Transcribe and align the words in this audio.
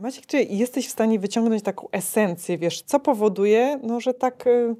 Maciek, 0.00 0.26
czy 0.26 0.42
jesteś 0.42 0.88
w 0.88 0.90
stanie 0.90 1.18
wyciągnąć 1.18 1.62
taką 1.62 1.88
esencję, 1.92 2.58
wiesz, 2.58 2.82
co 2.82 3.00
powoduje, 3.00 3.80
no, 3.82 4.00
że 4.00 4.14
tak 4.14 4.46
y, 4.46 4.50
y, 4.50 4.76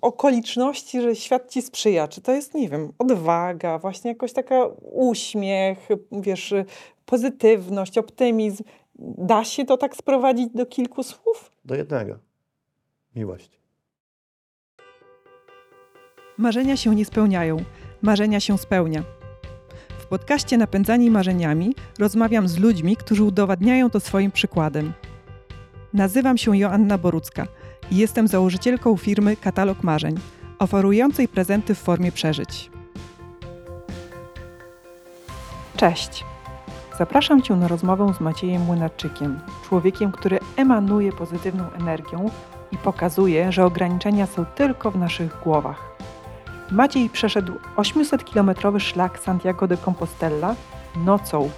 okoliczności, 0.00 1.00
że 1.00 1.16
świat 1.16 1.50
ci 1.50 1.62
sprzyja? 1.62 2.08
Czy 2.08 2.20
to 2.20 2.32
jest, 2.32 2.54
nie 2.54 2.68
wiem, 2.68 2.92
odwaga, 2.98 3.78
właśnie 3.78 4.10
jakoś 4.10 4.32
taka 4.32 4.66
uśmiech, 4.92 5.88
wiesz, 6.12 6.54
pozytywność, 7.06 7.98
optymizm? 7.98 8.64
Da 8.98 9.44
się 9.44 9.64
to 9.64 9.76
tak 9.76 9.96
sprowadzić 9.96 10.48
do 10.54 10.66
kilku 10.66 11.02
słów? 11.02 11.52
Do 11.64 11.74
jednego. 11.74 12.18
Miłość. 13.16 13.50
Marzenia 16.38 16.76
się 16.76 16.94
nie 16.94 17.04
spełniają, 17.04 17.56
marzenia 18.02 18.40
się 18.40 18.58
spełnia. 18.58 19.17
Podcaście 20.08 20.58
Napędzani 20.58 21.10
Marzeniami 21.10 21.74
rozmawiam 21.98 22.48
z 22.48 22.58
ludźmi, 22.58 22.96
którzy 22.96 23.24
udowadniają 23.24 23.90
to 23.90 24.00
swoim 24.00 24.30
przykładem. 24.30 24.92
Nazywam 25.92 26.38
się 26.38 26.56
Joanna 26.56 26.98
Borucka 26.98 27.46
i 27.90 27.96
jestem 27.96 28.28
założycielką 28.28 28.96
firmy 28.96 29.36
Katalog 29.36 29.82
Marzeń, 29.82 30.14
oferującej 30.58 31.28
prezenty 31.28 31.74
w 31.74 31.78
formie 31.78 32.12
przeżyć. 32.12 32.70
Cześć! 35.76 36.24
Zapraszam 36.98 37.42
Cię 37.42 37.56
na 37.56 37.68
rozmowę 37.68 38.14
z 38.18 38.20
Maciejem 38.20 38.62
Młynarczykiem, 38.62 39.40
człowiekiem, 39.68 40.12
który 40.12 40.38
emanuje 40.56 41.12
pozytywną 41.12 41.70
energią 41.70 42.30
i 42.72 42.76
pokazuje, 42.76 43.52
że 43.52 43.64
ograniczenia 43.64 44.26
są 44.26 44.44
tylko 44.44 44.90
w 44.90 44.98
naszych 44.98 45.40
głowach. 45.44 45.97
Maciej 46.70 47.10
przeszedł 47.10 47.52
800-kilometrowy 47.76 48.80
szlak 48.80 49.18
Santiago 49.18 49.66
de 49.66 49.76
Compostela 49.76 50.54
nocą. 50.96 51.50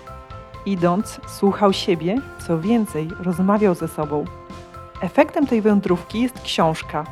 Idąc, 0.67 1.21
słuchał 1.29 1.73
siebie, 1.73 2.17
co 2.47 2.61
więcej, 2.61 3.09
rozmawiał 3.21 3.75
ze 3.75 3.89
sobą. 3.89 4.25
Efektem 5.03 5.47
tej 5.47 5.63
wędrówki 5.63 6.21
jest 6.21 6.41
książka 6.41 7.05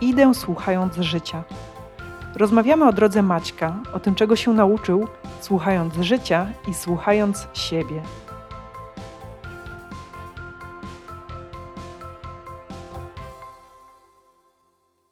Idę 0.00 0.34
słuchając 0.34 0.96
życia. 0.96 1.44
Rozmawiamy 2.36 2.88
o 2.88 2.92
drodze 2.92 3.22
Maćka, 3.22 3.82
o 3.92 4.00
tym, 4.00 4.14
czego 4.14 4.36
się 4.36 4.52
nauczył, 4.52 5.08
słuchając 5.40 5.94
życia 5.94 6.46
i 6.68 6.74
słuchając 6.74 7.48
siebie. 7.54 8.02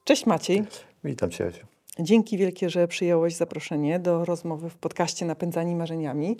Cześć 0.04 0.26
Maciej. 0.26 0.64
Witam 1.04 1.30
Cię. 1.30 1.71
Dzięki 1.98 2.38
wielkie, 2.38 2.70
że 2.70 2.88
przyjąłeś 2.88 3.34
zaproszenie 3.34 3.98
do 3.98 4.24
rozmowy 4.24 4.70
w 4.70 4.76
podcaście 4.76 5.26
Napędzani 5.26 5.76
Marzeniami. 5.76 6.36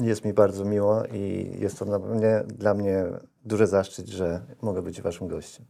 Jest 0.00 0.24
mi 0.24 0.32
bardzo 0.32 0.64
miło 0.64 1.02
i 1.14 1.50
jest 1.60 1.78
to 1.78 1.84
dla 1.84 1.98
mnie, 1.98 2.42
dla 2.46 2.74
mnie 2.74 3.04
duży 3.44 3.66
zaszczyt, 3.66 4.08
że 4.08 4.40
mogę 4.62 4.82
być 4.82 5.02
Waszym 5.02 5.28
gościem. 5.28 5.66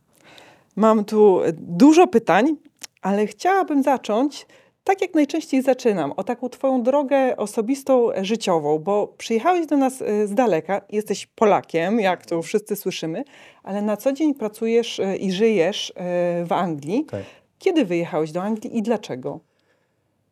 Mam 0.77 1.05
tu 1.05 1.41
dużo 1.59 2.07
pytań, 2.07 2.57
ale 3.03 3.27
chciałabym 3.27 3.83
zacząć 3.83 4.47
tak 4.85 5.01
jak 5.01 5.15
najczęściej 5.15 5.63
zaczynam, 5.63 6.13
o 6.13 6.25
taką 6.25 6.49
Twoją 6.49 6.83
drogę 6.83 7.37
osobistą, 7.37 8.09
życiową, 8.23 8.79
bo 8.79 9.15
przyjechałeś 9.19 9.67
do 9.67 9.77
nas 9.77 10.01
y, 10.01 10.27
z 10.27 10.35
daleka, 10.35 10.81
jesteś 10.91 11.27
Polakiem, 11.27 12.01
jak 12.01 12.27
to 12.27 12.43
wszyscy 12.43 12.77
słyszymy, 12.77 13.25
ale 13.63 13.83
na 13.83 13.97
co 13.97 14.13
dzień 14.13 14.35
pracujesz 14.35 14.99
y, 14.99 15.17
i 15.17 15.33
żyjesz 15.33 15.93
w 16.45 16.53
Anglii. 16.53 17.05
Tak. 17.05 17.23
Kiedy 17.63 17.85
wyjechałeś 17.85 18.33
do 18.33 18.43
Anglii 18.43 18.79
i 18.79 18.83
dlaczego? 18.83 19.41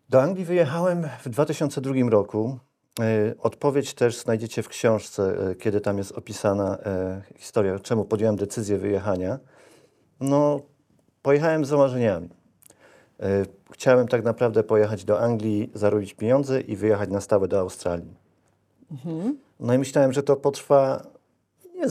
Do 0.09 0.23
Anglii 0.23 0.45
wyjechałem 0.45 1.09
w 1.25 1.28
2002 1.28 1.95
roku. 2.11 2.59
E, 3.00 3.34
odpowiedź 3.39 3.95
też 3.95 4.19
znajdziecie 4.19 4.62
w 4.62 4.69
książce, 4.69 5.51
e, 5.51 5.55
kiedy 5.55 5.81
tam 5.81 5.98
jest 5.98 6.12
opisana 6.12 6.78
e, 6.78 7.23
historia, 7.36 7.78
czemu 7.78 8.05
podjąłem 8.05 8.36
decyzję 8.36 8.78
wyjechania. 8.78 9.39
No, 10.20 10.61
pojechałem 11.23 11.64
z 11.64 11.73
marzeniami. 11.73 12.28
Chciałem 13.73 14.08
tak 14.08 14.24
naprawdę 14.24 14.62
pojechać 14.62 15.05
do 15.05 15.20
Anglii, 15.20 15.70
zarobić 15.74 16.14
pieniądze 16.14 16.61
i 16.61 16.77
wyjechać 16.77 17.11
na 17.11 17.20
stałe 17.20 17.48
do 17.48 17.61
Australii. 17.61 18.14
Mhm. 18.91 19.39
No 19.61 19.74
i 19.74 19.79
myślałem, 19.79 20.12
że 20.12 20.23
to 20.23 20.36
potrwa 20.36 21.07
nie, 21.74 21.85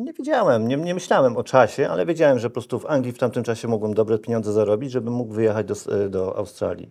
nie 0.00 0.12
wiedziałem, 0.12 0.68
nie, 0.68 0.76
nie, 0.76 0.94
myślałem 0.94 1.36
o 1.36 1.44
czasie, 1.44 1.88
ale 1.88 2.06
wiedziałem, 2.06 2.38
że 2.38 2.50
po 2.50 2.54
prostu 2.54 2.78
w 2.78 2.86
Anglii 2.86 3.12
w 3.12 3.18
tamtym 3.18 3.42
czasie 3.42 3.68
mogłem 3.68 3.94
dobre 3.94 4.18
pieniądze 4.18 4.52
zarobić, 4.52 4.90
żebym 4.90 5.14
mógł 5.14 5.32
wyjechać 5.32 5.66
do, 5.66 5.74
e, 6.04 6.08
do 6.08 6.36
Australii. 6.36 6.90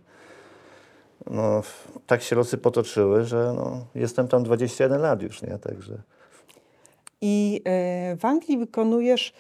No, 1.30 1.62
tak 2.08 2.22
się 2.22 2.36
losy 2.36 2.58
potoczyły, 2.58 3.24
że 3.24 3.54
no, 3.56 3.86
jestem 3.96 4.28
tam 4.28 4.44
21 4.44 5.02
lat 5.02 5.22
już, 5.22 5.42
nie? 5.42 5.58
Także. 5.58 6.02
I 7.22 7.62
e, 7.66 8.16
w 8.18 8.26
Anglii 8.26 8.58
wykonujesz 8.58 9.34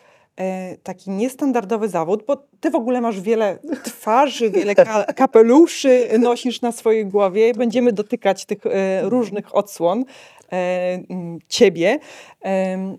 taki 0.83 1.11
niestandardowy 1.11 1.89
zawód, 1.89 2.23
bo 2.27 2.43
ty 2.59 2.69
w 2.69 2.75
ogóle 2.75 3.01
masz 3.01 3.21
wiele 3.21 3.57
twarzy, 3.83 4.49
wiele 4.49 4.75
ka 4.75 5.03
kapeluszy 5.03 6.07
nosisz 6.19 6.61
na 6.61 6.71
swojej 6.71 7.05
głowie. 7.05 7.53
Będziemy 7.53 7.93
dotykać 7.93 8.45
tych 8.45 8.65
e, 8.65 9.01
różnych 9.09 9.55
odsłon. 9.55 10.05
E, 10.51 10.99
ciebie, 11.47 11.99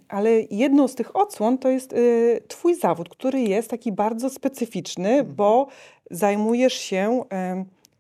ale 0.09 0.31
jedną 0.51 0.89
z 0.89 0.95
tych 0.95 1.17
odsłon 1.17 1.59
to 1.59 1.69
jest 1.69 1.93
e, 1.93 1.97
twój 2.49 2.75
zawód, 2.75 3.09
który 3.09 3.41
jest 3.41 3.71
taki 3.71 3.93
bardzo 3.93 4.31
specyficzny, 4.31 5.09
mhm. 5.09 5.35
bo 5.37 5.67
zajmujesz 6.11 6.75
się 6.75 7.25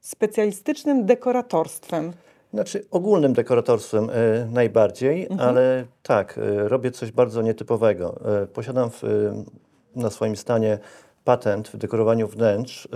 specjalistycznym 0.00 1.06
dekoratorstwem. 1.06 2.12
Znaczy 2.54 2.84
ogólnym 2.90 3.32
dekoratorstwem 3.32 4.10
e, 4.10 4.46
najbardziej, 4.46 5.26
mhm. 5.30 5.48
ale 5.48 5.84
tak, 6.02 6.38
e, 6.38 6.68
robię 6.68 6.90
coś 6.90 7.12
bardzo 7.12 7.42
nietypowego. 7.42 8.20
E, 8.42 8.46
posiadam 8.46 8.90
w, 8.90 9.02
na 9.96 10.10
swoim 10.10 10.36
stanie 10.36 10.78
patent 11.24 11.68
w 11.68 11.76
dekorowaniu 11.76 12.28
wnętrz 12.28 12.88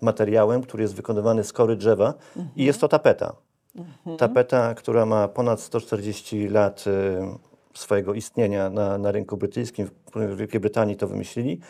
materiałem, 0.00 0.62
który 0.62 0.82
jest 0.82 0.94
wykonywany 0.94 1.44
z 1.44 1.52
kory 1.52 1.76
drzewa 1.76 2.14
mhm. 2.36 2.48
i 2.56 2.64
jest 2.64 2.80
to 2.80 2.88
tapeta. 2.88 3.36
Mhm. 3.76 4.16
Tapeta, 4.16 4.74
która 4.74 5.06
ma 5.06 5.28
ponad 5.28 5.60
140 5.60 6.48
lat 6.48 6.84
y, 6.86 7.78
swojego 7.78 8.14
istnienia 8.14 8.70
na, 8.70 8.98
na 8.98 9.10
rynku 9.10 9.36
brytyjskim, 9.36 9.88
w 10.14 10.36
Wielkiej 10.36 10.60
Brytanii 10.60 10.96
to 10.96 11.08
wymyślili. 11.08 11.60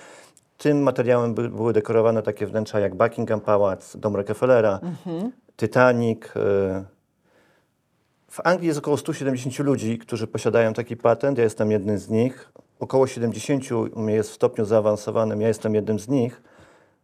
Tym 0.59 0.83
materiałem 0.83 1.35
by, 1.35 1.49
były 1.49 1.73
dekorowane 1.73 2.23
takie 2.23 2.47
wnętrza 2.47 2.81
jak 2.81 2.95
Buckingham 2.95 3.41
Palace, 3.41 3.99
Dom 3.99 4.17
Rockefellera, 4.17 4.81
mhm. 4.83 5.33
Titanic. 5.57 6.21
W 8.37 8.41
Anglii 8.45 8.67
jest 8.67 8.79
około 8.79 8.97
170 8.97 9.59
ludzi, 9.59 9.99
którzy 9.99 10.27
posiadają 10.27 10.73
taki 10.73 10.97
patent. 10.97 11.39
Ja 11.39 11.45
jestem 11.45 11.71
jednym 11.71 11.99
z 11.99 12.09
nich. 12.09 12.53
Około 12.81 13.07
70 13.07 13.65
jest 14.07 14.31
w 14.31 14.35
stopniu 14.35 14.65
zaawansowanym. 14.65 15.41
Ja 15.41 15.49
jestem 15.49 15.75
jednym 15.75 15.99
z 15.99 16.09
nich. 16.09 16.43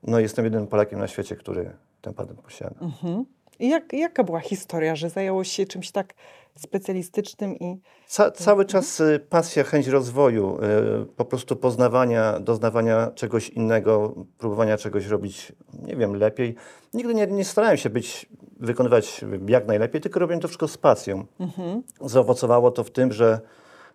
No 0.03 0.21
jestem 0.21 0.45
jedynym 0.45 0.67
Polakiem 0.67 0.99
na 0.99 1.09
świecie, 1.09 1.37
który 1.37 1.71
ten 2.01 2.15
patent 2.15 2.41
posiada. 2.41 2.75
Mhm. 2.81 3.25
I 3.59 3.69
jak, 3.69 3.93
jaka 3.93 4.25
była 4.25 4.41
historia, 4.41 4.97
że 4.97 5.11
zajęło 5.11 5.45
się 5.45 5.67
czymś 5.67 5.91
tak 5.91 6.15
specjalistycznym 6.57 7.57
i... 7.59 7.81
Ca 8.07 8.31
cały 8.31 8.65
czas 8.65 9.01
y, 9.01 9.27
pasja, 9.29 9.65
chęć 9.65 9.87
rozwoju, 9.87 10.59
y, 11.03 11.07
po 11.07 11.25
prostu 11.25 11.57
poznawania, 11.57 12.41
doznawania 12.41 13.11
czegoś 13.15 13.49
innego, 13.49 14.15
próbowania 14.39 14.77
czegoś 14.77 15.07
robić, 15.07 15.53
nie 15.83 15.97
wiem, 15.97 16.17
lepiej. 16.17 16.55
Nigdy 16.95 17.15
nie, 17.15 17.27
nie 17.27 17.45
starałem 17.45 17.77
się 17.77 17.91
być, 17.91 18.29
wykonywać 18.63 19.25
jak 19.47 19.67
najlepiej, 19.67 20.01
tylko 20.01 20.21
robiłem 20.21 20.41
to 20.41 20.49
wszystko 20.49 20.69
z 20.69 20.79
pasją. 20.79 21.25
Mhm. 21.41 21.83
Zaowocowało 22.01 22.71
to 22.71 22.85
w 22.85 22.91
tym, 22.91 23.13
że 23.13 23.41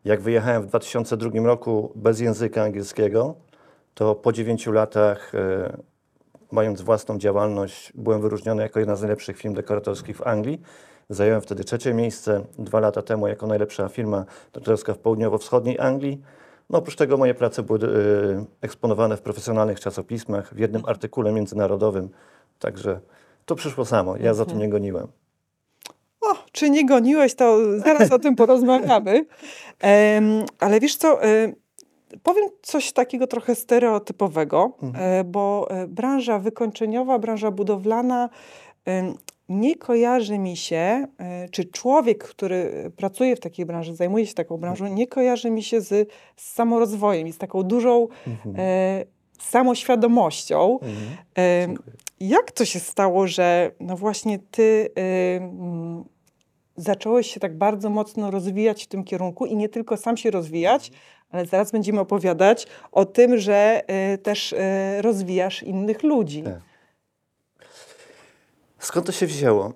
jak 0.06 0.22
wyjechałem 0.22 0.64
w 0.64 0.66
2002 0.66 1.30
roku 1.46 1.92
bez 1.96 2.20
języka 2.20 2.64
angielskiego, 2.64 3.36
to 3.94 4.16
po 4.16 4.34
dziewięciu 4.34 4.72
latach 4.72 5.36
y, 5.36 5.38
mając 6.52 6.82
własną 6.82 7.18
działalność, 7.18 7.94
byłem 7.96 8.22
wyróżniony 8.22 8.64
jako 8.64 8.80
jedna 8.80 8.96
z 8.96 9.02
najlepszych 9.02 9.38
firm 9.38 9.54
dekoratorskich 9.54 10.18
w 10.18 10.28
Anglii. 10.28 10.62
Zająłem 11.10 11.42
wtedy 11.42 11.64
trzecie 11.64 11.94
miejsce 11.94 12.44
dwa 12.60 12.80
lata 12.80 13.02
temu 13.02 13.28
jako 13.28 13.48
najlepsza 13.48 13.90
firma 13.90 14.26
dekoratorska 14.54 14.94
w 14.94 14.98
południowo-wschodniej 14.98 15.80
Anglii. 15.80 16.22
No, 16.70 16.80
oprócz 16.80 16.96
tego 16.96 17.18
moje 17.18 17.34
prace 17.34 17.64
były 17.64 17.80
y, 17.84 18.46
eksponowane 18.62 19.18
w 19.18 19.22
profesjonalnych 19.22 19.80
czasopismach, 19.80 20.54
w 20.54 20.60
jednym 20.60 20.86
artykule 20.86 21.32
międzynarodowym. 21.32 22.10
Także 22.60 23.00
to 23.48 23.56
przyszło 23.56 23.86
samo. 23.86 24.18
Ja 24.18 24.34
za 24.34 24.46
tym 24.46 24.60
nie 24.60 24.70
goniłem. 24.70 25.08
O, 26.22 26.36
czy 26.52 26.70
nie 26.70 26.86
goniłeś, 26.86 27.36
to 27.36 27.80
zaraz 27.80 28.12
o 28.12 28.20
tym 28.20 28.36
porozmawiamy. 28.36 29.26
Um, 29.84 30.46
ale 30.60 30.80
wiesz 30.80 30.96
co, 30.96 31.26
y 31.26 31.56
Powiem 32.24 32.50
coś 32.62 32.92
takiego 32.92 33.28
trochę 33.28 33.56
stereotypowego, 33.56 34.72
mhm. 34.82 35.06
E, 35.06 35.24
bo 35.24 35.68
e, 35.70 35.88
branża 35.88 36.40
wykończeniowa, 36.40 37.20
branża 37.20 37.52
budowlana 37.52 38.30
nie 39.50 39.76
kojarzy 39.76 40.40
mi 40.40 40.58
się, 40.58 41.08
czy 41.52 41.66
człowiek, 41.66 42.24
który 42.24 42.92
pracuje 42.96 43.36
w 43.36 43.40
takiej 43.40 43.66
branży, 43.66 43.96
zajmuje 43.96 44.26
się 44.26 44.34
taką 44.34 44.58
branżą, 44.58 44.86
mhm. 44.86 44.98
nie 44.98 45.08
kojarzy 45.08 45.52
mi 45.52 45.64
się 45.64 45.82
z, 45.82 46.10
z 46.36 46.54
samorozwojem 46.54 47.28
i 47.28 47.32
z 47.32 47.38
taką 47.38 47.64
dużą 47.64 48.08
mhm. 48.28 48.56
e, 48.58 49.06
samoświadomością. 49.40 50.80
Mhm. 50.80 50.98
E, 51.38 51.68
jak 52.20 52.52
to 52.52 52.66
się 52.66 52.80
stało, 52.80 53.28
że 53.28 53.72
no 53.80 53.98
właśnie 53.98 54.40
ty 54.40 54.90
zacząłeś 56.76 57.34
się 57.34 57.40
tak 57.40 57.58
bardzo 57.58 57.90
mocno 57.90 58.32
rozwijać 58.32 58.84
w 58.84 58.88
tym 58.88 59.04
kierunku 59.04 59.46
i 59.46 59.56
nie 59.56 59.70
tylko 59.70 59.98
sam 59.98 60.18
się 60.18 60.32
rozwijać, 60.32 60.92
ale 61.30 61.46
zaraz 61.46 61.72
będziemy 61.72 62.00
opowiadać 62.00 62.68
o 62.92 63.06
tym, 63.06 63.38
że 63.38 63.84
y, 64.14 64.18
też 64.18 64.54
y, 64.54 64.58
rozwijasz 65.02 65.64
innych 65.64 66.04
ludzi. 66.04 66.44
Tak. 66.44 66.60
Skąd 68.80 69.06
to 69.06 69.12
się 69.12 69.26
wzięło? 69.26 69.74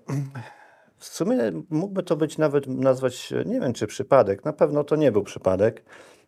W 0.97 1.05
sumie 1.05 1.38
mógłby 1.69 2.03
to 2.03 2.15
być 2.15 2.38
nawet 2.38 2.67
nazwać, 2.67 3.33
nie 3.45 3.59
wiem 3.59 3.73
czy 3.73 3.88
przypadek, 3.88 4.45
na 4.45 4.53
pewno 4.53 4.83
to 4.83 4.95
nie 4.95 5.11
był 5.11 5.23
przypadek. 5.23 5.83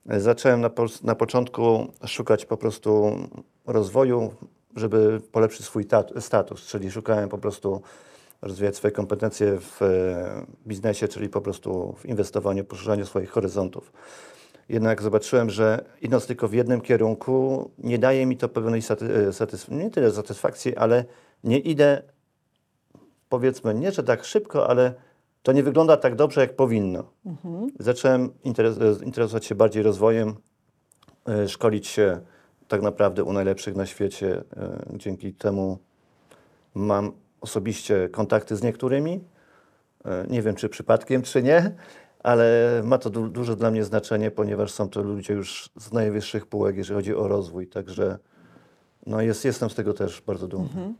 Zacząłem 0.05 0.61
na, 0.61 0.69
po, 0.69 0.85
na 1.03 1.15
początku 1.15 1.87
szukać 2.05 2.45
po 2.45 2.57
prostu 2.57 3.17
rozwoju, 3.65 4.33
żeby 4.75 5.21
polepszyć 5.31 5.65
swój 5.65 5.85
tat, 5.85 6.11
status, 6.19 6.65
czyli 6.65 6.91
szukałem 6.91 7.29
po 7.29 7.37
prostu 7.37 7.81
rozwijać 8.41 8.75
swoje 8.75 8.91
kompetencje 8.91 9.59
w 9.59 9.81
e, 9.81 10.45
biznesie, 10.67 11.07
czyli 11.07 11.29
po 11.29 11.41
prostu 11.41 11.95
w 11.97 12.05
inwestowaniu, 12.05 12.63
poszerzaniu 12.65 13.05
swoich 13.05 13.29
horyzontów. 13.29 13.93
Jednak 14.69 15.01
zobaczyłem, 15.01 15.49
że 15.49 15.85
idąc 16.01 16.27
tylko 16.27 16.47
w 16.47 16.53
jednym 16.53 16.81
kierunku, 16.81 17.71
nie 17.77 17.99
daje 17.99 18.25
mi 18.25 18.37
to 18.37 18.49
pewnej 18.49 18.81
saty, 18.81 19.33
satysfakcji, 19.33 19.77
nie 19.77 19.89
tyle 19.89 20.11
satysfakcji, 20.11 20.75
ale 20.75 21.05
nie 21.43 21.59
idę, 21.59 22.01
powiedzmy, 23.29 23.73
nie 23.73 23.91
że 23.91 24.03
tak 24.03 24.23
szybko, 24.23 24.69
ale 24.69 24.93
to 25.43 25.51
nie 25.51 25.63
wygląda 25.63 25.97
tak 25.97 26.15
dobrze, 26.15 26.41
jak 26.41 26.55
powinno. 26.55 27.03
Zacząłem 27.79 28.33
interes, 28.43 29.01
interesować 29.01 29.45
się 29.45 29.55
bardziej 29.55 29.83
rozwojem, 29.83 30.35
e, 31.27 31.47
szkolić 31.47 31.87
się 31.87 32.21
tak 32.73 32.81
naprawdę 32.81 33.23
u 33.23 33.33
najlepszych 33.33 33.75
na 33.75 33.85
świecie. 33.85 34.43
E, 34.57 34.83
Dzięki 34.97 35.33
temu 35.33 35.77
mam 36.75 37.11
osobiście 37.41 38.09
kontakty 38.09 38.55
z 38.55 38.63
niektórymi. 38.63 39.23
E, 40.05 40.25
Nie 40.29 40.41
wiem, 40.41 40.55
czy 40.55 40.69
przypadkiem, 40.69 41.21
czy 41.21 41.43
nie, 41.43 41.75
ale 42.23 42.81
ma 42.85 42.97
to 42.97 43.09
du 43.09 43.27
duże 43.29 43.55
dla 43.55 43.71
mnie 43.71 43.83
znaczenie, 43.83 44.31
ponieważ 44.31 44.71
są 44.71 44.89
to 44.89 45.01
ludzie 45.01 45.33
już 45.33 45.69
z 45.79 45.91
najwyższych 45.91 46.45
półek, 46.45 46.77
jeżeli 46.77 46.95
chodzi 46.95 47.15
o 47.15 47.27
rozwój. 47.27 47.67
Także 47.67 48.17
no 49.05 49.21
jest, 49.21 49.45
jestem 49.45 49.69
z 49.69 49.75
tego 49.75 49.93
też 49.93 50.21
bardzo 50.21 50.47
dumny. 50.47 50.93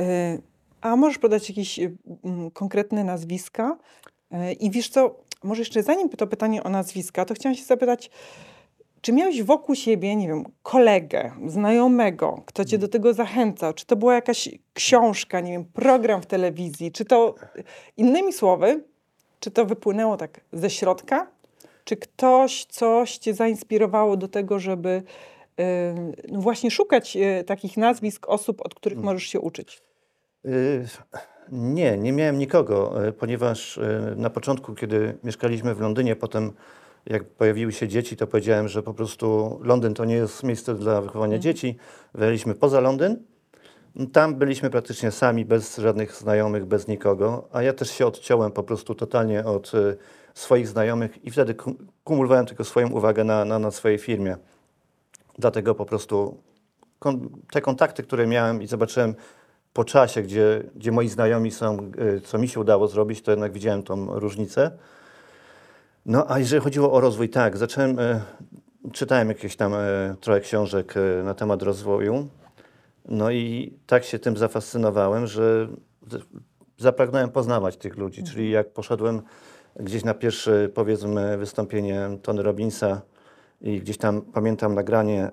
Y, 0.00 0.42
A 0.80 0.96
możesz 0.96 1.18
podać 1.18 1.48
jakieś 1.48 1.80
konkretne 2.52 3.04
nazwiska? 3.04 3.78
I 4.60 4.70
wiesz 4.70 4.88
co, 4.88 5.16
może 5.44 5.60
jeszcze 5.60 5.82
zanim 5.82 6.08
to 6.08 6.26
pytanie 6.26 6.62
o 6.62 6.68
nazwiska, 6.68 7.24
to 7.24 7.34
chciałam 7.34 7.56
się 7.56 7.64
zapytać, 7.64 8.10
czy 9.00 9.12
miałeś 9.12 9.42
wokół 9.42 9.74
siebie, 9.74 10.16
nie 10.16 10.28
wiem, 10.28 10.44
kolegę, 10.62 11.32
znajomego, 11.46 12.42
kto 12.46 12.64
cię 12.64 12.78
do 12.78 12.88
tego 12.88 13.14
zachęcał? 13.14 13.72
Czy 13.74 13.86
to 13.86 13.96
była 13.96 14.14
jakaś 14.14 14.48
książka, 14.74 15.40
nie 15.40 15.52
wiem, 15.52 15.64
program 15.64 16.22
w 16.22 16.26
telewizji? 16.26 16.92
Czy 16.92 17.04
to, 17.04 17.34
innymi 17.96 18.32
słowy, 18.32 18.84
czy 19.40 19.50
to 19.50 19.64
wypłynęło 19.66 20.16
tak 20.16 20.40
ze 20.52 20.70
środka? 20.70 21.26
Czy 21.84 21.96
ktoś 21.96 22.64
coś 22.64 23.18
cię 23.18 23.34
zainspirowało 23.34 24.16
do 24.16 24.28
tego, 24.28 24.58
żeby 24.58 25.02
y, 25.60 25.62
no 26.28 26.40
właśnie 26.40 26.70
szukać 26.70 27.16
y, 27.16 27.44
takich 27.44 27.76
nazwisk 27.76 28.28
osób, 28.28 28.60
od 28.60 28.74
których 28.74 28.98
możesz 28.98 29.24
się 29.24 29.40
uczyć? 29.40 29.82
Y, 30.46 30.84
Nie, 31.52 31.98
nie 31.98 32.12
miałem 32.12 32.38
nikogo, 32.38 33.06
y, 33.08 33.12
ponieważ 33.12 33.76
y, 33.76 34.14
na 34.16 34.30
początku, 34.30 34.74
kiedy 34.74 35.18
mieszkaliśmy 35.24 35.74
w 35.74 35.80
Londynie, 35.80 36.16
potem 36.16 36.52
jak 37.06 37.24
pojawiły 37.24 37.72
się 37.72 37.88
dzieci, 37.88 38.16
to 38.16 38.26
powiedziałem, 38.26 38.68
że 38.68 38.82
po 38.82 38.94
prostu 38.94 39.58
Londyn 39.62 39.94
to 39.94 40.04
nie 40.04 40.14
jest 40.14 40.42
miejsce 40.42 40.74
dla 40.74 41.00
wychowania 41.00 41.38
dzieci. 41.38 41.76
Wyjechaliśmy 42.14 42.54
poza 42.54 42.80
Londyn. 42.80 43.16
Tam 44.12 44.34
byliśmy 44.34 44.70
praktycznie 44.70 45.10
sami, 45.10 45.44
bez 45.44 45.76
żadnych 45.76 46.14
znajomych, 46.14 46.64
bez 46.64 46.88
nikogo, 46.88 47.48
a 47.52 47.62
ja 47.62 47.72
też 47.72 47.90
się 47.90 48.06
odciąłem 48.06 48.52
po 48.52 48.62
prostu 48.62 48.94
totalnie 48.94 49.44
od 49.44 49.74
y, 49.74 49.96
swoich 50.34 50.68
znajomych 50.68 51.24
i 51.24 51.30
wtedy 51.30 51.54
kum- 51.54 51.86
kumulowałem 52.04 52.46
tylko 52.46 52.64
swoją 52.64 52.90
uwagę 52.90 53.24
na, 53.24 53.44
na, 53.44 53.58
na 53.58 53.70
swojej 53.70 53.98
firmie. 53.98 54.36
Dlatego 55.38 55.74
po 55.74 55.86
prostu 55.86 56.36
kon, 56.98 57.28
te 57.52 57.60
kontakty, 57.60 58.02
które 58.02 58.26
miałem 58.26 58.62
i 58.62 58.66
zobaczyłem 58.66 59.14
po 59.72 59.84
czasie, 59.84 60.22
gdzie, 60.22 60.62
gdzie 60.76 60.92
moi 60.92 61.08
znajomi 61.08 61.50
są, 61.50 61.90
y, 62.16 62.20
co 62.20 62.38
mi 62.38 62.48
się 62.48 62.60
udało 62.60 62.88
zrobić, 62.88 63.22
to 63.22 63.30
jednak 63.30 63.52
widziałem 63.52 63.82
tą 63.82 64.18
różnicę. 64.20 64.70
No 66.06 66.30
a 66.30 66.38
jeżeli 66.38 66.62
chodziło 66.62 66.92
o 66.92 67.00
rozwój, 67.00 67.28
tak, 67.28 67.56
zacząłem, 67.56 67.98
e, 67.98 68.20
czytałem 68.92 69.28
jakieś 69.28 69.56
tam 69.56 69.74
e, 69.74 70.14
trochę 70.20 70.40
książek 70.40 70.94
e, 70.96 71.22
na 71.22 71.34
temat 71.34 71.62
rozwoju. 71.62 72.28
No 73.08 73.30
i 73.30 73.74
tak 73.86 74.04
się 74.04 74.18
tym 74.18 74.36
zafascynowałem, 74.36 75.26
że 75.26 75.68
zapragnąłem 76.78 77.30
poznawać 77.30 77.76
tych 77.76 77.96
ludzi. 77.96 78.24
Czyli 78.24 78.50
jak 78.50 78.72
poszedłem 78.72 79.22
gdzieś 79.76 80.04
na 80.04 80.14
pierwsze, 80.14 80.68
powiedzmy, 80.74 81.38
wystąpienie 81.38 82.08
Tony 82.22 82.42
Robbinsa 82.42 83.02
i 83.60 83.80
gdzieś 83.80 83.98
tam 83.98 84.22
pamiętam 84.22 84.74
nagranie, 84.74 85.30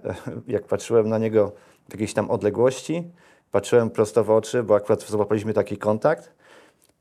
jak 0.47 0.67
patrzyłem 0.67 1.09
na 1.09 1.17
niego 1.17 1.51
w 1.89 1.93
jakiejś 1.93 2.13
tam 2.13 2.31
odległości, 2.31 3.11
patrzyłem 3.51 3.89
prosto 3.89 4.23
w 4.23 4.31
oczy, 4.31 4.63
bo 4.63 4.75
akurat 4.75 5.03
złapaliśmy 5.03 5.53
taki 5.53 5.77
kontakt 5.77 6.33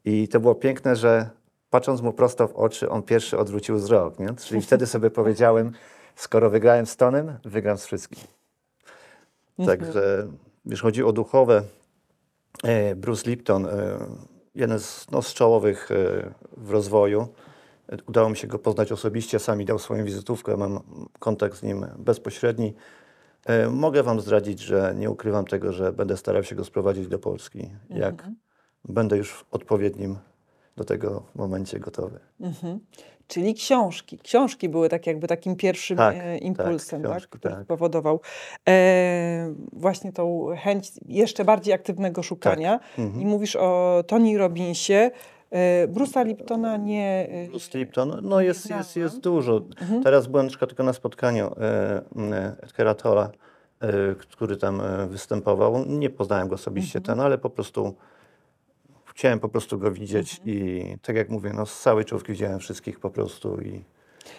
i 0.04 0.28
to 0.28 0.40
było 0.40 0.54
piękne, 0.54 0.96
że 0.96 1.30
patrząc 1.70 2.00
mu 2.00 2.12
prosto 2.12 2.48
w 2.48 2.56
oczy, 2.56 2.90
on 2.90 3.02
pierwszy 3.02 3.38
odwrócił 3.38 3.76
wzrok, 3.76 4.18
nie? 4.18 4.34
Czyli 4.34 4.62
wtedy 4.62 4.86
sobie 4.86 5.10
powiedziałem, 5.10 5.72
skoro 6.16 6.50
wygrałem 6.50 6.86
z 6.86 6.96
Tonem, 6.96 7.38
wygram 7.44 7.78
z 7.78 7.86
wszystkim. 7.86 8.18
Także, 9.66 10.26
wiesz, 10.66 10.82
chodzi 10.82 11.02
o 11.02 11.12
duchowe. 11.12 11.62
e, 12.64 12.94
Bruce 12.94 13.30
Lipton, 13.30 13.66
e, 13.66 13.98
jeden 14.54 14.80
z, 14.80 15.06
no, 15.10 15.22
z 15.22 15.34
czołowych 15.34 15.90
e, 15.90 15.94
w 16.56 16.70
rozwoju. 16.70 17.28
Udało 18.08 18.30
mi 18.30 18.36
się 18.36 18.46
go 18.46 18.58
poznać 18.58 18.92
osobiście, 18.92 19.38
sami 19.38 19.64
dał 19.64 19.78
swoją 19.78 20.04
wizytówkę, 20.04 20.56
mam 20.56 20.80
kontakt 21.18 21.56
z 21.56 21.62
nim 21.62 21.86
bezpośredni. 21.98 22.74
Mogę 23.70 24.02
Wam 24.02 24.20
zdradzić, 24.20 24.60
że 24.60 24.94
nie 24.96 25.10
ukrywam 25.10 25.44
tego, 25.44 25.72
że 25.72 25.92
będę 25.92 26.16
starał 26.16 26.44
się 26.44 26.54
go 26.54 26.64
sprowadzić 26.64 27.08
do 27.08 27.18
Polski, 27.18 27.70
jak 27.90 28.28
będę 28.84 29.16
już 29.16 29.32
w 29.32 29.44
odpowiednim 29.50 30.16
do 30.76 30.84
tego 30.84 31.22
momencie 31.34 31.80
gotowy. 31.80 32.18
Mhm. 32.40 32.80
Czyli 33.28 33.54
książki. 33.54 34.18
Książki 34.18 34.68
były 34.68 34.88
tak 34.88 35.06
jakby 35.06 35.26
takim 35.28 35.56
pierwszym 35.56 35.96
Tak, 35.96 36.16
e, 36.16 36.18
tak, 36.34 36.42
impulsem, 36.42 37.02
tak, 37.02 37.10
książki, 37.10 37.38
który 37.38 37.54
tak. 37.54 37.64
spowodował 37.64 38.20
e, 38.68 39.54
właśnie 39.72 40.12
tą 40.12 40.46
chęć 40.58 40.92
jeszcze 41.08 41.44
bardziej 41.44 41.74
aktywnego 41.74 42.22
szukania. 42.22 42.80
Mhm. 42.98 43.22
I 43.22 43.26
mówisz 43.26 43.56
o 43.56 44.02
Tony 44.06 44.38
Robbinsie. 44.38 45.10
E, 45.50 45.88
Bruce'a 45.88 46.26
Liptona 46.26 46.76
nie... 46.76 47.28
e, 47.30 47.48
Bruce 47.48 47.78
Lipton, 47.78 48.20
no 48.22 48.40
jest, 48.40 48.70
jest, 48.70 48.92
znałam. 48.92 49.08
jest 49.08 49.20
dużo. 49.20 49.62
Mhm. 49.80 50.02
Teraz 50.02 50.26
byłem 50.26 50.48
tylko 50.48 50.82
na 50.82 50.92
spotkaniu 50.92 51.46
e, 51.46 52.02
e, 52.32 52.56
Edgara 52.62 52.94
Tolla, 52.94 53.30
e, 53.80 54.14
który 54.14 54.56
tam 54.56 54.82
występował. 55.08 55.84
Nie 55.86 56.10
poznałem 56.10 56.48
go 56.48 56.54
osobiście 56.54 56.98
Mhm. 56.98 57.16
ten, 57.16 57.24
ale 57.24 57.38
po 57.38 57.50
prostu 57.50 57.94
chciałem 59.16 59.40
po 59.40 59.48
prostu 59.48 59.78
go 59.78 59.92
widzieć 59.92 60.38
Mhm. 60.38 60.56
i 60.56 60.96
tak 61.02 61.16
jak 61.16 61.28
mówię, 61.28 61.52
no 61.54 61.66
z 61.66 61.80
całej 61.80 62.04
czołówki 62.04 62.32
widziałem 62.32 62.58
wszystkich 62.58 63.00
po 63.00 63.10
prostu 63.10 63.60
i 63.60 63.84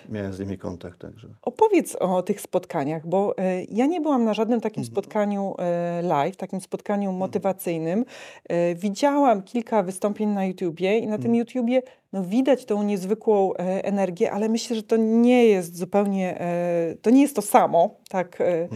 miałem 0.10 0.34
z 0.34 0.40
nimi 0.40 0.58
kontakt, 0.58 1.00
także. 1.00 1.28
Opowiedz 1.42 1.96
o 1.96 2.22
tych 2.22 2.42
spotkaniach, 2.42 3.08
bo 3.08 3.38
e, 3.38 3.64
ja 3.64 3.86
nie 3.86 4.02
byłam 4.02 4.24
na 4.24 4.34
żadnym 4.34 4.62
takim 4.62 4.86
spotkaniu 4.86 5.56
e, 5.60 6.02
live, 6.02 6.36
takim 6.36 6.62
spotkaniu 6.62 7.12
motywacyjnym. 7.12 8.06
E, 8.50 8.76
widziałam 8.76 9.44
kilka 9.44 9.84
wystąpień 9.84 10.30
na 10.30 10.46
YouTubie 10.46 10.98
i 10.98 11.08
na 11.08 11.18
tym 11.18 11.36
YouTubie 11.36 11.82
no, 12.14 12.24
widać 12.24 12.66
tą 12.66 12.84
niezwykłą 12.84 13.54
e, 13.54 13.86
energię, 13.86 14.32
ale 14.32 14.50
myślę, 14.50 14.76
że 14.76 14.84
to 14.84 14.98
nie 14.98 15.46
jest 15.46 15.78
zupełnie, 15.78 16.42
e, 16.42 16.96
to 17.02 17.10
nie 17.10 17.22
jest 17.22 17.36
to 17.36 17.42
samo, 17.42 17.96
tak, 18.10 18.42
e, 18.42 18.68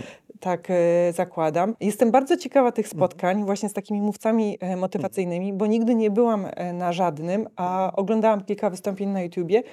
tak 0.42 0.68
e, 0.70 1.14
zakładam. 1.14 1.76
Jestem 1.80 2.12
bardzo 2.12 2.38
ciekawa 2.38 2.72
tych 2.72 2.88
spotkań 2.88 3.46
właśnie 3.46 3.70
z 3.70 3.74
takimi 3.74 4.02
mówcami 4.02 4.58
e, 4.60 4.76
motywacyjnymi, 4.76 5.54
bo 5.54 5.66
nigdy 5.66 5.96
nie 5.96 6.12
byłam 6.12 6.46
e, 6.46 6.74
na 6.74 6.94
żadnym, 6.94 7.48
a 7.56 7.92
oglądałam 7.96 8.44
kilka 8.44 8.70
wystąpień 8.70 9.10
na 9.10 9.22
YouTubie 9.22 9.64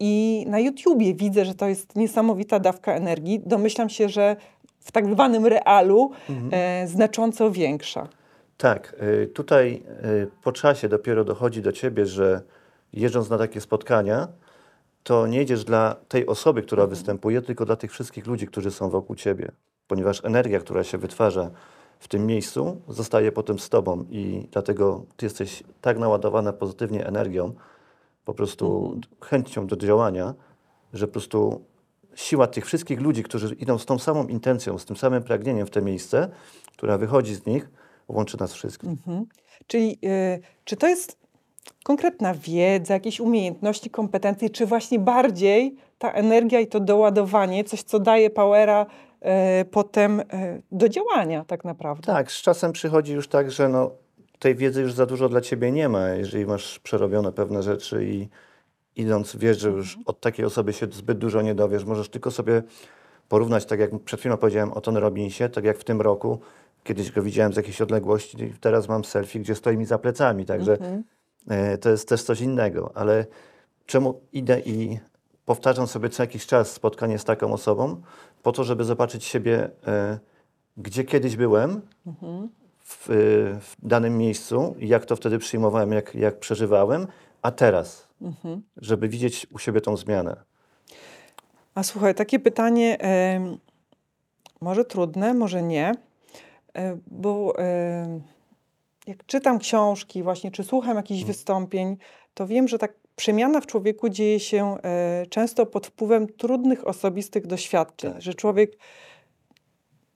i 0.00 0.44
na 0.48 0.58
YouTubie 0.58 1.14
widzę, 1.14 1.44
że 1.44 1.54
to 1.54 1.68
jest 1.68 1.96
niesamowita 1.96 2.60
dawka 2.60 2.94
energii. 2.94 3.40
Domyślam 3.46 3.88
się, 3.88 4.08
że 4.08 4.36
w 4.80 4.92
tak 4.92 5.06
zwanym 5.06 5.46
realu 5.46 6.10
e, 6.52 6.86
znacząco 6.86 7.50
większa. 7.50 8.08
Tak, 8.56 8.96
tutaj 9.34 9.82
po 10.42 10.52
czasie 10.52 10.88
dopiero 10.88 11.24
dochodzi 11.24 11.62
do 11.62 11.72
ciebie, 11.72 12.06
że 12.06 12.42
jeżdżąc 12.92 13.30
na 13.30 13.38
takie 13.38 13.60
spotkania, 13.60 14.28
to 15.02 15.26
nie 15.26 15.38
jedziesz 15.38 15.64
dla 15.64 15.96
tej 16.08 16.26
osoby, 16.26 16.62
która 16.62 16.86
występuje, 16.86 17.42
tylko 17.42 17.64
dla 17.64 17.76
tych 17.76 17.92
wszystkich 17.92 18.26
ludzi, 18.26 18.46
którzy 18.46 18.70
są 18.70 18.90
wokół 18.90 19.16
ciebie. 19.16 19.52
Ponieważ 19.86 20.24
energia, 20.24 20.60
która 20.60 20.84
się 20.84 20.98
wytwarza 20.98 21.50
w 21.98 22.08
tym 22.08 22.26
miejscu, 22.26 22.80
zostaje 22.88 23.32
potem 23.32 23.58
z 23.58 23.68
tobą 23.68 24.04
i 24.10 24.48
dlatego 24.52 25.04
ty 25.16 25.26
jesteś 25.26 25.62
tak 25.80 25.98
naładowana 25.98 26.52
pozytywnie 26.52 27.06
energią, 27.06 27.54
po 28.24 28.34
prostu 28.34 28.96
chęcią 29.20 29.66
do 29.66 29.76
działania, 29.76 30.34
że 30.92 31.06
po 31.06 31.12
prostu 31.12 31.64
siła 32.14 32.46
tych 32.46 32.66
wszystkich 32.66 33.00
ludzi, 33.00 33.22
którzy 33.22 33.54
idą 33.54 33.78
z 33.78 33.86
tą 33.86 33.98
samą 33.98 34.26
intencją, 34.26 34.78
z 34.78 34.84
tym 34.84 34.96
samym 34.96 35.22
pragnieniem 35.22 35.66
w 35.66 35.70
te 35.70 35.82
miejsce, 35.82 36.28
która 36.76 36.98
wychodzi 36.98 37.34
z 37.34 37.46
nich, 37.46 37.70
łączy 38.08 38.40
nas 38.40 38.52
wszystkich. 38.52 38.90
Mhm. 38.90 39.26
Czyli 39.66 39.98
y, 40.04 40.40
czy 40.64 40.76
to 40.76 40.86
jest 40.86 41.18
konkretna 41.84 42.34
wiedza, 42.34 42.94
jakieś 42.94 43.20
umiejętności, 43.20 43.90
kompetencje, 43.90 44.50
czy 44.50 44.66
właśnie 44.66 44.98
bardziej 44.98 45.76
ta 45.98 46.12
energia 46.12 46.60
i 46.60 46.66
to 46.66 46.80
doładowanie, 46.80 47.64
coś, 47.64 47.82
co 47.82 47.98
daje 47.98 48.30
powera 48.30 48.86
potem 49.70 50.20
e, 50.20 50.24
do 50.72 50.88
działania 50.88 51.44
tak 51.44 51.64
naprawdę. 51.64 52.06
Tak, 52.06 52.32
z 52.32 52.42
czasem 52.42 52.72
przychodzi 52.72 53.12
już 53.12 53.28
tak, 53.28 53.50
że 53.50 53.68
no, 53.68 53.90
tej 54.38 54.54
wiedzy 54.54 54.82
już 54.82 54.92
za 54.92 55.06
dużo 55.06 55.28
dla 55.28 55.40
ciebie 55.40 55.72
nie 55.72 55.88
ma, 55.88 56.08
jeżeli 56.08 56.46
masz 56.46 56.78
przerobione 56.78 57.32
pewne 57.32 57.62
rzeczy 57.62 58.04
i 58.04 58.28
idąc 58.96 59.36
wiesz, 59.36 59.58
że 59.58 59.68
już 59.68 59.98
od 60.06 60.20
takiej 60.20 60.44
osoby 60.44 60.72
się 60.72 60.86
zbyt 60.86 61.18
dużo 61.18 61.42
nie 61.42 61.54
dowiesz. 61.54 61.84
Możesz 61.84 62.08
tylko 62.08 62.30
sobie 62.30 62.62
porównać, 63.28 63.66
tak 63.66 63.80
jak 63.80 63.90
przed 64.04 64.20
chwilą 64.20 64.36
powiedziałem 64.36 64.72
o 64.72 64.80
Tony 64.80 65.00
Robbinsie, 65.00 65.48
tak 65.48 65.64
jak 65.64 65.78
w 65.78 65.84
tym 65.84 66.00
roku, 66.00 66.40
kiedyś 66.84 67.12
go 67.12 67.22
widziałem 67.22 67.52
z 67.52 67.56
jakiejś 67.56 67.80
odległości, 67.80 68.42
i 68.42 68.52
teraz 68.60 68.88
mam 68.88 69.04
selfie, 69.04 69.40
gdzie 69.40 69.54
stoi 69.54 69.76
mi 69.76 69.86
za 69.86 69.98
plecami, 69.98 70.44
także 70.44 70.78
e, 71.48 71.78
to 71.78 71.90
jest 71.90 72.08
też 72.08 72.22
coś 72.22 72.40
innego, 72.40 72.90
ale 72.94 73.26
czemu 73.86 74.20
idę 74.32 74.60
i 74.60 74.98
powtarzam 75.44 75.86
sobie 75.86 76.08
co 76.08 76.22
jakiś 76.22 76.46
czas 76.46 76.72
spotkanie 76.72 77.18
z 77.18 77.24
taką 77.24 77.52
osobą, 77.52 78.02
po 78.44 78.52
to, 78.52 78.64
żeby 78.64 78.84
zobaczyć 78.84 79.24
siebie, 79.24 79.70
e, 79.86 80.18
gdzie 80.76 81.04
kiedyś 81.04 81.36
byłem, 81.36 81.80
w, 82.84 83.06
w 83.60 83.86
danym 83.88 84.18
miejscu 84.18 84.74
jak 84.78 85.06
to 85.06 85.16
wtedy 85.16 85.38
przyjmowałem, 85.38 85.92
jak, 85.92 86.14
jak 86.14 86.38
przeżywałem, 86.38 87.06
a 87.42 87.50
teraz, 87.50 88.08
żeby 88.76 89.08
widzieć 89.08 89.46
u 89.54 89.58
siebie 89.58 89.80
tą 89.80 89.96
zmianę. 89.96 90.36
A 91.74 91.82
słuchaj, 91.82 92.14
takie 92.14 92.38
pytanie, 92.38 92.98
może 94.60 94.84
trudne, 94.84 95.34
może 95.34 95.62
nie, 95.62 95.94
e, 96.76 96.98
bo 97.06 97.54
jak 99.06 99.26
czytam 99.26 99.58
książki, 99.58 100.22
właśnie, 100.22 100.50
czy 100.50 100.64
słucham 100.64 100.96
jakichś 100.96 101.24
wystąpień, 101.24 101.96
to 102.34 102.46
wiem, 102.46 102.68
że 102.68 102.78
tak 102.78 102.92
przemiana 103.16 103.60
w 103.60 103.66
człowieku 103.66 104.08
dzieje 104.08 104.40
się 104.40 104.76
e, 104.82 105.26
często 105.26 105.66
pod 105.66 105.86
wpływem 105.86 106.26
trudnych 106.26 106.86
osobistych 106.86 107.46
doświadczeń, 107.46 108.12
Tak. 108.12 108.22
że 108.22 108.34
człowiek 108.34 108.78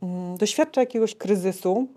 mm, 0.03 0.37
doświadcza 0.37 0.81
jakiegoś 0.81 1.15
kryzysu 1.15 1.89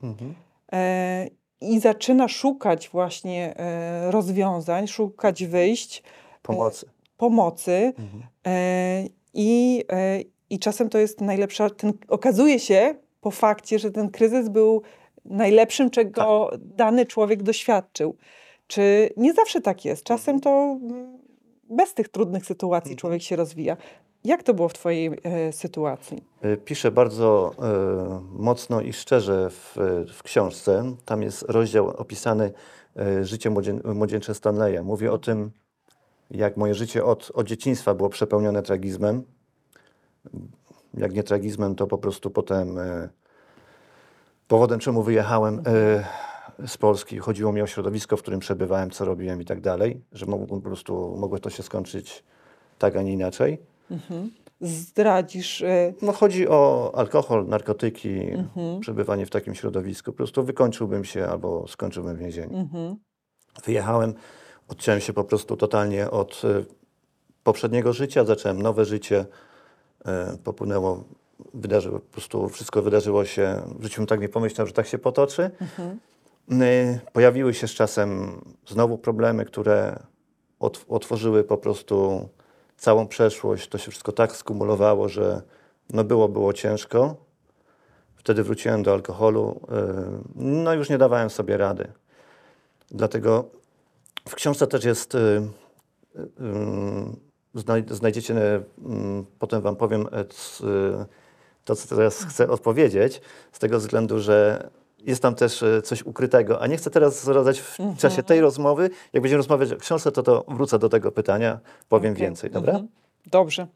e, 0.74 1.28
i 1.62 1.80
zaczyna 1.80 2.28
szukać 2.28 2.90
właśnie 2.90 3.58
e, 3.58 4.12
rozwiązań, 4.12 4.88
szukać 4.88 5.46
wyjść, 5.46 6.04
Pomocy. 6.42 6.86
pomocy. 7.18 7.94
E, 8.48 9.04
i, 9.34 9.84
I 10.50 10.60
czasem 10.60 10.90
to 10.90 10.98
jest 10.98 11.22
najlepsza. 11.22 11.70
Ten, 11.70 11.94
okazuje 12.08 12.60
się 12.60 12.96
po 13.22 13.32
fakcie, 13.32 13.80
że 13.80 13.92
ten 13.92 14.10
kryzys 14.10 14.50
był 14.50 14.82
najlepszym, 15.26 15.90
czego 15.90 16.52
dany 16.60 17.06
człowiek 17.06 17.44
doświadczył. 17.44 18.16
Czy 18.72 19.10
nie 19.18 19.34
zawsze 19.34 19.62
tak 19.62 19.86
jest? 19.86 20.04
Czasem 20.04 20.40
to 20.40 20.50
mm, 20.50 21.20
bez 21.70 21.94
tych 21.94 22.10
trudnych 22.10 22.46
sytuacji 22.46 22.96
człowiek 22.96 23.22
się 23.22 23.36
rozwija. 23.36 23.78
Jak 24.24 24.44
to 24.44 24.54
było 24.54 24.70
w 24.70 24.74
Twojej 24.74 25.20
e, 25.24 25.54
sytuacji? 25.54 26.24
Y, 26.46 26.58
Piszę 26.58 26.92
bardzo 26.92 27.52
e, 27.60 28.22
mocno 28.32 28.82
i 28.82 28.94
szczerze 28.94 29.50
w, 29.50 29.78
w 30.14 30.24
książce. 30.24 30.96
Tam 31.06 31.22
jest 31.22 31.42
rozdział 31.42 31.88
opisany 31.88 32.52
e, 32.98 33.26
życie 33.26 33.50
młodzie, 33.50 33.74
młodzieńcze 33.74 34.34
Stanleya. 34.34 34.84
Mówię 34.84 35.12
o 35.12 35.18
tym, 35.18 35.52
jak 36.30 36.58
moje 36.58 36.74
życie 36.74 37.06
od, 37.06 37.32
od 37.34 37.48
dzieciństwa 37.48 37.94
było 37.94 38.10
przepełnione 38.10 38.64
tragizmem. 38.64 39.24
Jak 40.94 41.14
nie 41.14 41.24
tragizmem, 41.24 41.76
to 41.76 41.88
po 41.88 41.98
prostu 41.98 42.30
potem 42.30 42.78
e, 42.78 43.10
powodem, 44.48 44.80
czemu 44.80 45.04
wyjechałem 45.04 45.62
e, 45.66 46.31
z 46.68 46.78
Polski. 46.78 47.18
Chodziło 47.20 47.52
mi 47.52 47.62
o 47.62 47.68
środowisko, 47.68 48.18
w 48.18 48.22
którym 48.22 48.40
przebywałem, 48.40 48.92
co 48.92 49.06
robiłem 49.06 49.42
i 49.42 49.46
tak 49.46 49.62
dalej, 49.62 50.02
że 50.12 50.26
mogło, 50.26 50.48
po 50.48 50.62
prostu 50.62 51.16
mogło 51.18 51.40
to 51.40 51.50
się 51.50 51.64
skończyć 51.64 52.24
tak, 52.80 52.96
a 52.96 53.02
nie 53.02 53.14
inaczej. 53.14 53.58
Zdradzisz. 54.62 55.62
E, 55.62 55.94
No 56.02 56.12
chodzi 56.12 56.48
o 56.48 56.92
alkohol, 56.96 57.48
narkotyki, 57.48 58.20
przebywanie 58.80 59.26
w 59.26 59.30
takim 59.30 59.56
środowisku. 59.56 60.12
Po 60.12 60.18
prostu 60.18 60.44
wykończyłbym 60.44 61.06
się 61.06 61.26
albo 61.28 61.68
skończyłbym 61.68 62.16
w 62.16 62.20
więzieniu. 62.20 62.68
Wyjechałem, 63.66 64.14
odciąłem 64.68 65.02
się 65.02 65.14
po 65.14 65.24
prostu 65.24 65.58
totalnie 65.58 66.12
od 66.12 66.42
e, 66.46 66.64
poprzedniego 67.44 67.94
życia, 67.94 68.26
zacząłem 68.26 68.62
nowe 68.62 68.86
życie. 68.86 69.26
E, 70.06 70.38
popłynęło, 70.44 71.04
wydarzyło, 71.54 72.00
po 72.00 72.12
prostu 72.12 72.50
wszystko 72.50 72.82
wydarzyło 72.82 73.26
się, 73.26 73.62
w 73.80 73.84
życiu 73.84 74.02
bym 74.02 74.08
tak 74.08 74.22
nie 74.22 74.30
pomyślał, 74.30 74.68
że 74.68 74.74
tak 74.74 74.88
się 74.88 74.98
potoczy. 74.98 75.52
E, 75.80 75.96
Pojawiły 77.14 77.54
się 77.54 77.68
z 77.68 77.72
czasem 77.72 78.42
znowu 78.68 78.98
problemy, 78.98 79.46
które 79.46 80.00
ot- 80.60 80.86
otworzyły 80.90 81.44
po 81.44 81.58
prostu 81.58 82.30
całą 82.78 83.08
przeszłość. 83.08 83.68
To 83.68 83.78
się 83.78 83.92
wszystko 83.92 84.12
tak 84.12 84.36
skumulowało, 84.36 85.10
że 85.10 85.42
no 85.94 86.04
było, 86.04 86.30
było 86.30 86.54
ciężko. 86.54 87.16
Wtedy 88.16 88.44
wróciłem 88.44 88.84
do 88.84 88.94
alkoholu. 88.94 89.60
y, 89.64 90.30
No 90.36 90.74
już 90.74 90.90
nie 90.90 90.98
dawałem 90.98 91.30
sobie 91.30 91.58
rady. 91.58 91.92
Dlatego 92.92 93.46
w 94.30 94.36
książce 94.36 94.68
też 94.68 94.84
jest, 94.84 95.16
y, 95.16 95.18
y, 95.18 96.22
y, 97.56 97.60
znaj- 97.60 97.94
znajdziecie, 97.94 98.36
y, 98.56 98.64
potem 99.40 99.62
wam 99.62 99.76
powiem 99.76 100.02
y, 100.02 101.06
to, 101.66 101.76
co 101.76 101.88
teraz 101.96 102.24
chcę 102.24 102.48
odpowiedzieć, 102.50 103.22
z 103.52 103.60
tego 103.60 103.80
względu, 103.80 104.20
że 104.20 104.70
jest 105.06 105.22
tam 105.22 105.36
też 105.36 105.62
y, 105.62 105.82
coś 105.84 106.04
ukrytego, 106.04 106.62
a 106.62 106.68
nie 106.68 106.78
chcę 106.78 106.90
teraz 106.90 107.24
zdradzać 107.24 107.60
w 107.60 107.78
czasie 107.98 108.24
tej 108.24 108.42
rozmowy. 108.42 108.90
Jak 109.14 109.24
będziemy 109.24 109.38
rozmawiać 109.38 109.72
o 109.72 109.78
książce, 109.78 110.12
to, 110.12 110.24
to 110.24 110.46
wrócę 110.48 110.80
do 110.80 110.90
tego 110.90 111.12
pytania, 111.12 111.60
powiem 111.90 112.14
Okej. 112.14 112.22
więcej, 112.26 112.52
dobra? 112.52 112.74
Mhm. 112.74 112.90
Dobrze. 113.26 113.68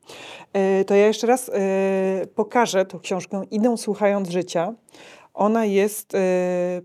E, 0.53 0.86
To 0.86 0.96
ja 0.96 1.08
jeszcze 1.08 1.27
raz 1.27 1.50
e, 1.53 2.27
pokażę 2.36 2.86
tą 2.86 3.00
książkę 3.00 3.44
Idę 3.51 3.77
słuchając 3.77 4.29
życia. 4.29 4.74
Ona 5.34 5.65
jest 5.65 6.15
e, 6.15 6.82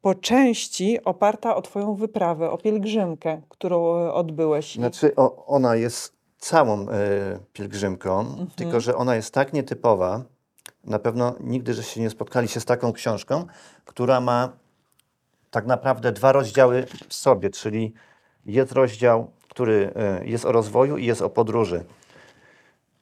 po 0.00 0.14
części 0.14 1.04
oparta 1.04 1.56
o 1.56 1.62
Twoją 1.62 1.94
wyprawę, 1.94 2.50
o 2.50 2.58
pielgrzymkę, 2.58 3.42
którą 3.48 3.96
e, 3.96 4.12
odbyłeś. 4.12 4.74
Znaczy, 4.74 5.16
o, 5.16 5.46
ona 5.46 5.76
jest 5.76 6.14
całą 6.38 6.88
e, 6.88 7.38
pielgrzymką, 7.52 8.46
tylko 8.56 8.80
że 8.80 8.96
ona 8.96 9.16
jest 9.16 9.34
tak 9.34 9.52
nietypowa. 9.52 10.24
Na 10.86 10.98
pewno 10.98 11.34
nigdy, 11.40 11.74
że 11.74 11.82
się 11.82 12.00
nie 12.00 12.10
spotkali 12.10 12.48
się 12.48 12.60
z 12.60 12.64
taką 12.64 12.92
książką, 12.92 13.46
która 13.84 14.20
ma 14.20 14.52
tak 15.50 15.66
naprawdę 15.66 16.12
dwa 16.12 16.32
rozdziały 16.32 16.86
w 17.08 17.14
sobie, 17.14 17.50
czyli 17.50 17.92
jest 18.46 18.72
rozdział, 18.72 19.30
który 19.48 19.92
e, 19.96 20.26
jest 20.26 20.44
o 20.44 20.52
rozwoju 20.52 20.96
i 20.96 21.06
jest 21.06 21.22
o 21.22 21.30
podróży. 21.30 21.84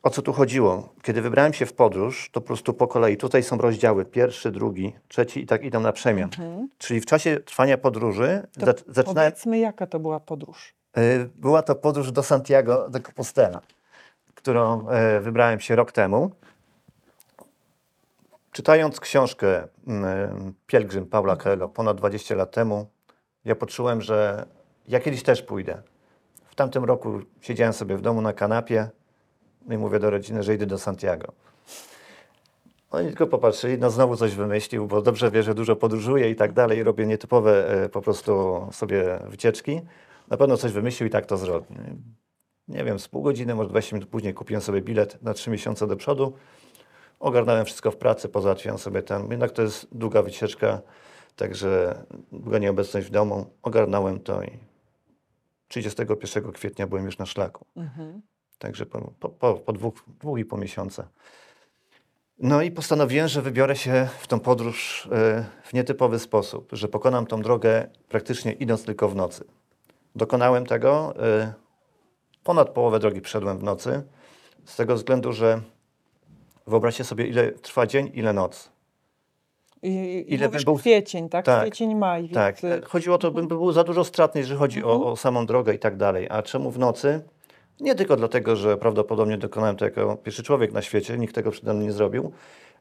O 0.03 0.11
co 0.11 0.23
tu 0.23 0.33
chodziło? 0.33 0.89
Kiedy 1.03 1.23
wybrałem 1.23 1.53
się 1.53 1.67
w 1.67 1.73
podróż, 1.73 2.31
to 2.33 2.41
po 2.41 2.47
prostu 2.47 2.75
po 2.75 2.87
kolei. 2.89 3.17
Tutaj 3.17 3.43
są 3.43 3.59
rozdziały 3.59 4.05
pierwszy, 4.05 4.51
drugi, 4.51 4.93
trzeci 5.09 5.41
i 5.41 5.47
tak 5.47 5.65
idą 5.65 5.81
na 5.81 5.93
przemian. 5.93 6.31
Czyli 6.79 7.01
w 7.01 7.07
czasie 7.07 7.41
trwania 7.41 7.79
podróży 7.79 8.47
To 8.61 8.67
zac- 8.67 8.85
zaczynałem. 8.89 9.33
Powiedzmy, 9.33 9.59
jaka 9.59 9.87
to 9.87 10.01
była 10.01 10.21
podróż. 10.21 10.75
Y, 10.99 11.29
Była 11.35 11.63
to 11.63 11.75
podróż 11.75 12.13
do 12.13 12.23
Santiago 12.23 12.89
de 12.91 13.01
Compostela, 13.01 13.61
którą 14.35 14.89
e, 14.89 15.21
wybrałem 15.21 15.61
się 15.61 15.77
rok 15.77 15.93
temu. 15.93 16.31
Czytając 18.53 19.01
książkę 19.01 19.69
mm, 19.87 20.55
Pielgrzym 20.67 21.07
Paula 21.07 21.37
Coelho 21.37 21.69
ponad 21.69 21.97
20 21.97 22.35
lat 22.35 22.51
temu, 22.51 22.87
ja 23.45 23.57
poczułem, 23.57 24.01
że 24.01 24.47
ja 24.89 25.01
kiedyś 25.01 25.23
też 25.23 25.43
pójdę. 25.43 25.83
W 26.45 26.55
tamtym 26.55 26.85
roku 26.85 27.21
siedziałem 27.41 27.73
sobie 27.73 27.97
w 27.97 28.01
domu 28.01 28.23
na 28.23 28.33
kanapie 28.33 28.91
no 29.67 29.75
i 29.75 29.79
mówię 29.79 29.99
do 29.99 30.11
rodziny, 30.11 30.43
że 30.43 30.55
idę 30.55 30.67
do 30.67 30.79
Santiago. 30.79 31.33
Oni 32.91 33.09
tylko 33.09 33.27
popatrzyli, 33.27 33.79
no 33.79 33.91
znowu 33.91 34.17
coś 34.17 34.35
wymyślił, 34.35 34.87
bo 34.87 35.03
dobrze 35.03 35.31
wie, 35.31 35.43
że 35.43 35.55
dużo 35.55 35.77
podróżuję 35.77 36.31
i 36.31 36.37
tak 36.37 36.53
dalej, 36.53 36.83
robię 36.83 37.07
nietypowe 37.07 37.85
e, 37.85 37.89
po 37.89 38.03
prostu 38.03 38.67
sobie 38.73 39.19
wycieczki. 39.29 39.81
Na 40.29 40.37
pewno 40.37 40.57
coś 40.57 40.73
wymyślił 40.73 41.07
i 41.07 41.11
tak 41.11 41.27
to 41.27 41.37
zrobi. 41.37 41.67
Nie 42.69 42.85
wiem, 42.85 42.99
z 42.99 43.09
pół 43.09 43.23
godziny, 43.23 43.55
może 43.55 43.69
20 43.69 43.97
minut 43.97 44.11
później 44.11 44.35
kupiłem 44.35 44.63
sobie 44.63 44.81
bilet 44.81 45.23
na 45.23 45.35
3 45.35 45.51
miesiące 45.51 45.87
do 45.87 45.97
przodu. 45.97 46.33
Ogarnąłem 47.23 47.65
wszystko 47.65 47.91
w 47.91 47.97
pracy, 47.97 48.29
pozałatwiałem 48.29 48.79
sobie 48.79 49.03
ten. 49.03 49.31
Jednak 49.31 49.51
to 49.51 49.63
jest 49.63 49.87
długa 49.93 50.23
wycieczka, 50.23 50.81
także 51.37 51.95
długa 52.33 52.59
nieobecność 52.59 53.07
w 53.07 53.11
domu. 53.11 53.47
Ogarnąłem 53.63 54.21
to 54.21 54.43
i 54.43 54.59
31 55.69 56.53
kwietnia 56.53 56.87
byłem 56.87 57.05
już 57.05 57.19
na 57.19 57.27
szlaku. 57.27 57.67
Także 58.59 58.87
po, 58.87 59.13
po, 59.21 59.29
po, 59.29 59.55
po 59.55 59.73
dwóch, 59.73 60.05
dwóch 60.21 60.39
i 60.39 60.45
pół 60.45 60.59
miesiąca. 60.59 61.09
No 62.39 62.63
i 62.63 62.71
postanowiłem, 62.71 63.29
że 63.29 63.43
wybiorę 63.43 63.77
się 63.77 64.09
w 64.21 64.27
tą 64.27 64.41
podróż 64.41 65.09
e, 65.13 65.45
w 65.65 65.73
nietypowy 65.73 66.19
sposób, 66.19 66.69
że 66.73 66.89
pokonam 66.89 67.27
tą 67.27 67.43
drogę 67.43 67.89
praktycznie 68.09 68.53
idąc 68.53 68.85
tylko 68.85 69.09
w 69.09 69.15
nocy. 69.17 69.45
Dokonałem 70.17 70.67
tego. 70.67 71.15
e, 71.27 71.53
Ponad 72.45 72.71
połowę 72.71 72.99
drogi 72.99 73.21
przeszedłem 73.21 73.59
w 73.59 73.63
nocy, 73.63 74.03
z 74.65 74.77
tego 74.77 74.95
względu, 74.95 75.33
że 75.33 75.61
wyobraźcie 76.67 77.05
sobie, 77.05 77.27
ile 77.27 77.53
trwa 77.53 77.87
dzień, 77.87 78.11
ile 78.15 78.33
noc. 78.33 78.73
I, 79.83 80.25
Ile 80.29 80.49
bym 80.49 80.63
był- 80.65 80.77
kwiecień, 80.77 81.29
tak? 81.29 81.45
Tak, 81.45 81.63
Kwiecień, 81.63 81.95
maj. 81.95 82.29
Tak, 82.29 82.61
Więc, 82.63 82.85
y, 82.85 82.87
chodziło 82.89 83.15
o 83.17 83.19
to, 83.19 83.31
bym 83.31 83.49
był 83.49 83.73
za 83.73 83.85
dużo 83.85 84.05
stratny, 84.05 84.41
jeżeli 84.41 84.59
chodzi 84.59 84.85
o, 84.85 85.07
o 85.13 85.17
samą 85.17 85.47
drogę 85.47 85.75
i 85.75 85.79
tak 85.79 85.97
dalej. 85.97 86.27
A 86.31 86.43
czemu 86.43 86.71
w 86.71 86.79
nocy? 86.79 87.23
Nie 87.81 87.95
tylko 87.95 88.17
dlatego, 88.17 88.57
że 88.57 88.77
prawdopodobnie 88.77 89.39
dokonałem 89.39 89.77
to 89.77 89.85
jako 89.85 90.17
pierwszy 90.17 90.43
człowiek 90.43 90.73
na 90.73 90.83
świecie, 90.83 91.19
nikt 91.19 91.35
tego 91.35 91.51
przede 91.51 91.75
mną 91.75 91.83
nie 91.83 91.93
zrobił, 91.93 92.33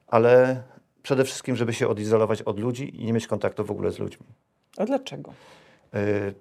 ale 0.08 0.64
przede 1.04 1.24
wszystkim, 1.26 1.56
żeby 1.56 1.74
się 1.74 1.88
odizolować 1.88 2.42
od 2.42 2.60
ludzi 2.60 3.02
i 3.02 3.06
nie 3.06 3.14
mieć 3.14 3.28
kontaktu 3.28 3.66
w 3.66 3.72
ogóle 3.72 3.92
z 3.92 4.00
ludźmi. 4.00 4.26
A 4.78 4.86
dlaczego? 4.86 5.34
Y, 5.96 6.34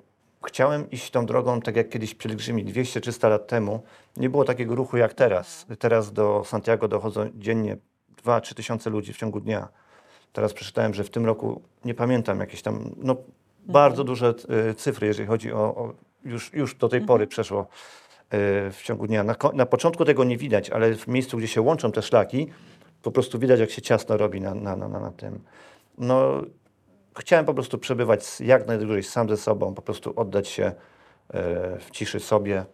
Chciałem 0.47 0.90
iść 0.90 1.11
tą 1.11 1.26
drogą, 1.26 1.61
tak 1.61 1.76
jak 1.76 1.88
kiedyś 1.88 2.14
pielgrzymi 2.14 2.64
200-300 2.64 3.30
lat 3.30 3.47
temu. 3.47 3.82
Nie 4.16 4.30
było 4.30 4.44
takiego 4.44 4.75
ruchu 4.75 4.97
jak 4.97 5.14
teraz. 5.14 5.66
Teraz 5.78 6.12
do 6.12 6.42
Santiago 6.44 6.88
dochodzą 6.88 7.30
dziennie 7.35 7.76
2-3 8.25 8.54
tysiące 8.54 8.90
ludzi 8.90 9.12
w 9.12 9.16
ciągu 9.16 9.40
dnia. 9.40 9.68
Teraz 10.32 10.52
przeczytałem, 10.52 10.94
że 10.94 11.04
w 11.04 11.11
tym 11.11 11.26
roku, 11.26 11.62
nie 11.85 11.94
pamiętam, 11.94 12.40
jakieś 12.40 12.62
tam 12.62 12.90
no, 12.97 13.16
bardzo 13.66 14.04
duże 14.04 14.35
y, 14.70 14.75
cyfry, 14.75 15.06
jeżeli 15.06 15.28
chodzi 15.28 15.52
o, 15.52 15.59
o 15.59 15.94
już, 16.25 16.52
już 16.52 16.75
do 16.75 16.88
tej 16.88 17.00
pory 17.00 17.26
przeszło 17.26 17.61
y, 17.62 17.66
w 18.70 18.80
ciągu 18.82 19.06
dnia. 19.06 19.25
Na, 19.25 19.37
na 19.54 19.66
początku 19.66 20.04
tego 20.04 20.25
nie 20.25 20.37
widać, 20.37 20.70
ale 20.70 20.94
w 20.94 21.09
miejscu, 21.09 21.38
gdzie 21.38 21.49
się 21.49 21.61
łączą 21.61 21.92
te 21.92 22.02
szlaki, 22.02 22.47
po 23.02 23.11
prostu 23.11 23.38
widać, 23.38 23.61
jak 23.61 23.70
się 23.70 23.82
ciasno 23.82 24.16
robi 24.16 24.40
na, 24.40 24.54
na, 24.54 24.76
na, 24.76 24.88
na, 24.88 25.00
na 25.00 25.11
tym. 25.11 25.40
No, 25.99 26.42
chciałem 27.21 27.47
po 27.47 27.55
prostu 27.55 27.79
przebywać 27.79 28.41
jak 28.41 28.67
najdłużej 28.67 29.03
sam 29.03 29.29
ze 29.29 29.37
sobą, 29.37 29.75
po 29.75 29.83
prostu 29.83 30.12
oddać 30.17 30.49
się 30.49 30.65
e, 30.65 30.73
w 31.79 31.91
ciszy 31.91 32.21
sobie, 32.21 32.65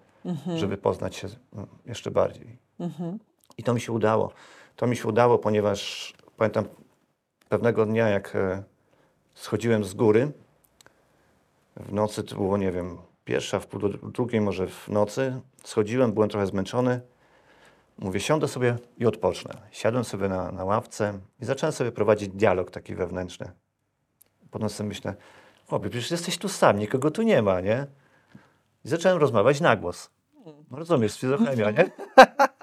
żeby 0.56 0.76
poznać 0.76 1.16
się 1.16 1.28
no, 1.52 1.66
jeszcze 1.86 2.10
bardziej. 2.10 2.58
I 3.58 3.62
to 3.62 3.74
mi 3.74 3.80
się 3.80 3.92
udało. 3.92 4.32
To 4.76 4.86
mi 4.86 4.96
się 4.96 5.08
udało, 5.08 5.38
ponieważ 5.38 6.12
pamiętam 6.36 6.64
pewnego 7.48 7.86
dnia, 7.86 8.08
jak 8.08 8.36
e, 8.36 8.62
schodziłem 9.34 9.84
z 9.84 9.94
góry, 9.94 10.32
w 11.76 11.92
nocy 11.92 12.24
to 12.24 12.34
było, 12.34 12.56
nie 12.56 12.72
wiem, 12.72 12.98
pierwsza, 13.24 13.60
w 13.60 13.66
pół 13.66 13.80
do 13.80 13.88
drugiej 13.88 14.40
może 14.40 14.66
w 14.66 14.88
nocy, 14.88 15.40
schodziłem, 15.64 16.12
byłem 16.12 16.30
trochę 16.30 16.46
zmęczony. 16.46 17.00
Mówię, 17.98 18.20
siądę 18.20 18.48
sobie 18.48 18.76
i 18.98 19.06
odpocznę. 19.06 19.54
Siadłem 19.70 20.04
sobie 20.04 20.28
na, 20.28 20.52
na 20.52 20.64
ławce 20.64 21.18
i 21.40 21.44
zacząłem 21.44 21.72
sobie 21.72 21.92
prowadzić 21.92 22.28
dialog 22.28 22.70
taki 22.70 22.94
wewnętrzny. 22.94 23.50
Potem 24.56 24.68
sobie 24.68 24.88
myślę, 24.88 25.14
chłopie, 25.68 25.90
przecież 25.90 26.10
jesteś 26.10 26.38
tu 26.38 26.48
sam, 26.48 26.78
nikogo 26.78 27.10
tu 27.10 27.22
nie 27.22 27.42
ma, 27.42 27.60
nie? 27.60 27.86
I 28.84 28.88
zacząłem 28.88 29.18
rozmawiać 29.18 29.60
na 29.60 29.76
głos. 29.76 30.10
No 30.70 30.78
rozumiesz, 30.78 31.12
schizofrenia, 31.12 31.70
nie? 31.70 31.90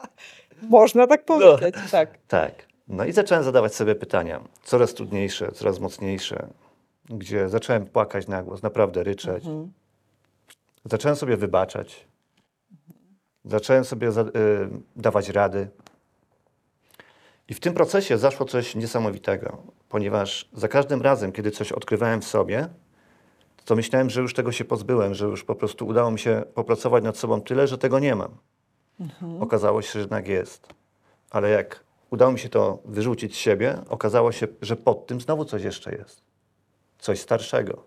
Można 0.70 1.08
tak 1.08 1.26
powiedzieć, 1.26 1.76
tak. 1.92 2.18
Tak. 2.28 2.52
No 2.88 3.06
i 3.06 3.12
zacząłem 3.12 3.44
zadawać 3.44 3.76
sobie 3.76 3.96
pytania, 3.96 4.42
coraz 4.64 4.94
trudniejsze, 4.94 5.52
coraz 5.52 5.80
mocniejsze, 5.80 6.48
gdzie 7.10 7.50
zacząłem 7.50 7.86
płakać 7.86 8.28
na 8.28 8.44
głos, 8.44 8.64
naprawdę 8.64 9.04
ryczeć. 9.04 9.44
Zacząłem 10.86 11.16
sobie 11.16 11.38
wybaczać. 11.38 12.08
Zacząłem 13.46 13.86
sobie 13.86 14.12
za, 14.12 14.22
y, 14.22 14.30
dawać 14.96 15.30
rady. 15.30 15.68
I 17.48 17.54
w 17.54 17.60
tym 17.60 17.74
procesie 17.74 18.18
zaszło 18.18 18.46
coś 18.46 18.76
niesamowitego, 18.76 19.64
ponieważ 19.94 20.50
za 20.54 20.68
każdym 20.68 21.02
razem, 21.02 21.32
kiedy 21.32 21.52
coś 21.52 21.72
odkrywałem 21.72 22.22
w 22.22 22.26
sobie, 22.26 22.68
to 23.66 23.76
myślałem, 23.76 24.10
że 24.10 24.22
już 24.22 24.34
tego 24.34 24.52
się 24.52 24.66
pozbyłem, 24.66 25.14
że 25.14 25.26
już 25.26 25.44
po 25.44 25.56
prostu 25.56 25.88
udało 25.88 26.12
mi 26.12 26.20
się 26.20 26.44
popracować 26.54 27.04
nad 27.04 27.18
sobą 27.18 27.42
tyle, 27.42 27.68
że 27.68 27.78
tego 27.78 28.00
nie 28.00 28.16
mam. 28.16 28.38
Okazało 29.40 29.82
się, 29.82 29.92
że 29.94 30.00
jednak 30.00 30.28
jest. 30.28 30.68
Ale 31.32 31.50
jak 31.50 31.84
udało 32.12 32.32
mi 32.32 32.40
się 32.40 32.50
to 32.50 32.80
wyrzucić 32.86 33.36
z 33.36 33.38
siebie, 33.38 33.78
okazało 33.90 34.32
się, 34.32 34.48
że 34.62 34.76
pod 34.76 35.08
tym 35.08 35.22
znowu 35.22 35.46
coś 35.46 35.64
jeszcze 35.64 35.96
jest. 35.96 36.22
Coś 37.00 37.20
starszego. 37.20 37.84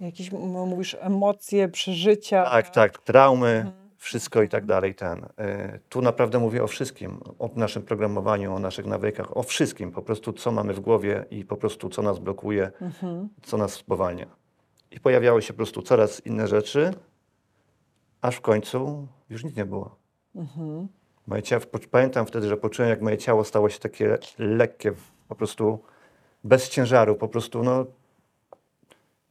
Jakieś, 0.00 0.32
mówisz, 0.32 0.96
emocje, 1.00 1.68
przeżycia. 1.68 2.44
Tak, 2.44 2.70
tak, 2.70 2.98
traumy, 2.98 3.72
wszystko 4.04 4.42
i 4.42 4.48
tak 4.48 4.66
dalej. 4.66 4.94
Ten. 4.94 5.24
Y, 5.24 5.80
Tu 5.88 6.02
naprawdę 6.02 6.38
mówię 6.38 6.64
o 6.64 6.66
wszystkim, 6.66 7.20
o 7.38 7.50
naszym 7.56 7.82
programowaniu, 7.82 8.54
o 8.54 8.58
naszych 8.58 8.86
nawykach, 8.86 9.36
o 9.36 9.42
wszystkim, 9.42 9.92
po 9.92 10.02
prostu 10.02 10.32
co 10.32 10.52
mamy 10.52 10.72
w 10.74 10.80
głowie 10.80 11.24
i 11.30 11.44
po 11.44 11.56
prostu 11.56 11.88
co 11.88 12.02
nas 12.02 12.18
blokuje, 12.18 12.70
co 13.42 13.56
nas 13.56 13.72
spowalnia. 13.72 14.26
I 14.90 15.00
pojawiały 15.00 15.42
się 15.42 15.52
po 15.52 15.56
prostu 15.56 15.82
coraz 15.82 16.26
inne 16.26 16.46
rzeczy, 16.48 16.94
aż 18.22 18.36
w 18.36 18.40
końcu 18.40 19.06
już 19.30 19.44
nic 19.44 19.56
nie 19.56 19.64
było. 19.64 19.96
Moje 21.26 21.42
ciało, 21.42 21.62
pamiętam 21.90 22.26
wtedy, 22.26 22.48
że 22.48 22.56
poczułem, 22.56 22.90
jak 22.90 23.00
moje 23.00 23.18
ciało 23.18 23.44
stało 23.44 23.68
się 23.70 23.78
takie 23.78 24.18
lekkie, 24.38 24.92
po 25.28 25.34
prostu 25.34 25.78
bez 26.44 26.68
ciężaru, 26.68 27.14
po 27.16 27.28
prostu 27.28 27.62
no, 27.62 27.86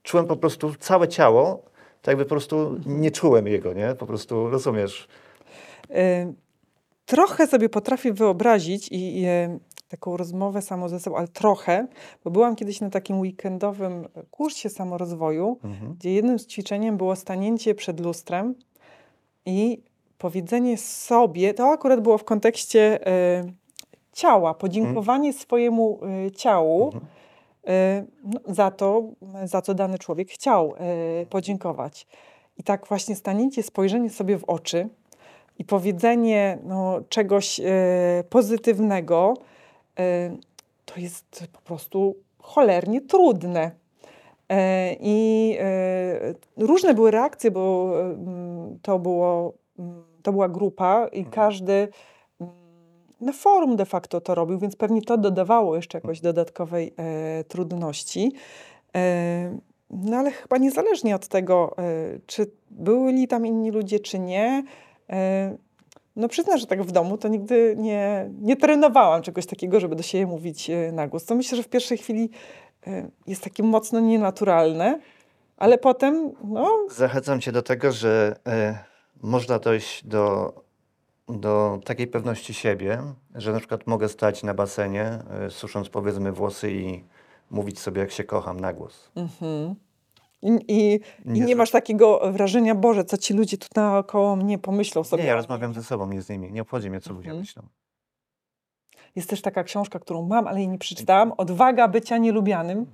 czułem 0.04 0.26
po 0.26 0.36
prostu 0.38 0.76
całe 0.80 1.08
ciało, 1.08 1.64
tak 2.04 2.12
jakby 2.12 2.26
po 2.26 2.30
prostu 2.30 2.76
nie 2.86 3.12
czułem 3.12 3.48
jego, 3.48 3.74
nie? 3.74 3.96
Po 3.96 4.06
prostu, 4.06 4.50
rozumiesz? 4.50 5.08
Y, 5.92 6.34
trochę 7.06 7.48
sobie 7.48 7.70
potrafię 7.70 8.14
wyobrazić 8.14 8.88
i, 8.92 9.20
i 9.22 9.26
y, 9.26 9.60
taką 9.90 10.18
rozmowę 10.18 10.62
samo 10.62 10.90
ze 10.90 11.00
sobą, 11.00 11.18
ale 11.18 11.28
trochę, 11.28 11.88
bo 12.24 12.32
byłam 12.32 12.56
kiedyś 12.56 12.82
na 12.82 12.90
takim 12.90 13.20
weekendowym 13.20 14.08
kursie 14.32 14.70
samorozwoju, 14.70 15.58
Mhm. 15.64 15.94
gdzie 15.94 16.14
jednym 16.14 16.40
z 16.40 16.48
ćwiczeniem 16.48 16.98
było 16.98 17.16
stanięcie 17.16 17.76
przed 17.76 18.00
lustrem 18.00 18.56
i 19.46 19.82
powiedzenie 20.18 20.78
sobie, 20.78 21.54
to 21.54 21.68
akurat 21.72 22.02
było 22.02 22.18
w 22.18 22.24
kontekście 22.24 23.08
y, 23.08 23.54
ciała, 24.14 24.54
podziękowanie 24.54 25.34
swojemu 25.34 26.00
y, 26.28 26.32
ciału 26.32 26.86
Mhm. 26.86 27.06
Y, 27.70 28.06
no, 28.24 28.54
za 28.54 28.72
to, 28.72 29.04
za 29.44 29.62
co 29.62 29.74
dany 29.74 30.00
człowiek 30.00 30.30
chciał 30.30 30.74
y, 31.22 31.26
podziękować. 31.26 32.08
I 32.58 32.64
tak 32.64 32.88
właśnie 32.88 33.16
stanięcie, 33.16 33.64
spojrzenie 33.64 34.10
sobie 34.10 34.38
w 34.38 34.44
oczy 34.44 34.90
i 35.60 35.66
powiedzenie 35.66 36.58
no, 36.64 37.00
czegoś 37.10 37.60
y, 37.60 37.64
pozytywnego, 38.30 39.34
to 40.86 41.00
jest 41.00 41.48
po 41.52 41.62
prostu 41.62 42.16
cholernie 42.40 43.02
trudne. 43.02 43.72
E, 44.50 44.96
I 45.00 45.58
różne 46.58 46.94
były 46.94 47.12
reakcje, 47.12 47.52
bo 47.52 47.94
mm, 48.00 48.80
to, 48.82 49.00
było, 49.00 49.54
mm, 49.80 50.04
to 50.24 50.32
była 50.32 50.50
grupa 50.50 51.08
i 51.08 51.26
każdy 51.26 51.74
mm, 51.74 51.92
na 53.24 53.34
forum 53.34 53.76
de 53.76 53.86
facto 53.86 54.22
to 54.22 54.36
robił, 54.36 54.60
więc 54.60 54.76
pewnie 54.76 55.02
to 55.02 55.18
dodawało 55.18 55.76
jeszcze 55.76 55.98
jakoś 55.98 56.22
dodatkowej 56.22 56.94
e, 56.98 57.44
trudności. 57.44 58.32
E, 58.96 59.58
no 59.90 60.18
ale 60.18 60.32
chyba 60.32 60.58
niezależnie 60.58 61.16
od 61.16 61.28
tego, 61.28 61.76
e, 61.78 61.84
czy 62.26 62.52
byli 62.72 63.28
tam 63.28 63.46
inni 63.46 63.72
ludzie, 63.72 64.00
czy 64.00 64.20
nie, 64.20 64.64
e, 65.10 65.58
no 66.16 66.28
przyznam, 66.28 66.58
że 66.58 66.68
tak 66.68 66.84
w 66.84 66.92
domu 66.92 67.18
to 67.18 67.28
nigdy 67.28 67.76
nie, 67.78 68.30
nie 68.42 68.56
trenowałam 68.56 69.22
czegoś 69.22 69.46
takiego, 69.46 69.80
żeby 69.80 69.96
do 69.96 70.04
siebie 70.04 70.28
mówić 70.28 70.70
e, 70.70 70.92
na 70.92 71.08
głos. 71.08 71.26
To 71.26 71.36
myślę, 71.36 71.58
że 71.58 71.64
w 71.64 71.70
pierwszej 71.70 71.98
chwili 71.98 72.30
e, 72.88 73.10
jest 73.28 73.44
takie 73.44 73.64
mocno 73.64 74.00
nienaturalne, 74.00 75.00
ale 75.58 75.78
potem, 75.78 76.32
no, 76.44 76.70
Zachęcam 76.90 77.42
cię 77.42 77.52
do 77.52 77.62
tego, 77.62 77.92
że 77.92 78.36
można 79.22 79.60
dojść 79.60 80.08
do, 80.08 80.54
do 81.40 81.80
takiej 81.86 82.08
pewności 82.08 82.54
siebie, 82.54 83.02
że 83.36 83.52
na 83.54 83.60
przykład 83.60 83.88
mogę 83.88 84.10
stać 84.10 84.44
na 84.44 84.54
basenie, 84.54 85.20
e, 85.46 85.50
susząc 85.50 85.90
powiedzmy 85.90 86.32
włosy 86.32 86.72
i 86.72 87.04
mówić 87.52 87.80
sobie, 87.80 88.02
jak 88.02 88.12
się 88.12 88.24
kocham 88.24 88.60
na 88.60 88.74
głos. 88.74 89.12
i, 90.42 90.50
i, 90.68 90.94
i 90.94 91.00
Nie 91.26 91.42
nie 91.42 91.54
z- 91.56 91.58
masz 91.58 91.72
takiego 91.72 92.32
wrażenia, 92.32 92.76
Boże, 92.76 93.04
co 93.06 93.18
ci 93.18 93.34
ludzie 93.34 93.58
tu 93.58 93.68
naokoło 93.76 94.36
mnie 94.36 94.58
pomyślą 94.60 95.04
sobie. 95.04 95.24
Nie, 95.24 95.30
ja 95.30 95.36
rozmawiam 95.36 95.74
ze 95.74 95.84
sobą, 95.84 96.08
nie 96.10 96.22
z 96.22 96.30
nimi. 96.30 96.52
Nie 96.52 96.62
obchodzi 96.62 96.90
mnie, 96.90 97.02
co 97.02 97.10
ludzie 97.14 97.30
Mhm. 97.30 97.40
myślą. 97.40 97.64
Jest 99.16 99.30
też 99.30 99.42
taka 99.42 99.64
książka, 99.64 100.00
którą 100.00 100.22
mam, 100.28 100.48
ale 100.48 100.60
jej 100.60 100.68
nie 100.68 100.78
przeczytałam. 100.78 101.32
Odwaga 101.32 101.88
bycia 101.88 102.18
nielubianym. 102.18 102.86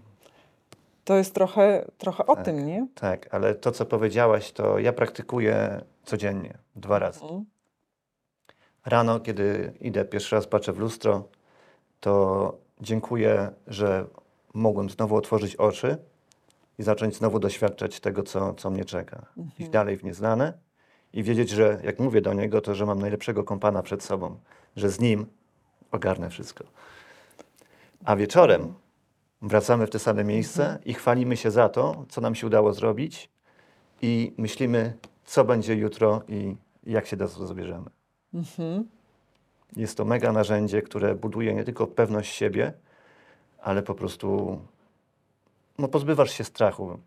To 1.03 1.15
jest 1.15 1.33
trochę, 1.35 1.85
trochę 1.97 2.25
o 2.25 2.35
Tak. 2.35 2.45
tym, 2.45 2.65
nie? 2.67 2.87
Tak, 2.95 3.33
ale 3.33 3.55
to, 3.55 3.71
co 3.71 3.85
powiedziałaś, 3.85 4.51
to 4.51 4.79
ja 4.79 4.93
praktykuję 4.93 5.81
codziennie, 6.03 6.57
dwa 6.75 6.99
razy. 6.99 7.21
Mhm. 7.21 7.45
Rano, 8.85 9.19
kiedy 9.19 9.73
idę 9.81 10.05
pierwszy 10.05 10.35
raz, 10.35 10.47
patrzę 10.47 10.73
w 10.73 10.79
lustro, 10.79 11.23
to 11.99 12.57
dziękuję, 12.81 13.51
że 13.67 14.07
mogłem 14.53 14.89
znowu 14.89 15.15
otworzyć 15.15 15.55
oczy 15.55 15.97
i 16.79 16.83
zacząć 16.83 17.15
znowu 17.15 17.39
doświadczać 17.39 17.99
tego, 17.99 18.23
co, 18.23 18.53
co 18.53 18.69
mnie 18.69 18.85
czeka. 18.85 19.25
Iść 19.59 19.69
dalej 19.69 19.97
w 19.97 20.03
nieznane 20.03 20.53
i 21.13 21.23
wiedzieć, 21.23 21.49
że 21.49 21.79
jak 21.83 21.99
mówię 21.99 22.21
do 22.21 22.33
niego, 22.33 22.61
to 22.61 22.75
że 22.75 22.85
mam 22.85 22.99
najlepszego 22.99 23.43
kompana 23.43 23.83
przed 23.83 24.03
sobą, 24.03 24.39
że 24.75 24.89
z 24.89 24.99
nim 24.99 25.25
ogarnę 25.91 26.29
wszystko. 26.29 26.63
A 28.05 28.15
wieczorem 28.15 28.73
wracamy 29.41 29.87
w 29.87 29.89
te 29.89 29.99
same 29.99 30.23
miejsce 30.23 30.79
i 30.85 30.93
chwalimy 30.93 31.37
się 31.37 31.51
za 31.51 31.69
to, 31.69 32.05
co 32.09 32.21
nam 32.21 32.35
się 32.35 32.47
udało 32.47 32.73
zrobić 32.73 33.29
i 34.01 34.33
myślimy, 34.37 34.93
co 35.25 35.45
będzie 35.45 35.75
jutro 35.75 36.21
i 36.27 36.55
jak 36.83 37.07
się 37.07 37.17
do 37.17 37.27
tego 37.27 37.47
zabierzemy. 37.47 37.98
Mhm. 38.33 38.87
Jest 39.75 39.97
to 39.97 40.05
mega 40.05 40.31
narzędzie, 40.31 40.81
które 40.81 41.15
buduje 41.15 41.53
nie 41.53 41.63
tylko 41.63 41.87
pewność 41.87 42.35
siebie, 42.35 42.73
ale 43.61 43.83
po 43.83 43.95
prostu 43.95 44.59
no, 45.77 45.87
pozbywasz 45.87 46.31
się 46.31 46.43
strachu 46.43 46.99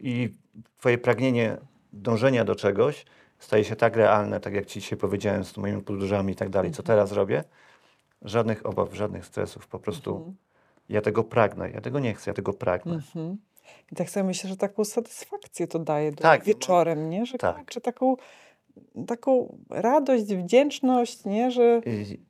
i 0.00 0.34
twoje 0.78 0.98
pragnienie 0.98 1.56
dążenia 1.92 2.44
do 2.44 2.54
czegoś 2.54 3.04
staje 3.38 3.64
się 3.64 3.76
tak 3.76 3.96
realne, 3.96 4.40
tak 4.40 4.54
jak 4.54 4.66
ci 4.66 4.80
dzisiaj 4.80 4.98
powiedziałem 4.98 5.44
z 5.44 5.56
moimi 5.56 5.82
podróżami 5.82 6.32
i 6.32 6.36
tak 6.36 6.48
dalej, 6.50 6.70
co 6.70 6.82
teraz 6.82 7.12
robię. 7.12 7.44
Żadnych 8.22 8.66
obaw, 8.66 8.94
żadnych 8.94 9.26
stresów, 9.26 9.66
po 9.66 9.78
prostu 9.78 10.34
ja 10.88 11.00
tego 11.00 11.24
pragnę, 11.24 11.70
ja 11.70 11.80
tego 11.80 11.98
nie 11.98 12.14
chcę, 12.14 12.30
ja 12.30 12.34
tego 12.34 12.52
pragnę. 12.52 12.94
Mhm. 12.94 13.36
I 13.92 13.94
tak 13.96 14.10
sobie 14.10 14.24
myślę, 14.24 14.50
że 14.50 14.56
taką 14.56 14.84
satysfakcję 14.84 15.66
to 15.66 15.78
daje 15.78 16.12
Tak. 16.12 16.44
wieczorem, 16.44 17.10
nie? 17.10 17.26
Że 17.26 17.38
Tak. 17.38 17.74
taką, 17.82 18.16
taką 19.06 19.58
radość, 19.70 20.24
wdzięczność, 20.24 21.24
nie? 21.24 21.50
Że 21.50 21.80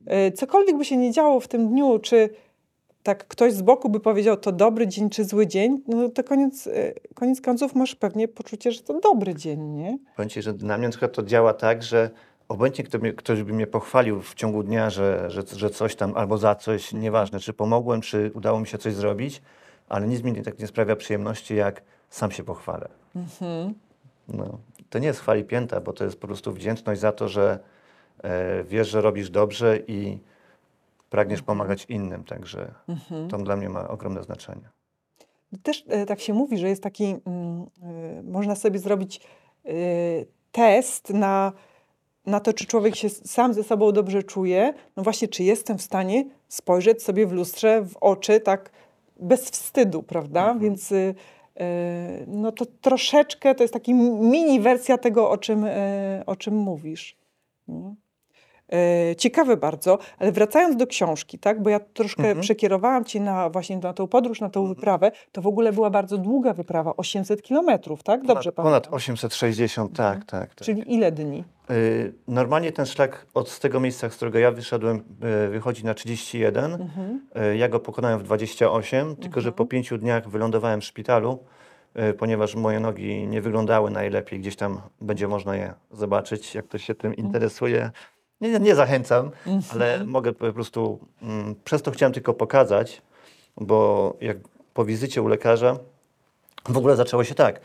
e, 0.05 0.31
cokolwiek 0.31 0.77
by 0.77 0.85
się 0.85 0.97
nie 0.97 1.11
działo 1.11 1.39
w 1.39 1.47
tym 1.47 1.69
dniu, 1.69 1.99
czy 1.99 2.29
tak 3.03 3.27
ktoś 3.27 3.53
z 3.53 3.61
boku 3.61 3.89
by 3.89 3.99
powiedział, 3.99 4.37
to 4.37 4.51
dobry 4.51 4.87
dzień 4.87 5.09
czy 5.09 5.25
zły 5.25 5.47
dzień, 5.47 5.81
no 5.87 6.09
to 6.09 6.23
koniec, 6.23 6.67
e, 6.67 6.93
koniec 7.13 7.41
końców 7.41 7.75
masz 7.75 7.95
pewnie 7.95 8.27
poczucie, 8.27 8.71
że 8.71 8.81
to 8.81 8.99
dobry 8.99 9.35
dzień, 9.35 9.61
nie? 9.61 9.97
Powiem 10.15 10.29
ci, 10.29 10.41
że 10.41 10.53
na 10.53 10.77
mnie 10.77 10.89
na 11.01 11.07
to 11.07 11.23
działa 11.23 11.53
tak, 11.53 11.83
że 11.83 12.09
obojętnie 12.47 12.83
kto 12.83 12.99
mnie, 12.99 13.13
ktoś 13.13 13.43
by 13.43 13.53
mnie 13.53 13.67
pochwalił 13.67 14.21
w 14.21 14.35
ciągu 14.35 14.63
dnia, 14.63 14.89
że, 14.89 15.29
że, 15.29 15.43
że 15.55 15.69
coś 15.69 15.95
tam 15.95 16.13
albo 16.15 16.37
za 16.37 16.55
coś, 16.55 16.93
nieważne, 16.93 17.39
czy 17.39 17.53
pomogłem, 17.53 18.01
czy 18.01 18.31
udało 18.35 18.59
mi 18.59 18.67
się 18.67 18.77
coś 18.77 18.93
zrobić, 18.93 19.41
ale 19.89 20.07
nic 20.07 20.23
mi 20.23 20.41
tak 20.41 20.59
nie 20.59 20.67
sprawia 20.67 20.95
przyjemności, 20.95 21.55
jak 21.55 21.81
sam 22.09 22.31
się 22.31 22.43
pochwalę. 22.43 22.89
No, 24.27 24.57
to 24.93 24.99
nie 24.99 25.07
jest 25.07 25.19
chwali 25.19 25.43
pięta, 25.43 25.81
bo 25.81 25.93
to 25.93 26.03
jest 26.03 26.19
po 26.19 26.27
prostu 26.27 26.53
wdzięczność 26.53 27.01
za 27.01 27.11
to, 27.11 27.27
że 27.27 27.59
e, 28.23 28.63
wiesz, 28.63 28.89
że 28.89 29.01
robisz 29.01 29.29
dobrze 29.29 29.79
i 29.87 30.19
pragniesz 31.09 31.41
pomagać 31.41 31.85
innym, 31.89 32.23
także 32.23 32.73
to 33.29 33.37
dla 33.37 33.55
mnie 33.55 33.69
ma 33.69 33.87
ogromne 33.87 34.23
znaczenie. 34.23 34.69
Też 35.63 35.85
e, 35.87 36.05
tak 36.05 36.19
się 36.19 36.33
mówi, 36.33 36.57
że 36.57 36.69
jest 36.69 36.83
taki, 36.83 37.03
mm, 37.03 37.65
e, 37.81 38.23
można 38.23 38.55
sobie 38.55 38.79
zrobić 38.79 39.21
e, 39.65 39.71
test 40.51 41.09
na, 41.09 41.51
na 42.25 42.39
to, 42.39 42.53
czy 42.53 42.65
człowiek 42.65 42.95
się 42.95 43.09
sam 43.09 43.53
ze 43.53 43.63
sobą 43.63 43.91
dobrze 43.91 44.23
czuje. 44.23 44.73
No 44.97 45.03
właśnie, 45.03 45.27
czy 45.27 45.43
jestem 45.43 45.77
w 45.77 45.81
stanie 45.81 46.25
spojrzeć 46.47 47.03
sobie 47.03 47.27
w 47.27 47.31
lustrze 47.31 47.81
w 47.81 47.97
oczy 47.97 48.39
tak 48.39 48.71
bez 49.19 49.49
wstydu, 49.49 50.03
prawda? 50.03 50.55
Więc 50.55 50.91
y, 50.91 51.15
no 52.27 52.51
to 52.51 52.65
troszeczkę 52.65 53.55
to 53.55 53.63
jest 53.63 53.73
taki 53.73 53.93
mini 53.93 54.59
wersja 54.59 54.97
tego, 54.97 55.29
o 55.29 55.37
czym, 55.37 55.65
e, 55.65 56.23
o 56.25 56.35
czym 56.35 56.55
mówisz. 56.55 57.17
E, 58.73 59.15
Ciekawe 59.15 59.57
bardzo, 59.57 59.97
ale 60.19 60.31
wracając 60.31 60.75
do 60.75 60.87
książki, 60.87 61.39
tak, 61.39 61.61
bo 61.61 61.69
ja 61.69 61.79
troszkę 61.79 62.35
przekierowałam 62.35 63.05
cię 63.05 63.19
na 63.19 63.49
właśnie 63.49 63.77
na 63.77 63.93
tą 63.93 64.07
podróż, 64.07 64.41
na 64.41 64.49
tą 64.49 64.67
wyprawę, 64.67 65.11
to 65.31 65.41
w 65.41 65.47
ogóle 65.47 65.73
była 65.73 65.89
bardzo 65.89 66.17
długa 66.17 66.53
wyprawa, 66.53 66.93
800 66.97 67.41
kilometrów, 67.41 68.03
tak? 68.03 68.25
Dobrze 68.25 68.51
ponad, 68.51 68.55
ponad 68.55 68.83
pamiętam. 68.83 68.93
860, 68.93 69.97
tak, 69.97 70.25
tak. 70.25 70.55
tak. 70.55 70.65
Czyli 70.65 70.93
ile 70.93 71.11
dni? 71.11 71.43
Y, 71.71 72.13
Normalnie 72.27 72.71
ten 72.71 72.85
szlak 72.85 73.25
od 73.33 73.59
tego 73.59 73.79
miejsca, 73.79 74.09
z 74.09 74.15
którego 74.15 74.39
ja 74.39 74.51
wyszedłem, 74.51 75.03
y, 75.45 75.49
wychodzi 75.49 75.85
na 75.85 75.93
31. 75.93 76.89
Y, 77.51 77.57
Ja 77.57 77.69
go 77.69 77.79
pokonałem 77.79 78.19
w 78.19 78.23
28, 78.23 79.15
tylko 79.15 79.41
że 79.41 79.51
po 79.51 79.65
pięciu 79.65 79.97
dniach 79.97 80.29
wylądowałem 80.29 80.81
w 80.81 80.85
szpitalu, 80.85 81.39
ponieważ 82.17 82.55
moje 82.55 82.79
nogi 82.79 83.27
nie 83.27 83.41
wyglądały 83.41 83.91
najlepiej. 83.91 84.39
Gdzieś 84.39 84.55
tam 84.55 84.81
będzie 85.01 85.27
można 85.27 85.55
je 85.55 85.73
zobaczyć, 85.91 86.55
jak 86.55 86.65
ktoś 86.65 86.83
się 86.83 86.95
tym 86.95 87.15
interesuje. 87.15 87.91
Nie, 88.43 88.59
nie, 88.59 88.75
zachęcam, 88.75 89.31
ale 89.71 90.05
mogę 90.05 90.33
po 90.33 90.53
prostu, 90.53 90.99
mm, 91.21 91.55
przez 91.63 91.81
to 91.81 91.91
chciałem 91.91 92.13
tylko 92.13 92.33
pokazać, 92.33 93.01
bo 93.57 94.13
jak 94.21 94.37
po 94.73 94.85
wizycie 94.85 95.21
u 95.21 95.27
lekarza, 95.27 95.77
w 96.69 96.77
ogóle 96.77 96.95
zaczęło 96.95 97.23
się 97.23 97.35
tak. 97.35 97.59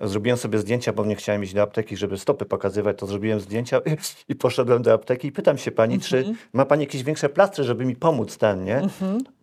Zrobiłem 0.00 0.38
sobie 0.38 0.58
zdjęcia, 0.58 0.92
bo 0.92 1.04
nie 1.04 1.16
chciałem 1.16 1.44
iść 1.44 1.54
do 1.54 1.62
apteki, 1.62 1.96
żeby 1.96 2.18
stopy 2.18 2.44
pokazywać, 2.44 2.98
to 2.98 3.06
zrobiłem 3.06 3.40
zdjęcia 3.40 3.78
i, 3.78 3.96
i 4.32 4.34
poszedłem 4.34 4.82
do 4.82 4.92
apteki 4.92 5.28
i 5.28 5.32
pytam 5.32 5.58
się 5.58 5.70
pani, 5.70 6.00
czy 6.00 6.34
ma 6.52 6.64
pani 6.64 6.82
jakieś 6.82 7.02
większe 7.02 7.28
plastry, 7.28 7.64
żeby 7.64 7.84
mi 7.84 7.96
pomóc 7.96 8.36
ten, 8.36 8.64
nie? 8.64 8.80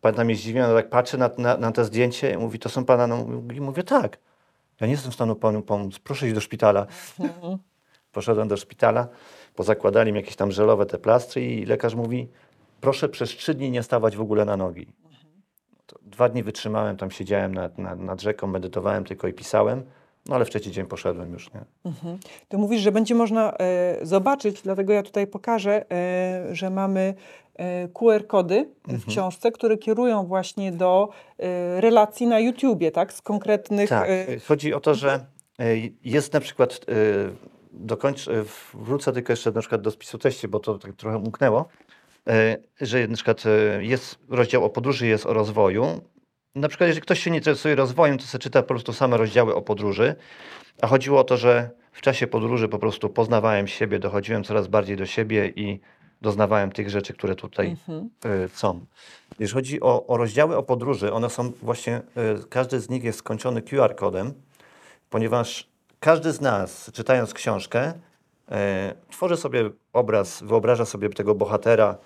Pani 0.01 0.17
tam 0.17 0.29
jest 0.29 0.41
zdziwiona, 0.41 0.73
tak 0.73 0.89
patrzy 0.89 1.17
na, 1.17 1.29
na, 1.37 1.57
na 1.57 1.71
te 1.71 1.85
zdjęcie 1.85 2.33
i 2.33 2.37
mówi, 2.37 2.59
to 2.59 2.69
są 2.69 2.85
pana, 2.85 3.07
no, 3.07 3.25
i 3.55 3.61
mówię, 3.61 3.83
tak. 3.83 4.17
Ja 4.81 4.87
nie 4.87 4.93
jestem 4.93 5.11
w 5.11 5.15
stanie 5.15 5.35
panu 5.35 5.61
pomóc, 5.61 5.99
proszę 5.99 6.25
iść 6.25 6.35
do 6.35 6.41
szpitala. 6.41 6.87
Poszedłem 8.11 8.47
do 8.47 8.57
szpitala, 8.57 9.07
pozakładali 9.57 10.11
mi 10.11 10.19
jakieś 10.19 10.35
tam 10.35 10.51
żelowe 10.51 10.85
te 10.85 10.97
plastry 10.97 11.45
i 11.45 11.65
lekarz 11.65 11.95
mówi, 11.95 12.27
proszę 12.81 13.09
przez 13.09 13.29
trzy 13.29 13.53
dni 13.53 13.71
nie 13.71 13.83
stawać 13.83 14.17
w 14.17 14.21
ogóle 14.21 14.45
na 14.45 14.57
nogi. 14.57 14.87
Dwa 16.01 16.29
dni 16.29 16.43
wytrzymałem, 16.43 16.97
tam 16.97 17.11
siedziałem 17.11 17.53
nad, 17.53 17.77
nad, 17.77 17.99
nad 17.99 18.21
rzeką, 18.21 18.47
medytowałem 18.47 19.03
tylko 19.03 19.27
i 19.27 19.33
pisałem, 19.33 19.83
no 20.25 20.35
ale 20.35 20.45
w 20.45 20.49
trzeci 20.49 20.71
dzień 20.71 20.85
poszedłem 20.85 21.33
już, 21.33 21.53
nie? 21.53 21.61
To 22.47 22.57
mówisz, 22.57 22.81
że 22.81 22.91
będzie 22.91 23.15
można 23.15 23.53
e, 23.53 23.97
zobaczyć, 24.01 24.61
dlatego 24.61 24.93
ja 24.93 25.03
tutaj 25.03 25.27
pokażę, 25.27 25.91
e, 25.91 26.55
że 26.55 26.69
mamy 26.69 27.13
e, 27.55 27.87
QR-kody 27.87 28.69
w 28.87 29.05
książce, 29.05 29.51
które 29.51 29.77
kierują 29.77 30.25
właśnie 30.25 30.71
do 30.71 31.09
e, 31.39 31.81
relacji 31.81 32.27
na 32.27 32.39
YouTubie, 32.39 32.91
tak? 32.91 33.13
Z 33.13 33.21
konkretnych... 33.21 33.89
Tak, 33.89 34.09
e, 34.09 34.39
chodzi 34.39 34.73
o 34.73 34.79
to, 34.79 34.95
że 34.95 35.25
e, 35.59 35.65
jest 36.03 36.33
na 36.33 36.39
przykład, 36.39 36.85
e, 37.77 37.85
dokończ, 37.85 38.27
e, 38.27 38.43
wrócę 38.73 39.13
tylko 39.13 39.33
jeszcze 39.33 39.51
na 39.51 39.59
przykład 39.59 39.81
do 39.81 39.91
spisu 39.91 40.17
treści, 40.17 40.47
bo 40.47 40.59
to 40.59 40.79
tak 40.79 40.95
trochę 40.95 41.17
umknęło, 41.17 41.69
e, 42.27 42.57
że 42.81 43.07
na 43.07 43.15
przykład 43.15 43.43
e, 43.45 43.83
jest 43.83 44.19
rozdział 44.29 44.65
o 44.65 44.69
podróży, 44.69 45.07
jest 45.07 45.25
o 45.25 45.33
rozwoju. 45.33 46.01
Na 46.55 46.67
przykład 46.67 46.87
jeżeli 46.87 47.01
ktoś 47.01 47.19
się 47.19 47.31
nie 47.31 47.37
interesuje 47.37 47.75
rozwojem, 47.75 48.17
to 48.17 48.25
sobie 48.25 48.41
czyta 48.41 48.61
po 48.61 48.67
prostu 48.67 48.93
same 48.93 49.17
rozdziały 49.17 49.55
o 49.55 49.61
podróży, 49.61 50.15
a 50.81 50.87
chodziło 50.87 51.19
o 51.19 51.23
to, 51.23 51.37
że 51.37 51.69
w 51.91 52.01
czasie 52.01 52.27
podróży 52.27 52.67
po 52.67 52.79
prostu 52.79 53.09
poznawałem 53.09 53.67
siebie, 53.67 53.99
dochodziłem 53.99 54.43
coraz 54.43 54.67
bardziej 54.67 54.97
do 54.97 55.05
siebie 55.05 55.53
i 55.55 55.79
doznawałem 56.21 56.71
tych 56.71 56.89
rzeczy, 56.89 57.13
które 57.13 57.35
tutaj 57.35 57.77
e, 58.25 58.49
są. 58.49 58.85
Jeżeli 59.39 59.53
chodzi 59.53 59.81
o, 59.81 60.07
o 60.07 60.17
rozdziały 60.17 60.57
o 60.57 60.63
podróży, 60.63 61.13
one 61.13 61.29
są 61.29 61.51
właśnie, 61.61 62.01
każdy 62.49 62.79
z 62.79 62.89
nich 62.89 63.03
jest 63.03 63.19
skończony 63.19 63.61
QR-kodem, 63.61 64.33
ponieważ 65.09 65.69
każdy 65.99 66.31
z 66.31 66.41
nas, 66.41 66.91
czytając 66.93 67.33
książkę, 67.33 67.93
e, 68.51 68.93
tworzy 69.11 69.37
sobie 69.37 69.69
obraz, 69.93 70.43
wyobraża 70.43 70.85
sobie 70.85 71.09
tego 71.09 71.35
bohatera, 71.35 71.97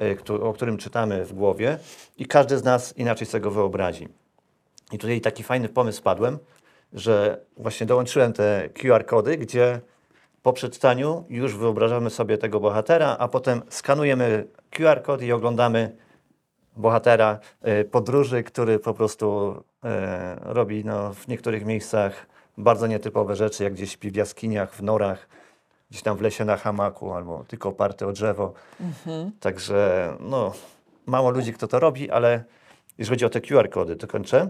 e, 0.00 0.40
o 0.42 0.52
którym 0.52 0.76
czytamy 0.76 1.24
w 1.24 1.32
głowie 1.32 1.78
i 2.16 2.26
każdy 2.26 2.58
z 2.58 2.64
nas 2.64 2.96
inaczej 2.96 3.26
sobie 3.26 3.40
go 3.40 3.50
wyobrazi. 3.50 4.08
I 4.92 4.98
tutaj 4.98 5.20
taki 5.20 5.42
fajny 5.42 5.68
pomysł 5.68 6.00
wpadłem, 6.00 6.38
że 6.92 7.40
właśnie 7.56 7.86
dołączyłem 7.86 8.32
te 8.32 8.68
QR-kody, 8.74 9.36
gdzie 9.36 9.80
po 10.42 10.52
przeczytaniu 10.52 11.24
już 11.28 11.56
wyobrażamy 11.56 12.10
sobie 12.10 12.38
tego 12.38 12.60
bohatera, 12.60 13.16
a 13.18 13.28
potem 13.28 13.62
skanujemy 13.68 14.46
QR-kod 14.70 15.22
i 15.22 15.32
oglądamy 15.32 15.96
bohatera 16.76 17.38
e, 17.62 17.84
podróży, 17.84 18.42
który 18.42 18.78
po 18.78 18.94
prostu 18.94 19.56
robi 20.42 20.84
no, 20.84 21.14
w 21.14 21.28
niektórych 21.28 21.64
miejscach 21.64 22.26
bardzo 22.58 22.86
nietypowe 22.86 23.36
rzeczy, 23.36 23.64
jak 23.64 23.72
gdzieś 23.72 23.92
śpi 23.92 24.10
w 24.10 24.16
jaskiniach, 24.16 24.74
w 24.74 24.82
norach, 24.82 25.28
gdzieś 25.90 26.02
tam 26.02 26.16
w 26.16 26.20
lesie 26.20 26.44
na 26.44 26.56
hamaku 26.56 27.12
albo 27.12 27.44
tylko 27.48 27.68
oparte 27.68 28.06
o 28.06 28.12
drzewo. 28.12 28.52
Także 29.40 30.12
no, 30.20 30.52
mało 31.06 31.30
ludzi, 31.30 31.52
kto 31.52 31.68
to 31.68 31.80
robi, 31.80 32.10
ale 32.10 32.44
jeżeli 32.98 33.14
chodzi 33.14 33.24
o 33.24 33.30
te 33.30 33.40
QR-kody, 33.40 33.96
to 33.96 34.06
kończę. 34.06 34.48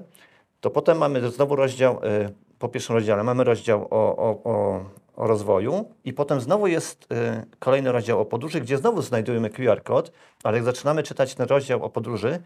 To 0.60 0.70
potem 0.70 0.98
mamy 0.98 1.30
znowu 1.30 1.56
rozdział, 1.56 2.00
y, 2.04 2.34
po 2.58 2.68
pierwszym 2.68 2.96
rozdziale 2.96 3.24
mamy 3.24 3.44
rozdział 3.44 3.88
o, 3.90 4.16
o, 4.16 4.40
o, 4.44 4.84
o 5.16 5.26
rozwoju 5.26 5.90
i 6.04 6.12
potem 6.12 6.40
znowu 6.40 6.66
jest 6.66 7.12
y, 7.12 7.46
kolejny 7.58 7.92
rozdział 7.92 8.20
o 8.20 8.24
podróży, 8.24 8.60
gdzie 8.60 8.78
znowu 8.78 9.02
znajdujemy 9.02 9.50
QR-kod, 9.50 10.12
ale 10.42 10.56
jak 10.56 10.64
zaczynamy 10.64 11.02
czytać 11.02 11.34
ten 11.34 11.46
rozdział 11.46 11.84
o 11.84 11.90
podróży, 11.90 12.42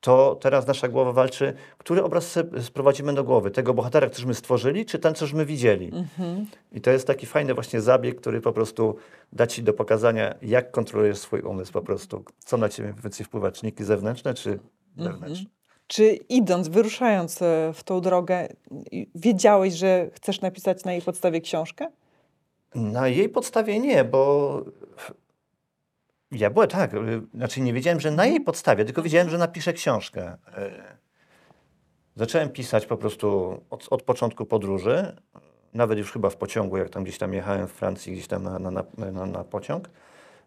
to 0.00 0.38
teraz 0.40 0.66
nasza 0.66 0.88
głowa 0.88 1.12
walczy, 1.12 1.52
który 1.78 2.02
obraz 2.02 2.38
sprowadzimy 2.62 3.14
do 3.14 3.24
głowy? 3.24 3.50
Tego 3.50 3.74
bohatera, 3.74 4.06
któryśmy 4.06 4.34
stworzyli, 4.34 4.86
czy 4.86 4.98
ten, 4.98 5.14
cośmy 5.14 5.46
widzieli? 5.46 5.92
I 6.72 6.80
to 6.80 6.90
jest 6.90 7.06
taki 7.06 7.26
fajny 7.26 7.54
właśnie 7.54 7.80
zabieg, 7.80 8.20
który 8.20 8.40
po 8.40 8.52
prostu 8.52 8.96
da 9.32 9.46
ci 9.46 9.62
do 9.62 9.72
pokazania, 9.72 10.34
jak 10.42 10.70
kontrolujesz 10.70 11.18
swój 11.18 11.40
umysł 11.40 11.72
po 11.72 11.82
prostu. 11.82 12.24
Co 12.38 12.56
na 12.56 12.68
ciebie 12.68 12.94
więcej 13.02 13.26
wpływa, 13.26 13.52
czynniki 13.52 13.84
zewnętrzne 13.84 14.34
czy 14.34 14.58
wewnętrzne? 14.96 15.46
Czy 15.86 16.12
idąc, 16.12 16.68
wyruszając 16.68 17.42
e, 17.42 17.72
w 17.74 17.84
tą 17.84 18.00
drogę, 18.00 18.48
wiedziałeś, 19.14 19.74
że 19.74 20.10
chcesz 20.12 20.40
napisać 20.40 20.84
na 20.84 20.92
jej 20.92 21.02
podstawie 21.02 21.40
książkę? 21.40 21.86
Na 22.74 23.08
jej 23.08 23.28
podstawie 23.28 23.78
nie, 23.78 24.04
bo 24.04 24.62
ja 26.30 26.50
byłem 26.50 26.68
tak, 26.68 26.94
y, 26.94 26.98
znaczy 27.34 27.60
nie 27.60 27.72
wiedziałem, 27.72 28.00
że 28.00 28.10
na 28.10 28.26
jej 28.26 28.40
podstawie, 28.40 28.84
tylko 28.84 29.02
wiedziałem, 29.02 29.30
że 29.30 29.38
napiszę 29.38 29.72
książkę. 29.72 30.36
Y, 30.58 30.98
Zacząłem 32.18 32.48
pisać 32.48 32.86
po 32.86 32.96
prostu 32.96 33.60
od, 33.70 33.86
od 33.90 34.02
początku 34.02 34.46
podróży, 34.46 35.16
nawet 35.74 35.98
już 35.98 36.12
chyba 36.12 36.30
w 36.30 36.36
pociągu, 36.36 36.76
jak 36.76 36.90
tam 36.90 37.02
gdzieś 37.02 37.18
tam 37.18 37.34
jechałem 37.34 37.68
w 37.68 37.72
Francji, 37.72 38.12
gdzieś 38.12 38.26
tam 38.26 38.42
na, 38.42 38.58
na, 38.58 38.70
na, 39.12 39.26
na 39.26 39.44
pociąg. 39.44 39.90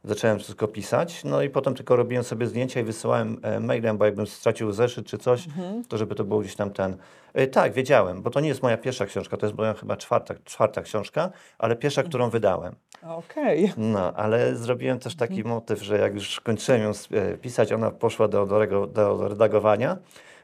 Zacząłem 0.03 0.39
wszystko 0.39 0.67
pisać, 0.67 1.23
no 1.23 1.41
i 1.41 1.49
potem 1.49 1.73
tylko 1.73 1.95
robiłem 1.95 2.23
sobie 2.23 2.47
zdjęcia 2.47 2.79
i 2.79 2.83
wysyłałem 2.83 3.37
e, 3.41 3.59
mailem, 3.59 3.97
bo 3.97 4.05
jakbym 4.05 4.27
stracił 4.27 4.71
zeszyt 4.71 5.05
czy 5.05 5.17
coś, 5.17 5.47
to 5.87 5.97
żeby 5.97 6.15
to 6.15 6.23
było 6.23 6.39
gdzieś 6.39 6.55
tam 6.55 6.71
ten. 6.71 6.97
E, 7.33 7.47
tak, 7.47 7.73
wiedziałem, 7.73 8.21
bo 8.21 8.29
to 8.29 8.39
nie 8.39 8.47
jest 8.47 8.63
moja 8.63 8.77
pierwsza 8.77 9.05
książka, 9.05 9.37
to 9.37 9.45
jest 9.45 9.57
moja 9.57 9.73
chyba 9.73 9.97
czwarta, 9.97 10.33
czwarta 10.45 10.81
książka, 10.81 11.29
ale 11.59 11.75
pierwsza, 11.75 12.03
którą 12.03 12.29
wydałem. 12.29 12.75
Okej. 13.03 13.73
No, 13.77 14.13
ale 14.13 14.55
zrobiłem 14.55 14.99
też 14.99 15.15
taki 15.15 15.43
motyw, 15.43 15.81
że 15.83 15.97
jak 15.97 16.13
już 16.13 16.39
kończyłem 16.39 16.81
ją 16.81 16.91
e, 17.11 17.37
pisać, 17.37 17.71
ona 17.71 17.91
poszła 17.91 18.27
do, 18.27 18.45
do, 18.45 18.87
do 18.87 19.27
redagowania. 19.27 19.97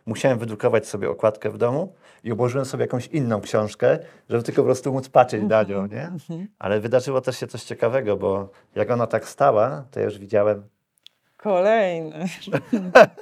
Musiałem 0.05 0.39
wydrukować 0.39 0.87
sobie 0.87 1.09
okładkę 1.09 1.49
w 1.49 1.57
domu 1.57 1.93
i 2.27 2.31
obłożyłem 2.31 2.65
sobie 2.65 2.83
jakąś 2.83 3.07
inną 3.07 3.41
książkę, 3.41 3.99
żeby 4.29 4.43
tylko 4.43 4.61
po 4.61 4.65
prostu 4.65 4.93
móc 4.93 5.09
patrzeć 5.09 5.43
na 5.43 5.63
nią, 5.63 5.87
nie? 5.87 6.11
Ale 6.59 6.79
wydarzyło 6.79 7.21
też 7.21 7.39
się 7.39 7.47
coś 7.47 7.63
ciekawego, 7.63 8.17
bo 8.17 8.49
jak 8.75 8.91
ona 8.91 9.07
tak 9.07 9.27
stała, 9.27 9.85
to 9.91 9.99
ja 9.99 10.05
już 10.05 10.17
widziałem, 10.17 10.63
Kolejny. 11.37 12.25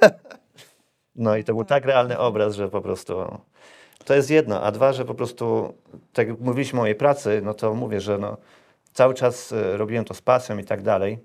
no 1.16 1.36
i 1.36 1.44
to 1.44 1.54
był 1.54 1.64
tak 1.64 1.84
realny 1.84 2.18
obraz, 2.18 2.54
że 2.54 2.68
po 2.68 2.80
prostu 2.80 3.38
to 4.04 4.14
jest 4.14 4.30
jedno, 4.30 4.62
a 4.62 4.72
dwa, 4.72 4.92
że 4.92 5.04
po 5.04 5.14
prostu, 5.14 5.74
tak 6.12 6.28
jak 6.28 6.40
mówiliśmy 6.40 6.78
o 6.78 6.82
mojej 6.82 6.94
pracy, 6.94 7.40
no 7.44 7.54
to 7.54 7.74
mówię, 7.74 8.00
że 8.00 8.18
no, 8.18 8.36
cały 8.92 9.14
czas 9.14 9.52
e, 9.52 9.76
robiłem 9.76 10.04
to 10.04 10.14
z 10.14 10.22
pasją 10.22 10.58
i 10.58 10.64
tak 10.64 10.82
dalej, 10.82 11.18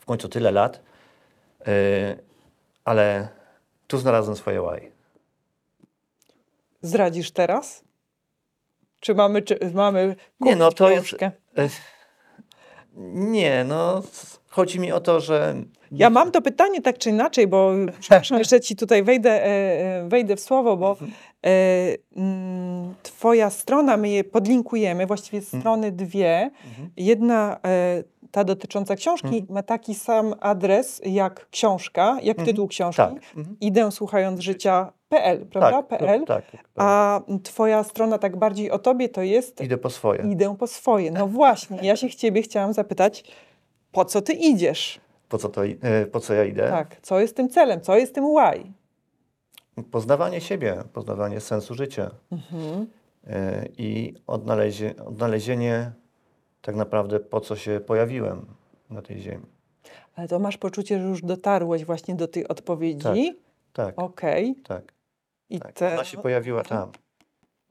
w 0.00 0.04
końcu 0.04 0.28
tyle 0.28 0.50
lat, 0.50 0.82
e, 1.66 2.16
ale 2.84 3.28
tu 3.86 3.98
znalazłem 3.98 4.36
swoje 4.36 4.62
łaj. 4.62 4.97
Zdradzisz 6.82 7.30
teraz? 7.30 7.84
Czy 9.00 9.14
mamy, 9.14 9.42
czy 9.42 9.58
mamy 9.74 10.16
Nie, 10.40 10.56
no 10.56 10.64
kupić 10.64 10.78
to 10.78 10.90
jest- 10.90 11.06
książkę? 11.06 11.30
E, 11.58 11.68
Nie, 13.10 13.64
no 13.64 14.02
chodzi 14.48 14.80
mi 14.80 14.92
o 14.92 15.00
to, 15.00 15.20
że 15.20 15.54
Ja 15.90 16.10
mam 16.10 16.30
to 16.30 16.42
pytanie 16.42 16.82
tak 16.82 16.98
czy 16.98 17.10
inaczej, 17.10 17.46
bo 17.46 17.70
przepraszam, 18.00 18.38
jeszcze 18.38 18.60
ci 18.60 18.76
tutaj 18.76 19.02
wejdę, 19.02 19.30
e, 19.30 19.46
e, 19.46 20.08
wejdę 20.08 20.36
w 20.36 20.40
słowo, 20.40 20.76
bo 20.76 20.96
e, 21.46 21.50
mm, 22.16 22.94
twoja 23.02 23.50
strona, 23.50 23.96
my 23.96 24.08
je 24.08 24.24
podlinkujemy, 24.24 25.06
właściwie 25.06 25.42
strony 25.42 25.92
dwie. 25.92 26.50
Jedna, 26.96 27.58
e, 27.64 28.02
ta 28.30 28.44
dotycząca 28.44 28.96
książki, 28.96 29.46
ma 29.50 29.62
taki 29.62 29.94
sam 29.94 30.34
adres 30.40 31.00
jak 31.04 31.48
książka, 31.50 32.18
jak 32.22 32.36
tytuł 32.44 32.68
książki. 32.68 32.96
tak. 33.02 33.12
Mhm. 33.36 33.56
Idę 33.60 33.92
słuchając 33.92 34.40
życia.pl, 35.12 35.46
prawda? 35.46 35.82
tak, 35.82 35.98
PL. 36.00 36.24
tak, 36.24 36.50
tak, 36.50 36.60
A 36.76 37.20
twoja 37.42 37.84
strona 37.84 38.18
tak 38.18 38.36
bardziej 38.36 38.70
o 38.70 38.78
tobie 38.78 39.08
to 39.08 39.22
jest 39.22 39.60
idę 39.60 39.78
po 39.78 39.90
swoje. 39.90 40.22
idę 40.32 40.56
po 40.58 40.66
swoje. 40.66 41.10
No 41.10 41.26
właśnie, 41.26 41.78
ja 41.82 41.96
się 41.96 42.10
ciebie 42.10 42.42
chciałam 42.42 42.72
zapytać, 42.72 43.24
po 43.92 44.04
co 44.04 44.22
ty 44.22 44.32
idziesz? 44.32 45.00
Po 45.28 45.38
co, 45.38 45.48
to, 45.48 45.64
e, 45.66 46.06
po 46.06 46.20
co 46.20 46.34
ja 46.34 46.44
idę? 46.44 46.68
Tak, 46.70 46.96
co 47.02 47.20
jest 47.20 47.36
tym 47.36 47.48
celem, 47.48 47.80
co 47.80 47.96
jest 47.96 48.14
tym 48.14 48.24
why? 48.24 48.72
Poznawanie 49.90 50.40
siebie, 50.40 50.76
poznawanie 50.92 51.40
sensu 51.40 51.74
życia 51.74 52.10
Mhm. 52.32 52.86
e, 53.26 53.66
i 53.78 54.14
odnalezie, 54.26 54.94
odnalezienie 55.06 55.92
tak 56.62 56.76
naprawdę 56.76 57.20
po 57.20 57.40
co 57.40 57.56
się 57.56 57.80
pojawiłem 57.80 58.46
na 58.90 59.02
tej 59.02 59.18
ziemi. 59.18 59.46
Ale 60.16 60.28
to 60.28 60.38
masz 60.38 60.56
poczucie, 60.58 60.98
że 61.00 61.04
już 61.08 61.22
dotarłeś 61.22 61.84
właśnie 61.84 62.14
do 62.14 62.28
tej 62.28 62.48
odpowiedzi. 62.48 63.38
Tak, 63.72 63.98
Okej. 63.98 64.54
tak, 64.66 64.92
I 65.50 65.60
tak. 65.60 65.72
te... 65.72 65.94
Ona 65.94 66.04
się 66.04 66.18
pojawiła 66.18 66.62
tam. 66.64 66.92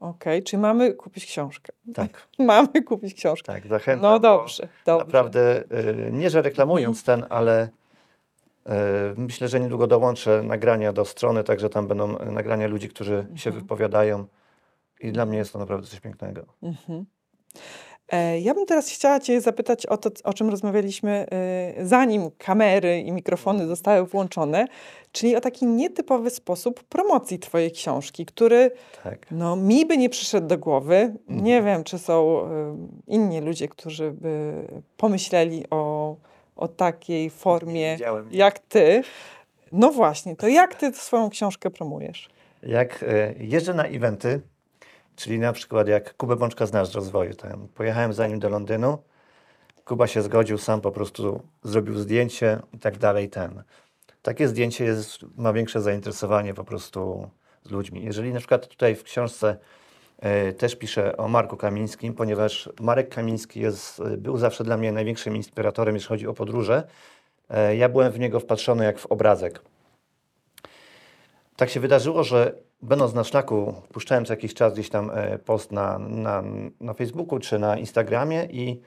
Okej, 0.00 0.42
czy 0.42 0.58
mamy 0.58 0.94
kupić 0.94 1.26
książkę? 1.26 1.72
Tak, 1.94 2.28
Mamy 2.38 2.82
kupić 2.82 3.14
książkę. 3.14 3.52
tak, 3.52 3.66
zachęcam. 3.66 4.02
No 4.02 4.18
dobrze, 4.18 4.68
dobrze. 4.86 5.06
Naprawdę, 5.06 5.64
e, 5.70 6.12
nie 6.12 6.30
że 6.30 6.42
reklamując 6.42 7.04
ten, 7.04 7.24
ale 7.30 7.68
e, 8.66 9.14
myślę, 9.16 9.48
że 9.48 9.60
niedługo 9.60 9.86
dołączę 9.86 10.42
nagrania 10.42 10.92
do 10.92 11.04
strony, 11.04 11.44
także 11.44 11.68
tam 11.70 11.86
będą 11.88 12.18
e, 12.18 12.30
nagrania 12.30 12.66
ludzi, 12.66 12.88
którzy 12.88 13.26
się 13.34 13.50
Mhm. 13.50 13.62
wypowiadają 13.62 14.26
i 15.00 15.12
dla 15.12 15.26
mnie 15.26 15.38
jest 15.38 15.52
to 15.52 15.58
naprawdę 15.58 15.86
coś 15.86 16.00
pięknego. 16.00 16.44
Mhm. 16.62 17.04
E, 18.12 18.40
Ja 18.40 18.54
bym 18.54 18.66
teraz 18.66 18.88
chciała 18.88 19.20
Cię 19.20 19.40
zapytać 19.40 19.86
o 19.86 19.96
to, 19.96 20.10
o 20.24 20.34
czym 20.34 20.50
rozmawialiśmy, 20.50 21.26
e, 21.30 21.86
zanim 21.86 22.30
kamery 22.38 23.00
i 23.00 23.12
mikrofony 23.12 23.66
zostały 23.66 24.06
włączone, 24.06 24.66
czyli 25.12 25.36
o 25.36 25.40
taki 25.40 25.66
nietypowy 25.66 26.30
sposób 26.30 26.84
promocji 26.84 27.38
Twojej 27.38 27.70
książki, 27.72 28.26
który 28.26 28.70
Tak. 29.04 29.26
no, 29.30 29.56
mi 29.56 29.86
by 29.86 29.96
nie 29.96 30.08
przyszedł 30.08 30.46
do 30.46 30.58
głowy. 30.58 30.96
Mhm. 30.96 31.44
Nie 31.44 31.62
wiem, 31.62 31.84
czy 31.84 31.98
są 31.98 32.40
e, 32.44 32.76
inni 33.06 33.40
ludzie, 33.40 33.68
którzy 33.68 34.10
by 34.10 34.52
pomyśleli 34.96 35.64
o, 35.70 36.16
o 36.56 36.68
takiej 36.68 37.30
formie 37.30 37.96
jak 38.30 38.58
Ty. 38.58 39.02
No 39.72 39.90
właśnie, 39.92 40.36
to 40.36 40.48
jak 40.48 40.74
Ty 40.74 40.92
swoją 40.92 41.30
książkę 41.30 41.70
promujesz? 41.70 42.28
Jak 42.62 43.04
jeżdżę 43.38 43.74
na 43.74 43.84
eventy, 43.84 44.40
czyli 45.18 45.38
na 45.38 45.52
przykład 45.52 45.88
jak 45.88 46.16
Kubę 46.16 46.36
Bączka 46.36 46.66
znasz 46.66 46.88
z 46.88 46.94
rozwoju, 46.94 47.34
tam 47.34 47.68
pojechałem 47.74 48.12
za 48.12 48.26
nim 48.26 48.38
do 48.38 48.48
Londynu, 48.48 48.98
Kuba 49.84 50.06
się 50.06 50.22
zgodził, 50.22 50.58
sam 50.58 50.80
po 50.80 50.92
prostu 50.92 51.42
zrobił 51.62 51.98
zdjęcie 51.98 52.60
i 52.72 52.78
tak 52.78 52.98
dalej, 52.98 53.28
ten. 53.28 53.62
Takie 54.22 54.48
zdjęcie 54.48 54.84
jest, 54.84 55.18
ma 55.36 55.52
większe 55.52 55.80
zainteresowanie 55.80 56.54
po 56.54 56.64
prostu 56.64 57.30
z 57.64 57.70
ludźmi. 57.70 58.04
Jeżeli 58.04 58.32
na 58.32 58.38
przykład 58.38 58.68
tutaj 58.68 58.94
w 58.94 59.02
książce 59.02 59.56
e, 60.18 60.52
też 60.52 60.76
piszę 60.76 61.16
o 61.16 61.28
Marku 61.28 61.56
Kamińskim, 61.56 62.14
ponieważ 62.14 62.70
Marek 62.80 63.08
Kamiński 63.14 63.60
jest, 63.60 64.00
e, 64.00 64.16
był 64.16 64.36
zawsze 64.36 64.64
dla 64.64 64.76
mnie 64.76 64.92
największym 64.92 65.36
inspiratorem, 65.36 65.94
jeśli 65.94 66.08
chodzi 66.08 66.26
o 66.26 66.34
podróże. 66.34 66.88
E, 67.50 67.76
ja 67.76 67.88
byłem 67.88 68.12
w 68.12 68.18
niego 68.18 68.40
wpatrzony 68.40 68.84
jak 68.84 68.98
w 68.98 69.06
obrazek. 69.06 69.60
Tak 71.58 71.70
się 71.70 71.80
wydarzyło, 71.80 72.24
że 72.24 72.54
będąc 72.82 73.14
na 73.14 73.24
szlaku, 73.24 73.74
puszczałem 73.92 74.24
co 74.24 74.32
jakiś 74.32 74.54
czas 74.54 74.72
gdzieś 74.72 74.88
tam 74.88 75.10
e, 75.14 75.38
post 75.38 75.72
na, 75.72 75.98
na, 75.98 76.42
na 76.80 76.94
Facebooku 76.94 77.38
czy 77.38 77.58
na 77.58 77.78
Instagramie 77.78 78.44
i 78.44 78.80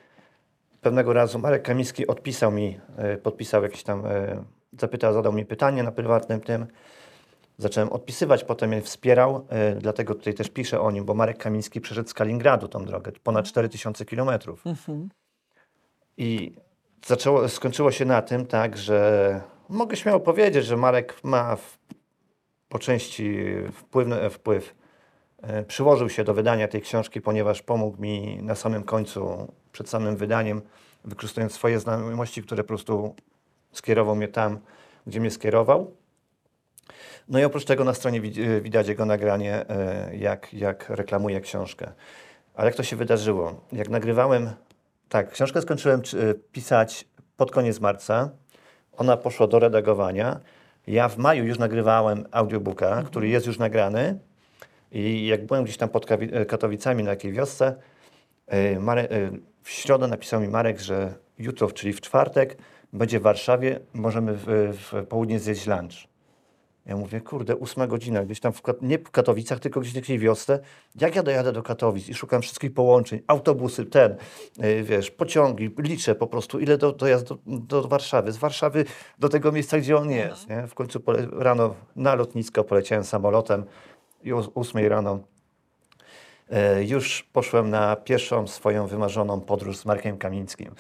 pewnego 0.81 1.13
razu 1.13 1.39
Marek 1.39 1.63
Kamiński 1.63 2.07
odpisał 2.07 2.51
mi, 2.51 2.79
e, 2.97 3.17
podpisał 3.17 3.63
jakieś 3.63 3.83
tam, 3.83 4.05
e, 4.05 4.43
zapytał, 4.79 5.13
zadał 5.13 5.33
mi 5.33 5.45
pytanie 5.45 5.83
na 5.83 5.91
prywatnym 5.91 6.41
tym. 6.41 6.67
Zacząłem 7.57 7.89
odpisywać, 7.89 8.43
potem 8.43 8.69
mnie 8.69 8.81
wspierał, 8.81 9.47
dlatego 9.79 10.15
tutaj 10.15 10.33
też 10.33 10.49
piszę 10.49 10.81
o 10.81 10.91
nim, 10.91 11.05
bo 11.05 11.13
Marek 11.13 11.37
Kamiński 11.37 11.81
przeszedł 11.81 12.09
z 12.09 12.13
Kaliningradu 12.13 12.67
tą 12.67 12.85
drogę, 12.85 13.11
ponad 13.23 13.45
4000 13.45 14.05
kilometrów. 14.05 14.63
I 16.17 16.55
zaczęło, 17.05 17.49
skończyło 17.49 17.91
się 17.91 18.05
na 18.05 18.21
tym, 18.21 18.45
tak, 18.45 18.77
że 18.77 19.41
mogę 19.69 19.95
śmiało 19.95 20.19
powiedzieć, 20.19 20.65
że 20.65 20.77
Marek 20.77 21.23
ma 21.23 21.55
w, 21.55 21.77
po 22.71 22.79
części 22.79 23.37
wpływ, 23.73 24.07
wpływ. 24.33 24.75
E, 25.41 25.63
Przyłożył 25.63 26.09
się 26.09 26.23
do 26.23 26.33
wydania 26.33 26.67
tej 26.67 26.81
książki, 26.81 27.21
ponieważ 27.21 27.61
pomógł 27.61 28.01
mi 28.01 28.39
na 28.43 28.55
samym 28.55 28.83
końcu, 28.83 29.51
przed 29.71 29.89
samym 29.89 30.15
wydaniem, 30.15 30.61
wykorzystując 31.05 31.53
swoje 31.53 31.79
znajomości, 31.79 32.43
które 32.43 32.63
po 32.63 32.67
prostu 32.67 33.15
skierował 33.71 34.15
mnie 34.15 34.27
tam, 34.27 34.59
gdzie 35.07 35.19
mnie 35.19 35.31
skierował. 35.31 35.91
No 37.29 37.39
i 37.39 37.43
oprócz 37.43 37.65
tego 37.65 37.83
na 37.83 37.93
stronie 37.93 38.21
wid- 38.21 38.61
widać 38.61 38.87
jego 38.87 39.05
nagranie, 39.05 39.69
e, 39.69 40.15
jak, 40.17 40.53
jak 40.53 40.89
reklamuje 40.89 41.41
książkę. 41.41 41.91
Ale 42.55 42.65
jak 42.67 42.75
to 42.75 42.83
się 42.83 42.95
wydarzyło? 42.95 43.61
Jak 43.71 43.89
nagrywałem, 43.89 44.49
tak, 45.09 45.31
książkę 45.31 45.61
skończyłem 45.61 46.01
czy- 46.01 46.39
pisać 46.51 47.07
pod 47.37 47.51
koniec 47.51 47.79
marca. 47.79 48.29
Ona 48.97 49.17
poszła 49.17 49.47
do 49.47 49.59
redagowania. 49.59 50.39
Ja 50.87 51.09
w 51.09 51.17
maju 51.17 51.45
już 51.45 51.59
nagrywałem 51.59 52.25
audiobooka, 52.31 53.03
który 53.03 53.27
jest 53.27 53.47
już 53.47 53.59
nagrany. 53.59 54.19
I 54.91 55.27
jak 55.27 55.45
byłem 55.45 55.63
gdzieś 55.63 55.77
tam 55.77 55.89
pod 55.89 56.11
e, 56.11 56.45
Katowicami 56.45 57.03
na 57.03 57.09
jakiej 57.09 57.31
wiosce, 57.31 57.75
e, 58.47 58.79
Mare, 58.79 59.01
e, 59.01 59.31
w 59.63 59.69
środę 59.69 60.07
napisał 60.07 60.41
mi 60.41 60.47
Marek, 60.47 60.79
że 60.79 61.13
jutro, 61.39 61.71
czyli 61.71 61.93
w 61.93 62.01
czwartek, 62.01 62.57
będzie 62.93 63.19
w 63.19 63.23
Warszawie, 63.23 63.79
możemy 63.93 64.33
w, 64.33 64.45
w 64.73 65.05
południe 65.07 65.39
zjeść 65.39 65.67
lunch. 65.67 66.10
Ja 66.85 66.95
mówię, 66.97 67.21
kurde, 67.21 67.55
ósma 67.55 67.87
godzina, 67.87 68.25
gdzieś 68.25 68.39
tam, 68.39 68.53
w, 68.53 68.61
nie 68.81 68.99
w 68.99 69.11
Katowicach, 69.11 69.59
tylko 69.59 69.79
gdzieś 69.79 69.93
w 69.93 69.95
jakiejś 69.95 70.19
wiosce. 70.19 70.59
Jak 71.01 71.15
ja 71.15 71.23
dojadę 71.23 71.51
do 71.51 71.63
Katowic 71.63 72.09
i 72.09 72.13
szukam 72.13 72.41
wszystkich 72.41 72.73
połączeń, 72.73 73.21
autobusy, 73.27 73.85
ten, 73.85 74.15
yy, 74.57 74.83
wiesz, 74.83 75.11
pociągi, 75.11 75.69
liczę 75.77 76.15
po 76.15 76.27
prostu, 76.27 76.59
ile 76.59 76.77
do, 76.77 76.91
dojazd 76.91 77.27
do, 77.27 77.37
do 77.45 77.87
Warszawy, 77.87 78.31
z 78.31 78.37
Warszawy 78.37 78.85
do 79.19 79.29
tego 79.29 79.51
miejsca, 79.51 79.77
gdzie 79.77 79.97
on 79.97 80.11
jest. 80.11 80.49
Nie? 80.49 80.67
W 80.67 80.73
końcu 80.73 80.99
pole, 80.99 81.27
rano 81.31 81.75
na 81.95 82.15
lotnisko 82.15 82.63
poleciałem 82.63 83.03
samolotem 83.03 83.65
i 84.23 84.33
o 84.33 84.37
ósmej 84.53 84.89
rano 84.89 85.19
e, 86.49 86.83
już 86.83 87.23
poszłem 87.23 87.69
na 87.69 87.95
pierwszą 87.95 88.47
swoją 88.47 88.87
wymarzoną 88.87 89.41
podróż 89.41 89.77
z 89.77 89.85
Markiem 89.85 90.17
Kamińskim. 90.17 90.75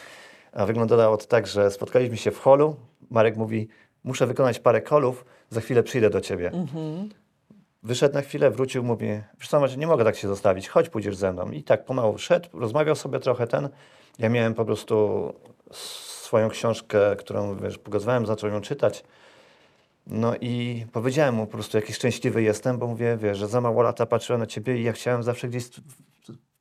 A 0.51 0.65
wyglądało 0.65 1.17
to 1.17 1.25
tak, 1.25 1.47
że 1.47 1.71
spotkaliśmy 1.71 2.17
się 2.17 2.31
w 2.31 2.39
holu. 2.39 2.75
Marek 3.09 3.37
mówi, 3.37 3.67
muszę 4.03 4.27
wykonać 4.27 4.59
parę 4.59 4.81
kolów, 4.81 5.25
za 5.49 5.61
chwilę 5.61 5.83
przyjdę 5.83 6.09
do 6.09 6.21
ciebie. 6.21 6.51
Wyszedł 7.83 8.15
na 8.15 8.21
chwilę, 8.21 8.51
wrócił, 8.51 8.83
mówi, 8.83 9.07
wiesz 9.39 9.47
co, 9.49 9.67
nie 9.77 9.87
mogę 9.87 10.03
tak 10.03 10.15
się 10.15 10.27
zostawić, 10.27 10.69
chodź, 10.69 10.89
pójdziesz 10.89 11.15
ze 11.15 11.33
mną. 11.33 11.51
I 11.51 11.63
tak 11.63 11.85
pomału 11.85 12.17
szedł, 12.17 12.49
rozmawiał 12.59 12.95
sobie 12.95 13.19
trochę 13.19 13.47
ten. 13.47 13.69
Ja 14.19 14.29
miałem 14.29 14.53
po 14.53 14.65
prostu 14.65 15.33
swoją 15.71 16.49
książkę, 16.49 17.15
którą 17.15 17.55
wiesz, 17.55 17.77
pokazywałem, 17.77 18.25
zaczął 18.25 18.49
ją 18.49 18.61
czytać. 18.61 19.03
No 20.07 20.33
i 20.41 20.85
powiedziałem 20.91 21.35
mu 21.35 21.45
po 21.45 21.51
prostu, 21.51 21.77
jaki 21.77 21.93
szczęśliwy 21.93 22.41
jestem, 22.43 22.77
bo 22.77 22.87
mówię, 22.87 23.17
wiesz, 23.21 23.37
że 23.37 23.47
za 23.47 23.61
mało 23.61 23.81
lata 23.81 24.05
patrzyłem 24.05 24.39
na 24.39 24.45
ciebie 24.47 24.77
i 24.77 24.83
ja 24.83 24.91
chciałem 24.93 25.23
zawsze 25.23 25.47
gdzieś 25.47 25.63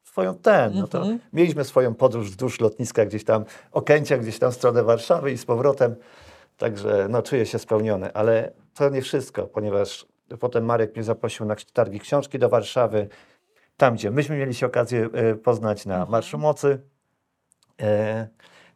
twoją 0.04 0.34
ten, 0.34 0.74
no 0.74 0.88
to 0.88 0.98
Mhm. 0.98 1.18
mieliśmy 1.32 1.64
swoją 1.64 1.94
podróż 1.94 2.30
wzdłuż 2.30 2.60
lotniska 2.60 3.06
gdzieś 3.06 3.24
tam, 3.24 3.44
Okęcia, 3.72 4.18
gdzieś 4.18 4.38
tam 4.38 4.52
w 4.52 4.54
stronę 4.54 4.82
Warszawy 4.82 5.32
i 5.32 5.38
z 5.38 5.44
powrotem, 5.44 5.94
także 6.60 7.06
no 7.10 7.22
czuję 7.22 7.46
się 7.46 7.58
spełniony, 7.58 8.12
ale 8.12 8.52
to 8.74 8.88
nie 8.88 9.02
wszystko, 9.02 9.46
ponieważ 9.46 10.06
potem 10.40 10.64
Marek 10.64 10.94
mnie 10.96 11.04
zaprosił 11.04 11.46
na 11.46 11.56
targi 11.72 12.00
książki 12.00 12.38
do 12.38 12.48
Warszawy, 12.48 13.08
tam 13.76 13.94
gdzie 13.94 14.10
myśmy 14.10 14.38
mieli 14.38 14.54
się 14.54 14.66
okazję 14.66 15.08
e, 15.12 15.34
poznać 15.34 15.86
na 15.86 16.06
Marszu 16.06 16.38
Mocy, 16.38 16.78
E, 17.80 18.28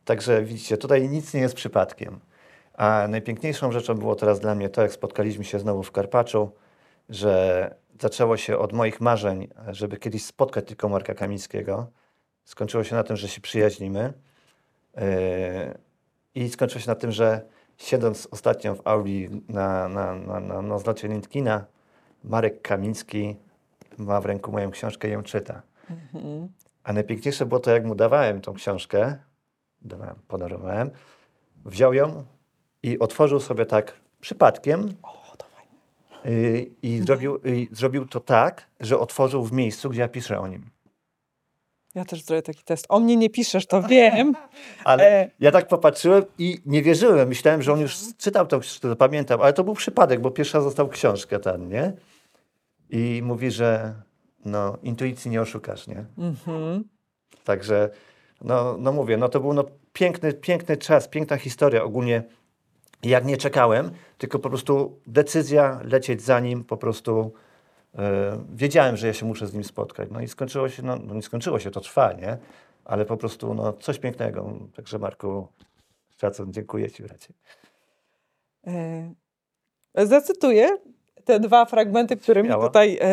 Także 0.05 0.43
widzicie, 0.43 0.77
tutaj 0.77 1.09
nic 1.09 1.35
nie 1.35 1.41
jest 1.41 1.55
przypadkiem. 1.55 2.21
A 2.75 3.07
najpiękniejszą 3.09 3.73
rzeczą 3.73 3.95
było 3.95 4.15
teraz 4.15 4.41
dla 4.41 4.55
mnie 4.55 4.69
to, 4.69 4.83
jak 4.83 4.93
spotkaliśmy 4.93 5.45
się 5.45 5.59
znowu 5.59 5.83
w 5.83 5.93
Karpaczu, 5.93 6.53
że 7.09 7.75
zaczęło 8.01 8.37
się 8.37 8.59
od 8.59 8.73
moich 8.73 9.01
marzeń, 9.01 9.49
żeby 9.69 9.97
kiedyś 9.97 10.25
spotkać 10.25 10.67
tylko 10.67 10.89
Marka 10.89 11.15
Kamińskiego. 11.15 11.91
Skończyło 12.45 12.85
się 12.85 12.95
na 12.95 13.03
tym, 13.03 13.17
że 13.17 13.29
się 13.29 13.41
przyjaźnimy. 13.41 14.13
E, 14.97 15.79
I 16.35 16.49
skończyło 16.49 16.81
się 16.81 16.91
na 16.91 16.95
tym, 16.95 17.13
że 17.13 17.47
siedząc 17.77 18.29
ostatnio 18.31 18.75
w 18.75 18.81
auli 18.85 19.43
na, 19.49 19.89
na, 19.89 20.15
na, 20.15 20.41
na, 20.41 20.63
na 20.63 20.79
zlocie 20.79 21.09
Lindkina, 21.09 21.65
Marek 22.25 22.63
Kamiński 22.63 23.37
ma 23.99 24.21
w 24.21 24.27
ręku 24.27 24.53
moją 24.53 24.71
książkę 24.71 25.09
i 25.09 25.13
ją 25.13 25.23
czyta. 25.23 25.63
Mhm. 25.91 26.49
A 26.85 26.93
najpiękniejsze 26.93 27.47
było 27.47 27.61
to, 27.61 27.71
jak 27.71 27.85
mu 27.85 27.95
dawałem 27.95 28.41
tą 28.41 28.55
książkę, 28.55 29.19
dawałem, 29.83 30.17
podarowałem, 30.29 30.91
wziął 31.65 31.95
ją 31.95 32.25
i 32.83 32.99
otworzył 32.99 33.41
sobie 33.41 33.67
tak 33.67 34.01
przypadkiem 34.21 34.95
O, 35.03 35.37
to 35.37 35.47
fajnie. 35.47 36.41
yy, 36.41 36.71
i 36.83 37.01
zrobił, 37.01 37.37
i 37.39 37.69
zrobił 37.73 38.07
to 38.07 38.21
tak, 38.21 38.67
że 38.81 38.99
otworzył 38.99 39.45
w 39.45 39.53
miejscu, 39.53 39.91
gdzie 39.91 40.01
ja 40.01 40.09
piszę 40.09 40.41
o 40.41 40.49
nim. 40.49 40.71
Ja 41.95 42.05
też 42.05 42.23
zrobię 42.23 42.43
taki 42.43 42.65
test. 42.65 42.87
O 42.89 43.01
mnie 43.01 43.17
nie 43.17 43.31
piszesz, 43.31 43.67
to 43.67 43.83
wiem. 43.83 44.35
Ale 44.85 45.05
E. 45.09 45.31
ja 45.41 45.51
tak 45.51 45.69
popatrzyłem 45.69 46.25
i 46.39 46.59
nie 46.67 46.83
wierzyłem. 46.83 47.29
Myślałem, 47.29 47.63
że 47.63 47.73
on 47.73 47.81
już 47.81 47.97
czytał 48.19 48.47
tą 48.47 48.61
książkę, 48.61 48.89
to 48.89 48.97
pamiętam, 48.97 49.41
ale 49.41 49.53
to 49.53 49.65
był 49.65 49.75
przypadek, 49.75 50.21
bo 50.21 50.31
pierwsza 50.31 50.61
został 50.61 50.89
książkę 50.89 51.39
tam, 51.39 51.69
nie? 51.69 51.93
I 52.91 53.23
mówi, 53.25 53.51
że 53.51 53.95
no, 54.45 54.79
intuicji 54.83 55.31
nie 55.31 55.41
oszukasz, 55.41 55.87
nie? 55.87 56.05
Mhm. 56.19 56.85
Także, 57.45 57.91
no, 58.41 58.77
no 58.79 58.93
mówię, 58.93 59.17
no 59.17 59.29
to 59.29 59.41
był 59.41 59.53
no 59.53 59.65
piękny, 59.93 60.33
piękny 60.33 60.77
czas, 60.77 61.09
piękna 61.09 61.37
historia 61.37 61.85
ogólnie. 61.85 62.23
Jak 63.03 63.25
nie 63.25 63.37
czekałem, 63.37 63.91
tylko 64.19 64.39
po 64.39 64.49
prostu 64.49 65.01
decyzja 65.07 65.81
lecieć 65.85 66.23
za 66.23 66.41
nim, 66.41 66.65
po 66.65 66.77
prostu 66.77 67.33
wiedziałem, 68.55 68.97
że 68.97 69.07
ja 69.07 69.13
się 69.13 69.27
muszę 69.27 69.47
z 69.47 69.55
nim 69.55 69.65
spotkać. 69.65 70.09
No 70.13 70.21
i 70.21 70.29
skończyło 70.29 70.69
się, 70.69 70.83
no, 70.83 70.97
no 70.97 71.15
nie 71.15 71.23
skończyło 71.23 71.59
się, 71.59 71.71
to 71.71 71.81
trwa, 71.81 72.13
nie? 72.13 72.39
Ale 72.85 73.05
po 73.05 73.17
prostu 73.17 73.55
no, 73.55 73.73
coś 73.73 73.99
pięknego. 73.99 74.53
Także 74.77 74.99
Marku, 74.99 75.49
szacun, 76.17 76.53
dziękuję 76.53 76.91
Ci 76.91 77.07
raczej. 77.07 77.37
E, 78.67 80.07
Zacytuję 80.07 80.69
te 81.25 81.41
dwa 81.41 81.65
fragmenty, 81.65 82.17
które 82.17 82.43
mi 82.43 82.51
tutaj 82.51 82.99
e, 83.01 83.07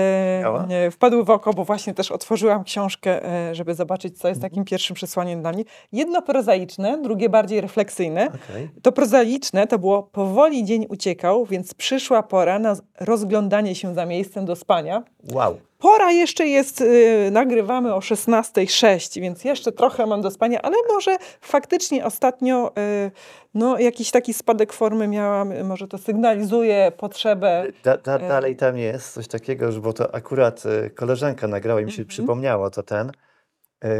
e, 0.69 0.91
wpadły 0.91 1.23
w 1.23 1.29
oko, 1.29 1.53
bo 1.53 1.63
właśnie 1.63 1.93
też 1.93 2.11
otworzyłam 2.11 2.63
książkę, 2.63 3.25
e, 3.49 3.55
żeby 3.55 3.75
zobaczyć, 3.75 4.17
co 4.17 4.27
jest 4.27 4.41
takim 4.41 4.65
pierwszym 4.65 4.95
przesłaniem 4.95 5.41
dla 5.41 5.51
mnie. 5.51 5.63
Jedno 5.91 6.21
prozaiczne, 6.21 7.01
drugie 7.01 7.29
bardziej 7.29 7.61
refleksyjne. 7.61 8.27
Okej. 8.27 8.69
To 8.81 8.91
prozaiczne 8.91 9.67
to 9.67 9.79
było 9.79 10.03
powoli 10.03 10.65
dzień 10.65 10.85
uciekał, 10.89 11.45
więc 11.45 11.73
przyszła 11.73 12.23
pora 12.23 12.59
na 12.59 12.75
rozglądanie 12.99 13.75
się 13.75 13.93
za 13.93 14.05
miejscem 14.05 14.45
do 14.45 14.55
spania. 14.55 15.03
Wow. 15.33 15.70
Pora 15.81 16.11
jeszcze 16.11 16.47
jest, 16.47 16.81
y, 16.81 17.29
nagrywamy 17.31 17.93
o 17.93 17.99
16.06, 17.99 19.21
więc 19.21 19.43
jeszcze 19.43 19.71
trochę 19.71 20.05
mam 20.05 20.21
do 20.21 20.31
spania, 20.31 20.61
ale 20.61 20.75
może 20.89 21.17
faktycznie 21.41 22.05
ostatnio 22.05 22.71
y, 23.07 23.11
no, 23.53 23.79
jakiś 23.79 24.11
taki 24.11 24.33
spadek 24.33 24.73
formy 24.73 25.07
miałam, 25.07 25.51
y, 25.51 25.63
może 25.63 25.87
to 25.87 25.97
sygnalizuje 25.97 26.91
potrzebę. 26.97 27.67
Da, 27.83 27.97
da, 27.97 28.19
dalej 28.19 28.55
tam 28.55 28.77
jest 28.77 29.13
coś 29.13 29.27
takiego, 29.27 29.71
że 29.71 29.79
bo 29.79 29.93
to 29.93 30.15
akurat 30.15 30.63
koleżanka 30.95 31.47
nagrała 31.47 31.81
i 31.81 31.85
mi 31.85 31.91
się 31.91 32.05
przypomniało 32.05 32.69
to 32.69 32.83
ten, 32.83 33.11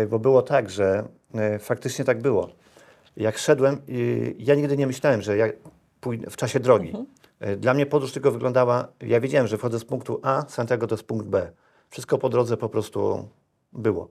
bo 0.10 0.20
było 0.20 0.42
tak, 0.42 0.70
że 0.70 1.04
faktycznie 1.60 2.06
tak 2.06 2.22
było. 2.22 2.50
Jak 3.18 3.38
szedłem, 3.38 3.82
ja 4.38 4.56
nigdy 4.56 4.78
nie 4.78 4.88
myślałem, 4.88 5.22
że 5.22 5.38
ja 5.38 5.48
pójdę 6.02 6.30
w 6.30 6.38
czasie 6.38 6.60
drogi. 6.60 6.94
E, 7.40 7.56
Dla 7.56 7.74
mnie 7.74 7.86
podróż 7.86 8.12
tylko 8.12 8.32
wyglądała, 8.32 8.88
ja 9.02 9.20
wiedziałem, 9.20 9.48
że 9.48 9.58
wchodzę 9.58 9.80
z 9.80 9.86
punktu 9.86 10.20
A, 10.24 10.44
Santiago 10.48 10.88
to 10.88 10.96
jest 10.96 11.04
punkt 11.04 11.28
B. 11.28 11.52
Wszystko 11.92 12.18
po 12.18 12.30
drodze 12.30 12.58
po 12.58 12.70
prostu 12.70 13.28
było. 13.74 14.08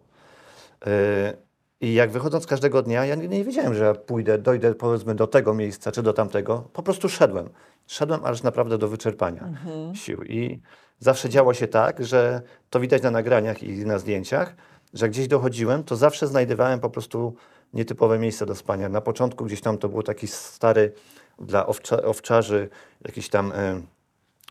E, 0.87 1.35
I 1.81 1.95
jak 1.95 2.11
wychodząc 2.11 2.47
każdego 2.47 2.83
dnia, 2.83 3.05
ja 3.07 3.15
nie 3.15 3.45
wiedziałem, 3.45 3.75
że 3.75 3.95
pójdę, 3.95 4.39
dojdę 4.39 4.75
powiedzmy 4.75 5.15
do 5.15 5.27
tego 5.27 5.55
miejsca 5.55 5.93
czy 5.93 6.03
do 6.03 6.13
tamtego. 6.13 6.69
Po 6.73 6.83
prostu 6.83 7.09
szedłem. 7.09 7.49
Szedłem 7.87 8.25
aż 8.25 8.43
naprawdę 8.43 8.79
do 8.79 8.89
wyczerpania 8.89 9.49
sił. 9.95 10.23
I 10.23 10.61
zawsze 10.99 11.29
działo 11.29 11.55
się 11.55 11.69
tak, 11.69 12.05
że 12.05 12.43
to 12.71 12.81
widać 12.81 13.03
na 13.03 13.11
nagraniach 13.11 13.63
i 13.63 13.85
na 13.85 13.99
zdjęciach, 13.99 14.57
że 14.95 15.09
gdzieś 15.09 15.29
dochodziłem, 15.29 15.85
to 15.85 15.97
zawsze 15.97 16.27
znajdowałem 16.27 16.81
po 16.81 16.91
prostu 16.91 17.35
nietypowe 17.75 18.19
miejsce 18.19 18.47
do 18.47 18.55
spania. 18.55 18.89
Na 18.89 19.01
początku 19.01 19.45
gdzieś 19.45 19.61
tam 19.61 19.79
to 19.79 19.89
był 19.89 20.03
taki 20.03 20.27
stary 20.27 20.93
dla 21.39 21.67
owcza, 21.67 22.03
owczarzy, 22.03 22.69
jakiś 23.05 23.29
tam 23.29 23.53
e, 23.53 23.81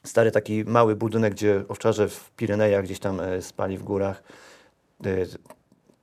stary 0.03 0.31
taki 0.31 0.63
mały 0.63 0.95
budynek, 0.95 1.33
gdzie 1.33 1.63
owczarze 1.67 2.09
w 2.09 2.31
Pirenejach 2.31 2.83
gdzieś 2.83 2.99
tam 2.99 3.19
e, 3.19 3.41
spali 3.41 3.77
w 3.77 3.83
górach. 3.83 4.23
E, 5.05 5.09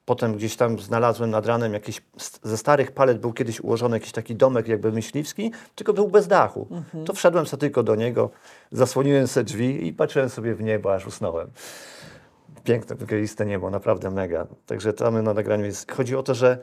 Potem 0.07 0.37
gdzieś 0.37 0.57
tam 0.57 0.79
znalazłem 0.79 1.31
nad 1.31 1.47
ranem 1.47 1.73
jakiś, 1.73 2.03
ze 2.43 2.57
starych 2.57 2.93
palet 2.93 3.19
był 3.19 3.33
kiedyś 3.33 3.61
ułożony 3.61 3.97
jakiś 3.97 4.13
taki 4.13 4.37
domek 4.37 4.69
jakby 4.69 4.93
myśliwski, 4.93 5.53
tylko 5.75 5.93
był 5.93 6.09
bez 6.09 6.27
dachu. 6.27 6.69
To 7.05 7.13
wszedłem 7.13 7.47
sobie 7.47 7.61
tylko 7.61 7.83
do 7.83 7.95
niego, 7.95 8.31
zasłoniłem 8.73 9.27
sobie 9.27 9.45
drzwi 9.45 9.87
i 9.87 9.93
patrzyłem 9.93 10.29
sobie 10.29 10.55
w 10.55 10.63
niebo, 10.63 10.95
aż 10.95 11.07
usnąłem. 11.07 11.51
Piękne, 12.65 12.97
wyglądiste 12.97 13.47
niebo, 13.47 13.71
naprawdę 13.71 14.11
mega. 14.11 14.47
Także 14.67 14.93
tam 14.93 15.23
na 15.25 15.35
nagraniu 15.35 15.65
jest. 15.65 15.93
Chodzi 15.93 16.17
o 16.17 16.23
to, 16.23 16.35
że 16.35 16.59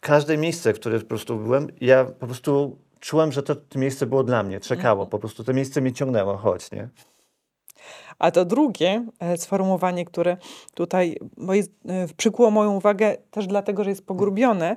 każde 0.00 0.36
miejsce, 0.36 0.72
w 0.72 0.80
które 0.80 1.00
po 1.00 1.06
prostu 1.06 1.36
byłem, 1.36 1.68
ja 1.80 2.04
po 2.04 2.26
prostu 2.26 2.78
czułem, 3.04 3.32
że 3.32 3.42
to, 3.42 3.56
to 3.56 3.78
miejsce 3.78 4.06
było 4.06 4.24
dla 4.24 4.42
mnie, 4.42 4.60
czekało, 4.60 5.06
po 5.06 5.18
prostu 5.18 5.44
to 5.44 5.52
miejsce 5.52 5.80
mnie 5.80 5.92
ciągnęło, 5.92 6.36
chodź, 6.36 6.70
nie? 6.72 6.88
A 8.18 8.30
to 8.30 8.44
drugie 8.44 9.06
e, 9.20 9.36
sformułowanie, 9.36 10.04
które 10.04 10.36
tutaj 10.74 11.16
moje, 11.36 11.62
e, 11.62 12.06
przykuło 12.16 12.50
moją 12.50 12.76
uwagę 12.76 13.16
też 13.30 13.46
dlatego, 13.46 13.84
że 13.84 13.90
jest 13.90 14.06
pogrubione, 14.06 14.76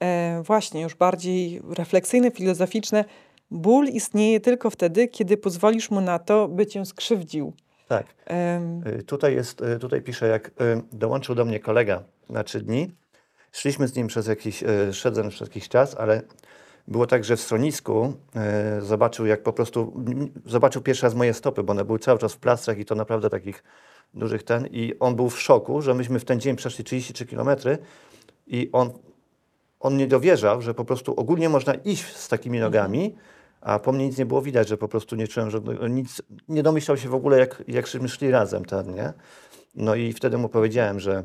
e, 0.00 0.42
właśnie 0.42 0.80
już 0.80 0.94
bardziej 0.94 1.62
refleksyjne, 1.76 2.30
filozoficzne. 2.30 3.04
Ból 3.50 3.86
istnieje 3.86 4.40
tylko 4.40 4.70
wtedy, 4.70 5.08
kiedy 5.08 5.36
pozwolisz 5.36 5.90
mu 5.90 6.00
na 6.00 6.18
to, 6.18 6.48
by 6.48 6.66
cię 6.66 6.84
skrzywdził. 6.86 7.52
Tak. 7.88 8.06
Y, 8.98 9.02
Tutaj 9.02 9.34
jest, 9.34 9.62
tutaj 9.80 10.02
pisze, 10.02 10.28
jak 10.28 10.50
dołączył 10.92 11.34
do 11.34 11.44
mnie 11.44 11.60
kolega 11.60 12.02
na 12.28 12.44
trzy 12.44 12.60
dni. 12.60 12.92
Szliśmy 13.52 13.88
z 13.88 13.96
nim 13.96 14.06
przez 14.06 14.26
jakiś, 14.26 14.64
szedłem 14.92 15.28
przez 15.28 15.48
jakiś 15.48 15.68
czas, 15.68 15.94
ale 15.94 16.22
było 16.88 17.06
tak, 17.06 17.24
że 17.24 17.36
w 17.36 17.40
schronisku 17.40 18.14
y, 18.78 18.80
zobaczył, 18.80 19.26
jak 19.26 19.42
po 19.42 19.52
prostu, 19.52 20.04
zobaczył 20.44 20.82
pierwszy 20.82 21.06
raz 21.06 21.14
moje 21.14 21.34
stopy, 21.34 21.62
bo 21.62 21.70
one 21.70 21.84
były 21.84 21.98
cały 21.98 22.18
czas 22.18 22.32
w 22.32 22.38
plastrach 22.38 22.78
i 22.78 22.84
to 22.84 22.94
naprawdę 22.94 23.30
takich 23.30 23.64
dużych 24.14 24.42
ten. 24.42 24.66
I 24.66 24.94
on 25.00 25.16
był 25.16 25.30
w 25.30 25.40
szoku, 25.40 25.82
że 25.82 25.94
myśmy 25.94 26.18
w 26.18 26.24
ten 26.24 26.40
dzień 26.40 26.56
przeszli 26.56 26.84
33 26.84 27.26
kilometry 27.26 27.78
i 28.46 28.68
on, 28.72 28.90
on 29.80 29.96
nie 29.96 30.06
dowierzał, 30.06 30.62
że 30.62 30.74
po 30.74 30.84
prostu 30.84 31.14
ogólnie 31.16 31.48
można 31.48 31.74
iść 31.74 32.16
z 32.16 32.28
takimi 32.28 32.60
nogami, 32.60 33.16
a 33.60 33.78
po 33.78 33.92
mnie 33.92 34.06
nic 34.06 34.18
nie 34.18 34.26
było 34.26 34.42
widać, 34.42 34.68
że 34.68 34.76
po 34.76 34.88
prostu 34.88 35.16
nie 35.16 35.28
czułem 35.28 35.50
żadnego, 35.50 35.88
nic, 35.88 36.22
nie 36.48 36.62
domyślał 36.62 36.96
się 36.96 37.08
w 37.08 37.14
ogóle, 37.14 37.38
jak, 37.38 37.64
jakśmy 37.68 38.08
szli 38.08 38.30
razem 38.30 38.64
ten, 38.64 38.94
nie? 38.94 39.12
No 39.74 39.94
i 39.94 40.12
wtedy 40.12 40.38
mu 40.38 40.48
powiedziałem, 40.48 41.00
że 41.00 41.24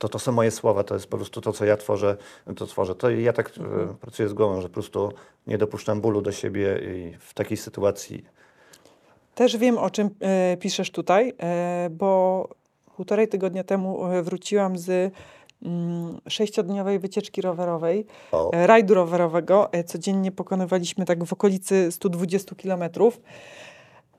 to, 0.00 0.08
to 0.08 0.18
są 0.18 0.32
moje 0.32 0.50
słowa, 0.50 0.84
to 0.84 0.94
jest 0.94 1.06
po 1.06 1.16
prostu 1.16 1.40
to, 1.40 1.52
co 1.52 1.64
ja 1.64 1.76
tworzę, 1.76 2.16
to 2.56 2.66
tworzę. 2.66 2.94
To 2.94 3.10
ja 3.10 3.32
tak 3.32 3.48
e, 3.48 3.94
pracuję 4.00 4.28
z 4.28 4.32
głową, 4.32 4.60
że 4.60 4.68
po 4.68 4.74
prostu 4.74 5.12
nie 5.46 5.58
dopuszczam 5.58 6.00
bólu 6.00 6.22
do 6.22 6.32
siebie 6.32 6.80
i 6.94 7.16
w 7.18 7.34
takiej 7.34 7.56
sytuacji. 7.56 8.24
Też 9.34 9.56
wiem, 9.56 9.78
o 9.78 9.90
czym 9.90 10.10
e, 10.20 10.56
piszesz 10.56 10.90
tutaj, 10.90 11.32
e, 11.38 11.88
bo 11.90 12.48
półtorej 12.96 13.28
tygodnia 13.28 13.64
temu 13.64 14.06
e, 14.06 14.22
wróciłam 14.22 14.78
z 14.78 15.12
mm, 15.62 16.20
sześciodniowej 16.28 16.98
wycieczki 16.98 17.42
rowerowej, 17.42 18.06
O. 18.32 18.52
e, 18.52 18.66
rajdu 18.66 18.94
rowerowego. 18.94 19.70
Codziennie 19.86 20.32
pokonywaliśmy 20.32 21.04
tak 21.04 21.24
w 21.24 21.32
okolicy 21.32 21.92
120 21.92 22.54
kilometrów. 22.54 23.20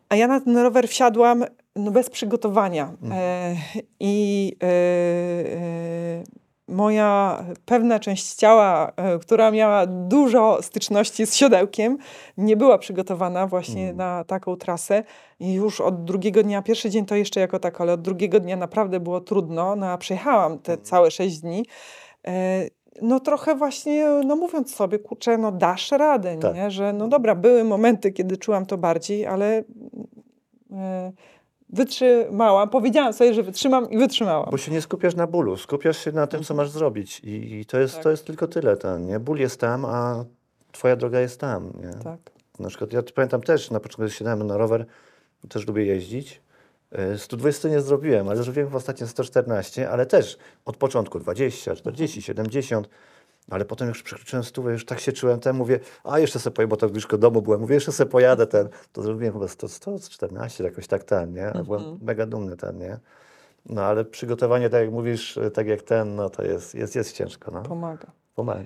A 0.09 0.15
ja 0.15 0.27
na 0.27 0.41
ten 0.41 0.57
rower 0.57 0.87
wsiadłam 0.87 1.45
no, 1.75 1.91
bez 1.91 2.09
przygotowania. 2.09 2.93
E, 3.11 3.55
I 3.99 4.55
e, 4.63 4.67
e, 4.67 6.23
moja 6.67 7.43
pewna 7.65 7.99
część 7.99 8.33
ciała, 8.35 8.91
która 9.21 9.51
miała 9.51 9.85
dużo 9.85 10.57
styczności 10.61 11.25
z 11.25 11.35
siodełkiem, 11.35 11.97
nie 12.37 12.57
była 12.57 12.77
przygotowana 12.77 13.47
właśnie 13.47 13.83
Mm. 13.83 13.97
na 13.97 14.23
taką 14.23 14.55
trasę. 14.55 15.03
I 15.39 15.53
już 15.53 15.81
od 15.81 16.03
drugiego 16.03 16.43
dnia, 16.43 16.61
pierwszy 16.61 16.89
dzień 16.89 17.05
to 17.05 17.15
jeszcze 17.15 17.39
jako 17.39 17.59
tak, 17.59 17.81
ale 17.81 17.93
od 17.93 18.01
drugiego 18.01 18.39
dnia 18.39 18.57
naprawdę 18.57 18.99
było 18.99 19.21
trudno. 19.21 19.75
No 19.75 19.85
a 19.87 19.97
przejechałam 19.97 20.59
te 20.59 20.73
Mm. 20.73 20.85
całe 20.85 21.11
sześć 21.11 21.39
dni. 21.39 21.65
No 23.01 23.19
trochę 23.19 23.55
właśnie, 23.55 24.05
no 24.25 24.35
mówiąc 24.35 24.75
sobie, 24.75 24.99
kurczę, 24.99 25.37
no 25.37 25.51
dasz 25.51 25.91
radę, 25.91 26.37
Tak. 26.37 26.55
nie? 26.55 26.71
Że 26.71 26.93
no 26.93 27.07
dobra, 27.07 27.35
były 27.35 27.63
momenty, 27.63 28.11
kiedy 28.11 28.37
czułam 28.37 28.65
to 28.65 28.77
bardziej, 28.77 29.25
ale 29.27 29.63
wytrzymałam. 31.71 32.69
Powiedziałam 32.69 33.13
sobie, 33.13 33.33
że 33.33 33.43
wytrzymam 33.43 33.89
i 33.89 33.97
wytrzymałam. 33.97 34.49
Bo 34.51 34.57
się 34.57 34.71
nie 34.71 34.81
skupiasz 34.81 35.15
na 35.15 35.27
bólu, 35.27 35.57
skupiasz 35.57 35.97
się 35.97 36.11
na 36.11 36.27
tym, 36.27 36.43
co 36.43 36.53
masz 36.53 36.69
zrobić. 36.69 37.19
I, 37.19 37.59
i 37.59 37.65
to, 37.65 37.79
jest, 37.79 37.93
Tak. 37.93 38.03
to 38.03 38.11
jest 38.11 38.25
tylko 38.25 38.47
tyle. 38.47 38.77
Ten, 38.77 39.05
nie? 39.05 39.19
Ból 39.19 39.39
jest 39.39 39.59
tam, 39.59 39.85
a 39.85 40.25
twoja 40.71 40.95
droga 40.95 41.19
jest 41.19 41.39
tam. 41.39 41.73
Nie? 41.81 42.03
Tak. 42.03 42.19
Na 42.59 42.69
przykład 42.69 42.93
ja 42.93 43.01
pamiętam 43.15 43.41
też, 43.41 43.71
na 43.71 43.79
początku 43.79 44.09
siadałem 44.15 44.47
na 44.47 44.57
rower, 44.57 44.85
też 45.49 45.67
lubię 45.67 45.85
jeździć. 45.85 46.41
E, 46.91 47.17
120 47.17 47.69
nie 47.69 47.81
zrobiłem, 47.81 48.29
ale 48.29 48.43
zrobiłem 48.43 48.69
w 48.69 48.75
ostatnio 48.75 49.07
114, 49.07 49.89
ale 49.89 50.05
też 50.05 50.37
od 50.65 50.77
początku 50.77 51.19
20, 51.19 51.75
40, 51.75 52.21
70. 52.21 52.89
Ale 53.51 53.65
potem 53.65 53.87
już 53.87 54.03
przekroczyłem 54.03 54.43
stówę, 54.43 54.71
już 54.71 54.85
tak 54.85 54.99
się 54.99 55.11
czułem, 55.11 55.39
ten 55.39 55.55
mówię, 55.55 55.79
a 56.03 56.19
jeszcze 56.19 56.39
sobie 56.39 56.53
pojadę, 56.53 56.69
bo 56.69 56.77
tak 56.77 56.91
blisko 56.91 57.17
domu 57.17 57.41
byłem, 57.41 57.61
mówię, 57.61 57.75
jeszcze 57.75 57.91
sobie 57.91 58.11
pojadę 58.11 58.47
ten. 58.47 58.69
To 58.93 59.01
zrobiłem 59.01 59.33
chyba 59.33 59.47
100, 59.47 59.67
114, 59.67 60.63
jakoś 60.63 60.87
tak 60.87 61.03
ten, 61.03 61.33
nie? 61.33 61.47
Ale 61.47 61.63
Byłem 61.63 61.99
mega 62.01 62.25
dumny 62.25 62.57
ten, 62.57 62.77
nie? 62.77 62.97
No 63.65 63.83
ale 63.83 64.05
przygotowanie, 64.05 64.69
tak 64.69 64.81
jak 64.81 64.91
mówisz, 64.91 65.39
tak 65.53 65.67
jak 65.67 65.81
ten, 65.81 66.15
no 66.15 66.29
to 66.29 66.43
jest, 66.43 66.75
jest, 66.75 66.95
jest 66.95 67.15
ciężko, 67.15 67.51
no. 67.51 67.61
Pomaga. 67.61 68.11
Pomaga. 68.35 68.63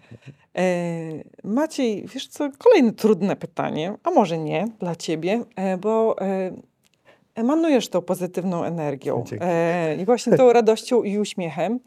E, 0.58 0.64
Maciej, 1.44 2.06
wiesz 2.14 2.28
co, 2.28 2.50
kolejne 2.58 2.94
trudne 2.94 3.36
pytanie, 3.36 3.98
a 4.04 4.12
może 4.12 4.38
nie 4.38 4.68
dla 4.80 4.96
ciebie, 4.96 5.44
e, 5.56 5.78
bo 5.78 6.16
e, 6.22 6.52
emanujesz 7.36 7.90
tą 7.90 8.02
pozytywną 8.02 8.64
energią 8.64 9.24
e, 9.42 9.96
i 9.96 10.06
właśnie 10.06 10.38
tą 10.38 10.54
radością 10.54 11.04
i 11.04 11.20
uśmiechem. 11.20 11.80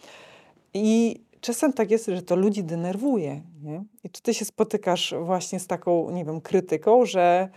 I 0.74 1.20
czasem 1.40 1.72
tak 1.72 1.90
jest, 1.90 2.06
że 2.06 2.22
to 2.22 2.36
ludzi 2.36 2.64
denerwuje. 2.64 3.40
Nie? 3.62 3.84
I 4.04 4.10
czy 4.10 4.22
ty 4.22 4.34
się 4.34 4.44
spotykasz 4.44 5.14
właśnie 5.24 5.60
z 5.60 5.66
taką, 5.66 6.10
nie 6.10 6.24
wiem, 6.24 6.40
krytyką, 6.40 7.06
że 7.06 7.48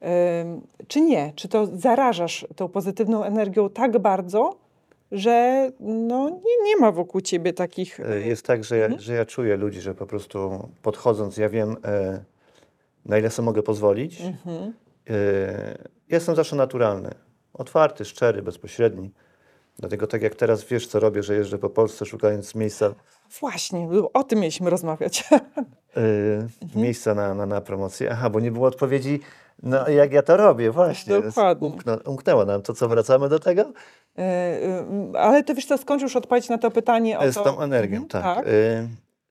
em, 0.00 0.60
czy 0.88 1.00
nie? 1.00 1.32
Czy 1.36 1.48
to 1.48 1.66
zarażasz 1.66 2.46
tą 2.56 2.68
pozytywną 2.68 3.24
energią 3.24 3.70
tak 3.70 3.98
bardzo, 3.98 4.56
że 5.12 5.70
no, 5.80 6.30
nie, 6.30 6.64
nie 6.64 6.76
ma 6.80 6.92
wokół 6.92 7.20
ciebie 7.20 7.52
takich... 7.52 8.00
E, 8.00 8.20
Jest 8.20 8.46
tak, 8.46 8.64
że 8.64 8.76
ja, 8.76 8.84
Mhm. 8.84 9.02
że 9.02 9.14
ja 9.14 9.24
czuję 9.26 9.56
ludzi, 9.56 9.80
że 9.80 9.94
po 9.94 10.06
prostu 10.06 10.68
podchodząc, 10.82 11.36
ja 11.36 11.48
wiem, 11.48 11.76
e, 11.84 12.24
na 13.04 13.18
ile 13.18 13.30
sobie 13.30 13.46
mogę 13.46 13.62
pozwolić. 13.62 14.20
Mhm. 14.20 14.72
E, 15.10 15.78
jestem 16.08 16.34
zawsze 16.36 16.56
naturalny, 16.56 17.10
otwarty, 17.54 18.04
szczery, 18.04 18.42
bezpośredni. 18.42 19.10
Dlatego 19.78 20.06
tak 20.06 20.22
jak 20.22 20.34
teraz 20.34 20.64
wiesz, 20.64 20.86
co 20.86 21.00
robię, 21.00 21.22
że 21.22 21.34
jeżdżę 21.34 21.58
po 21.58 21.70
Polsce 21.70 22.06
szukając 22.06 22.54
miejsca, 22.54 22.94
Właśnie, 23.40 23.88
o 24.14 24.24
tym 24.24 24.38
mieliśmy 24.38 24.70
rozmawiać. 24.70 25.24
e, 25.96 26.78
miejsca 26.78 27.14
na, 27.14 27.34
na, 27.34 27.46
na 27.46 27.60
promocję. 27.60 28.08
Aha, 28.12 28.30
bo 28.30 28.40
nie 28.40 28.50
było 28.50 28.68
odpowiedzi, 28.68 29.20
no 29.62 29.88
jak 29.88 30.12
ja 30.12 30.22
to 30.22 30.36
robię, 30.36 30.70
właśnie. 30.70 31.20
Dokładnie. 31.22 31.68
Umknę, 31.68 31.98
umknęło 31.98 32.44
nam 32.44 32.62
to, 32.62 32.74
co 32.74 32.88
wracamy 32.88 33.28
do 33.28 33.38
tego? 33.38 33.72
E, 34.18 34.58
y, 35.14 35.18
Ale 35.18 35.44
ty 35.44 35.54
wiesz 35.54 35.66
co, 35.66 35.78
skąd 35.78 36.02
już 36.02 36.16
odpowiedź 36.16 36.48
na 36.48 36.58
to 36.58 36.70
pytanie 36.70 37.18
o 37.18 37.32
Z 37.32 37.34
to? 37.34 37.44
tą 37.44 37.60
energią, 37.60 37.96
Mhm, 38.02 38.08
tak. 38.08 38.46
Y, 38.46 38.88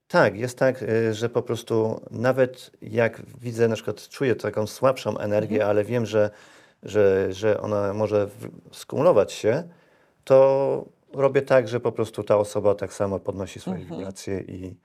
tak, 0.08 0.36
jest 0.36 0.58
tak, 0.58 0.84
y, 0.84 1.14
że 1.14 1.30
po 1.30 1.42
prostu 1.42 2.02
nawet 2.12 2.72
jak 2.82 3.22
widzę, 3.42 3.68
na 3.68 3.76
przykład 3.76 4.08
czuję 4.10 4.36
taką 4.36 4.68
słabszą 4.68 5.18
energię, 5.18 5.56
Mhm. 5.56 5.70
ale 5.70 5.84
wiem, 5.84 6.06
że, 6.06 6.30
że, 6.84 7.34
że 7.34 7.62
ona 7.62 7.94
może 7.94 8.28
skumulować 8.72 9.32
się, 9.34 9.64
to 10.24 10.86
robię 11.18 11.42
tak, 11.42 11.68
że 11.68 11.80
po 11.80 11.92
prostu 11.92 12.24
ta 12.24 12.38
osoba 12.38 12.76
tak 12.76 12.94
samo 12.94 13.20
podnosi 13.20 13.60
swoje 13.60 13.78
Mhm. 13.78 13.98
wibracje 14.00 14.42
i 14.42 14.76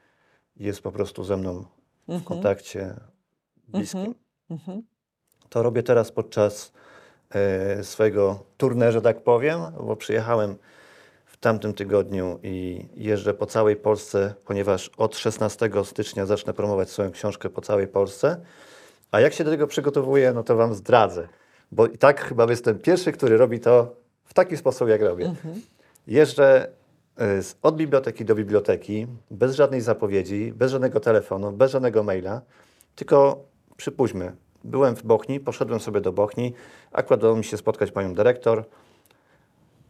jest 0.57 0.81
po 0.83 0.93
prostu 0.93 1.25
ze 1.25 1.37
mną 1.37 1.65
w 2.09 2.11
Mhm. 2.11 2.25
kontakcie 2.25 2.95
bliskim. 3.69 4.01
Mhm. 4.01 4.15
Mhm. 4.51 4.83
To 5.49 5.63
robię 5.63 5.83
teraz 5.83 6.13
podczas 6.13 6.73
e, 7.35 7.85
swojego 7.85 8.45
tournée, 8.59 8.93
że 8.93 9.03
tak 9.03 9.23
powiem, 9.23 9.61
bo 9.87 9.97
przyjechałem 9.97 10.57
w 11.27 11.37
tamtym 11.37 11.75
tygodniu 11.75 12.39
i 12.43 12.87
jeżdżę 12.95 13.35
po 13.35 13.47
całej 13.47 13.77
Polsce, 13.77 14.35
ponieważ 14.45 14.89
od 14.97 15.17
16 15.17 15.71
stycznia 15.85 16.27
zacznę 16.27 16.53
promować 16.55 16.91
swoją 16.91 17.11
książkę 17.11 17.51
po 17.51 17.61
całej 17.61 17.89
Polsce. 17.89 18.41
A 19.11 19.21
jak 19.21 19.33
się 19.33 19.45
do 19.45 19.51
tego 19.51 19.67
przygotowuję, 19.67 20.33
no 20.33 20.43
to 20.43 20.57
Wam 20.57 20.75
zdradzę. 20.75 21.29
Bo 21.73 21.87
i 21.87 21.99
tak 21.99 22.21
chyba 22.21 22.47
jestem 22.51 22.79
pierwszy, 22.79 23.13
który 23.13 23.37
robi 23.37 23.61
to 23.61 23.95
w 24.25 24.35
taki 24.35 24.57
sposób, 24.57 24.89
jak 24.89 25.03
robię. 25.03 25.25
Mhm. 25.27 25.61
Jeżdżę 26.07 26.69
e, 27.19 27.41
od 27.63 27.77
biblioteki 27.77 28.25
do 28.25 28.35
biblioteki, 28.35 29.07
bez 29.31 29.55
żadnej 29.55 29.81
zapowiedzi, 29.81 30.53
bez 30.53 30.73
żadnego 30.73 31.01
telefonu, 31.01 31.53
bez 31.53 31.71
żadnego 31.71 32.03
maila, 32.03 32.41
tylko 32.95 33.45
przypuśćmy, 33.77 34.37
byłem 34.65 34.97
w 34.97 35.03
Bochni, 35.03 35.41
poszedłem 35.41 35.81
sobie 35.81 36.01
do 36.01 36.13
Bochni, 36.13 36.55
akurat 36.93 37.21
udało 37.21 37.37
mi 37.37 37.45
się 37.45 37.57
spotkać 37.57 37.91
panią 37.91 38.15
dyrektor, 38.15 38.65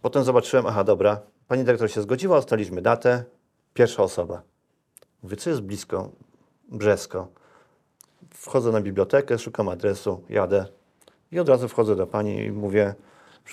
potem 0.03 0.25
zobaczyłem, 0.25 0.67
aha, 0.67 0.85
dobra, 0.85 1.21
pani 1.49 1.65
dyrektor 1.65 1.91
się 1.91 2.03
zgodziła, 2.03 2.39
ustaliliśmy 2.39 2.83
datę, 2.83 3.25
pierwsza 3.75 4.03
osoba. 4.03 4.43
Mówię, 5.23 5.37
co 5.37 5.51
jest 5.51 5.63
blisko? 5.63 6.11
Brzesko. 6.69 7.29
Wchodzę 8.31 8.73
na 8.73 8.81
bibliotekę, 8.81 9.39
szukam 9.39 9.69
adresu, 9.69 10.25
jadę 10.29 10.67
i 11.33 11.41
od 11.41 11.49
razu 11.49 11.69
wchodzę 11.69 11.97
do 11.97 12.07
pani 12.07 12.45
i 12.45 12.53
mówię, 12.53 12.95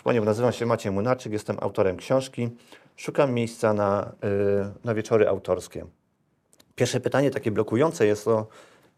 panią, 0.03 0.25
nazywam 0.25 0.51
się 0.51 0.65
Maciej 0.65 0.91
Młynarczyk, 0.91 1.33
jestem 1.33 1.57
autorem 1.59 1.97
książki, 1.97 2.49
szukam 2.95 3.33
miejsca 3.33 3.73
na, 3.73 4.11
y, 4.23 4.85
na 4.85 4.93
wieczory 4.93 5.27
autorskie. 5.27 5.85
Pierwsze 6.75 6.99
pytanie 6.99 7.31
takie 7.31 7.51
blokujące 7.51 8.05
jest 8.05 8.25
to, 8.25 8.47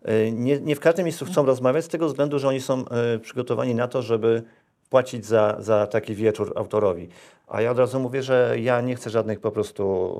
y, 0.09 0.31
nie, 0.31 0.59
nie 0.59 0.75
w 0.75 0.79
każdym 0.79 1.05
miejscu 1.05 1.25
chcą 1.25 1.45
rozmawiać 1.45 1.85
z 1.85 1.87
tego 1.87 2.07
względu, 2.07 2.39
że 2.39 2.47
oni 2.47 2.61
są 2.61 2.85
y, 3.15 3.19
przygotowani 3.19 3.75
na 3.75 3.87
to, 3.87 4.01
żeby 4.01 4.43
płacić 4.89 5.25
za, 5.25 5.57
za 5.59 5.87
taki 5.87 6.15
wieczór 6.15 6.53
autorowi. 6.55 7.09
A 7.47 7.61
ja 7.61 7.71
od 7.71 7.77
razu 7.77 7.99
mówię, 7.99 8.23
że 8.23 8.55
ja 8.59 8.81
nie 8.81 8.95
chcę 8.95 9.09
żadnych 9.09 9.39
po 9.39 9.51
prostu 9.51 10.15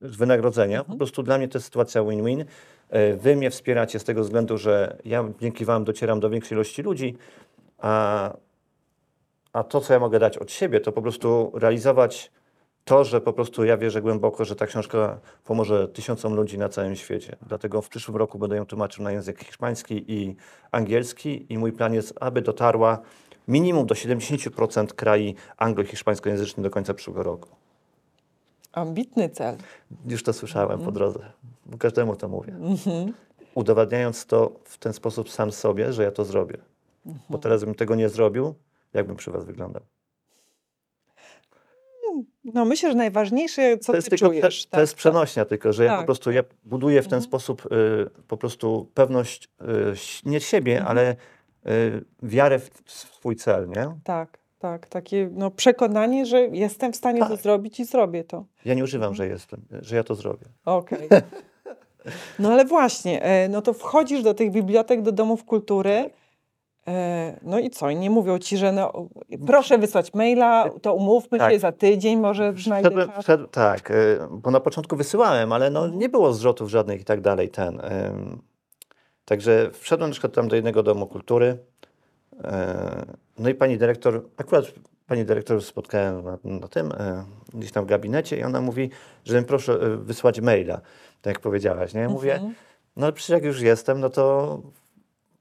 wynagrodzenia. 0.00 0.84
Po 0.84 0.96
prostu 0.96 1.22
dla 1.22 1.38
mnie 1.38 1.48
to 1.48 1.58
jest 1.58 1.66
sytuacja 1.66 2.02
win-win. 2.02 2.44
Wy 3.16 3.36
mnie 3.36 3.50
wspieracie 3.50 3.98
z 3.98 4.04
tego 4.04 4.22
względu, 4.22 4.58
że 4.58 4.96
ja 5.04 5.24
dzięki 5.40 5.64
Wam 5.64 5.84
docieram 5.84 6.20
do 6.20 6.30
większej 6.30 6.56
ilości 6.56 6.82
ludzi, 6.82 7.16
a, 7.78 8.32
a 9.52 9.62
to, 9.62 9.80
co 9.80 9.92
ja 9.92 10.00
mogę 10.00 10.18
dać 10.18 10.38
od 10.38 10.50
siebie, 10.52 10.80
to 10.80 10.92
po 10.92 11.02
prostu 11.02 11.52
realizować 11.54 12.30
to, 12.84 13.04
że 13.04 13.20
po 13.20 13.32
prostu 13.32 13.64
ja 13.64 13.76
wierzę 13.76 14.02
głęboko, 14.02 14.44
że 14.44 14.56
ta 14.56 14.66
książka 14.66 15.20
pomoże 15.44 15.88
tysiącom 15.88 16.34
ludzi 16.34 16.58
na 16.58 16.68
całym 16.68 16.96
świecie. 16.96 17.36
Dlatego 17.46 17.82
w 17.82 17.88
przyszłym 17.88 18.16
roku 18.16 18.38
będę 18.38 18.56
ją 18.56 18.66
tłumaczył 18.66 19.04
na 19.04 19.12
język 19.12 19.44
hiszpański 19.44 20.04
i 20.12 20.36
angielski 20.70 21.46
i 21.52 21.58
mój 21.58 21.72
plan 21.72 21.94
jest, 21.94 22.14
aby 22.20 22.42
dotarła 22.42 22.98
minimum 23.48 23.86
do 23.86 23.94
70% 23.94 24.94
krajów 24.94 25.36
anglo- 25.58 25.84
i 25.84 25.86
hiszpańskojęzycznych 25.86 26.64
do 26.64 26.70
końca 26.70 26.94
przyszłego 26.94 27.22
roku. 27.22 27.48
Ambitny 28.72 29.28
cel. 29.28 29.56
Już 30.06 30.22
to 30.22 30.32
słyszałem 30.32 30.80
po 30.80 30.92
drodze. 30.92 31.32
Każdemu 31.78 32.16
to 32.16 32.28
mówię. 32.28 32.54
Mhm. 32.54 33.12
Udowadniając 33.54 34.26
to 34.26 34.52
w 34.64 34.78
ten 34.78 34.92
sposób 34.92 35.30
sam 35.30 35.52
sobie, 35.52 35.92
że 35.92 36.02
ja 36.02 36.10
to 36.10 36.24
zrobię. 36.24 36.58
Bo 37.30 37.38
teraz 37.38 37.64
bym 37.64 37.74
tego 37.74 37.94
nie 37.94 38.08
zrobił, 38.08 38.54
jakbym 38.94 39.16
przy 39.16 39.30
was 39.30 39.44
wyglądał. 39.44 39.82
No 42.44 42.64
myślę, 42.64 42.88
że 42.90 42.94
najważniejsze, 42.96 43.78
co 43.78 43.86
to 43.86 43.92
ty 43.92 43.98
jest 43.98 44.10
tylko 44.10 44.26
czujesz. 44.26 44.58
prze, 44.58 44.68
to 44.68 44.80
jest 44.80 44.94
przenośnia 44.94 45.44
tylko, 45.44 45.72
że 45.72 45.84
ja 45.84 45.90
Tak, 45.90 46.00
po 46.00 46.04
prostu 46.06 46.30
ja 46.30 46.42
buduję 46.64 47.02
w 47.02 47.04
ten 47.08 47.16
Mhm. 47.16 47.22
sposób 47.22 47.66
y, 47.72 48.10
po 48.28 48.36
prostu 48.36 48.90
pewność 48.94 49.44
y, 49.44 50.30
nie 50.30 50.40
siebie, 50.40 50.72
Mhm. 50.78 50.90
ale 50.90 51.16
y, 51.66 52.04
wiarę 52.22 52.58
w, 52.58 52.70
w 52.84 52.92
swój 52.92 53.36
cel, 53.36 53.68
nie? 53.68 53.88
Tak, 54.04 54.38
tak. 54.58 54.86
Takie 54.86 55.28
no, 55.32 55.50
przekonanie, 55.50 56.26
że 56.26 56.40
jestem 56.40 56.92
w 56.92 56.96
stanie 56.96 57.20
to 57.20 57.28
Tak. 57.28 57.40
zrobić 57.42 57.80
i 57.80 57.84
zrobię 57.84 58.24
to. 58.24 58.44
Ja 58.64 58.74
nie 58.74 58.84
używam, 58.84 59.08
Mhm. 59.10 59.16
że 59.16 59.26
jestem, 59.32 59.62
że 59.82 59.96
ja 59.96 60.04
to 60.04 60.14
zrobię. 60.14 60.46
Okej. 60.64 61.08
No 62.38 62.52
ale 62.52 62.64
właśnie, 62.64 63.22
e, 63.22 63.48
no 63.48 63.62
to 63.62 63.72
wchodzisz 63.72 64.22
do 64.22 64.34
tych 64.34 64.50
bibliotek, 64.50 65.02
do 65.02 65.12
domów 65.12 65.44
kultury. 65.44 66.10
E, 66.88 67.38
No 67.42 67.58
i 67.58 67.70
co? 67.70 67.90
I 67.90 67.96
nie 67.96 68.10
mówią 68.10 68.38
ci, 68.38 68.56
że 68.56 68.72
no, 68.72 69.08
proszę 69.46 69.78
wysłać 69.78 70.14
maila, 70.14 70.70
to 70.82 70.94
umówmy 70.94 71.38
Tak. 71.38 71.52
się 71.52 71.58
za 71.58 71.72
tydzień, 71.72 72.20
może 72.20 72.52
znajdę 72.56 72.88
Wszedłem, 72.88 73.08
czas. 73.10 73.24
wszedł, 73.24 73.46
tak, 73.46 73.90
y, 73.90 74.18
bo 74.30 74.50
na 74.50 74.60
początku 74.60 74.96
wysyłałem, 74.96 75.52
ale 75.52 75.70
no, 75.70 75.88
nie 75.88 76.08
było 76.08 76.32
zrzutów 76.32 76.70
żadnych 76.70 77.00
i 77.00 77.04
tak 77.04 77.20
dalej. 77.20 77.48
Ten, 77.48 77.80
ym, 77.80 78.42
także 79.24 79.70
wszedłem 79.72 80.10
na 80.10 80.12
przykład 80.12 80.32
tam 80.32 80.48
do 80.48 80.56
jednego 80.56 80.82
domu 80.82 81.06
kultury. 81.06 81.58
y, 82.34 82.38
no 83.38 83.48
i 83.48 83.54
pani 83.54 83.78
dyrektor, 83.78 84.22
akurat 84.36 84.64
pani 85.06 85.24
dyrektor 85.24 85.62
spotkałem 85.62 86.24
na, 86.24 86.38
na 86.44 86.68
tym, 86.68 86.92
e, 86.92 87.24
gdzieś 87.54 87.72
tam 87.72 87.84
w 87.84 87.88
gabinecie 87.88 88.36
i 88.36 88.42
ona 88.44 88.60
mówi, 88.60 88.90
że 89.24 89.42
proszę 89.42 89.72
e, 89.72 89.96
wysłać 89.96 90.40
maila, 90.40 90.74
tak 91.22 91.34
jak 91.34 91.40
powiedziałaś, 91.40 91.94
nie? 91.94 92.00
Ja 92.00 92.08
mówię, 92.08 92.34
Mhm. 92.34 92.54
no 92.96 93.06
ale 93.06 93.12
przecież 93.12 93.28
jak 93.30 93.44
już 93.44 93.60
jestem, 93.60 94.00
no 94.00 94.10
to 94.10 94.58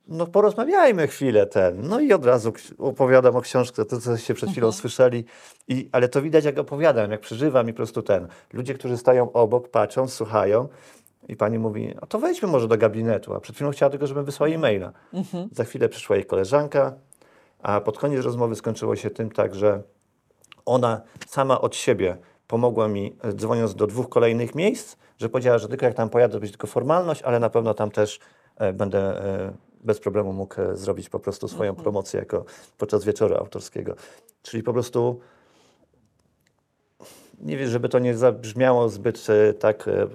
no 0.08 0.28
porozmawiajmy 0.28 1.08
chwilę 1.08 1.46
ten. 1.46 1.88
No 1.88 2.00
i 2.00 2.14
od 2.14 2.26
razu 2.26 2.54
opowiadam 2.78 3.36
o 3.36 3.42
książce, 3.42 3.86
to 3.86 4.00
coście 4.00 4.34
przed 4.34 4.50
chwilą 4.50 4.72
słyszeli, 4.72 5.26
I, 5.68 5.90
ale 5.92 6.10
to 6.10 6.22
widać 6.22 6.46
jak 6.46 6.58
opowiadam, 6.58 7.12
jak 7.12 7.22
przeżywam 7.22 7.70
i 7.70 7.74
po 7.74 7.78
prostu 7.78 8.02
ten. 8.02 8.28
Ludzie, 8.54 8.74
którzy 8.74 8.98
stają 8.98 9.32
obok, 9.32 9.70
patrzą, 9.70 10.08
słuchają 10.08 10.68
i 11.28 11.36
pani 11.36 11.60
mówi, 11.60 11.96
a 12.02 12.06
to 12.06 12.20
wejdźmy 12.20 12.48
może 12.48 12.68
do 12.68 12.78
gabinetu, 12.78 13.34
a 13.34 13.40
przed 13.40 13.56
chwilą 13.56 13.72
chciała 13.72 13.90
tylko, 13.90 14.08
żebym 14.08 14.26
wysłał 14.26 14.50
jej 14.50 14.58
maila. 14.58 14.92
Za 15.52 15.64
chwilę 15.64 15.90
przyszła 15.90 16.16
jej 16.16 16.26
koleżanka, 16.26 16.94
a 17.62 17.82
pod 17.82 17.98
koniec 17.98 18.26
rozmowy 18.26 18.56
skończyło 18.56 18.96
się 18.96 19.10
tym 19.10 19.32
tak, 19.32 19.56
że 19.56 19.84
ona 20.66 21.02
sama 21.28 21.62
od 21.62 21.76
siebie 21.76 22.18
pomogła 22.48 22.88
mi, 22.88 23.16
e, 23.24 23.34
dzwoniąc 23.34 23.76
do 23.76 23.88
dwóch 23.88 24.10
kolejnych 24.10 24.56
miejsc, 24.56 24.98
że 25.18 25.30
powiedziała, 25.30 25.58
że 25.58 25.68
tylko 25.68 25.86
jak 25.86 25.96
tam 25.96 26.10
pojadę, 26.10 26.34
to 26.34 26.40
będzie 26.40 26.52
tylko 26.52 26.68
formalność, 26.68 27.22
ale 27.22 27.40
na 27.40 27.50
pewno 27.50 27.74
tam 27.74 27.92
też 27.92 28.20
e, 28.58 28.74
będę 28.74 29.00
e, 29.00 29.54
bez 29.84 30.00
problemu 30.00 30.34
mógł 30.34 30.62
e, 30.62 30.78
zrobić 30.78 31.10
po 31.10 31.20
prostu 31.20 31.48
swoją 31.48 31.76
promocję 31.76 32.20
jako 32.20 32.46
podczas 32.78 33.06
wieczoru 33.06 33.36
autorskiego. 33.36 33.96
Czyli 34.42 34.64
po 34.64 34.74
prostu 34.74 35.20
nie 37.40 37.58
wiem, 37.58 37.70
żeby 37.70 37.90
to 37.90 38.00
nie 38.00 38.18
zabrzmiało 38.18 38.90
zbyt 38.90 39.28
e, 39.30 39.54
tak 39.54 39.88
e, 39.88 40.08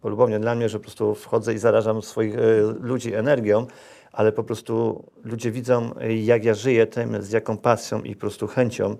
polubownie 0.00 0.40
dla 0.40 0.54
mnie, 0.54 0.68
że 0.68 0.78
po 0.78 0.82
prostu 0.82 1.14
wchodzę 1.14 1.54
i 1.54 1.58
zarażam 1.58 2.02
swoich 2.02 2.34
ludzi 2.80 3.14
energią, 3.14 3.66
ale 4.12 4.32
po 4.32 4.44
prostu 4.44 5.04
ludzie 5.24 5.50
widzą, 5.50 5.90
jak 6.22 6.44
ja 6.44 6.54
żyję 6.54 6.86
tym, 6.86 7.22
z 7.22 7.30
jaką 7.30 7.58
pasją 7.58 8.02
i 8.02 8.14
po 8.14 8.20
prostu 8.20 8.46
chęcią 8.46 8.96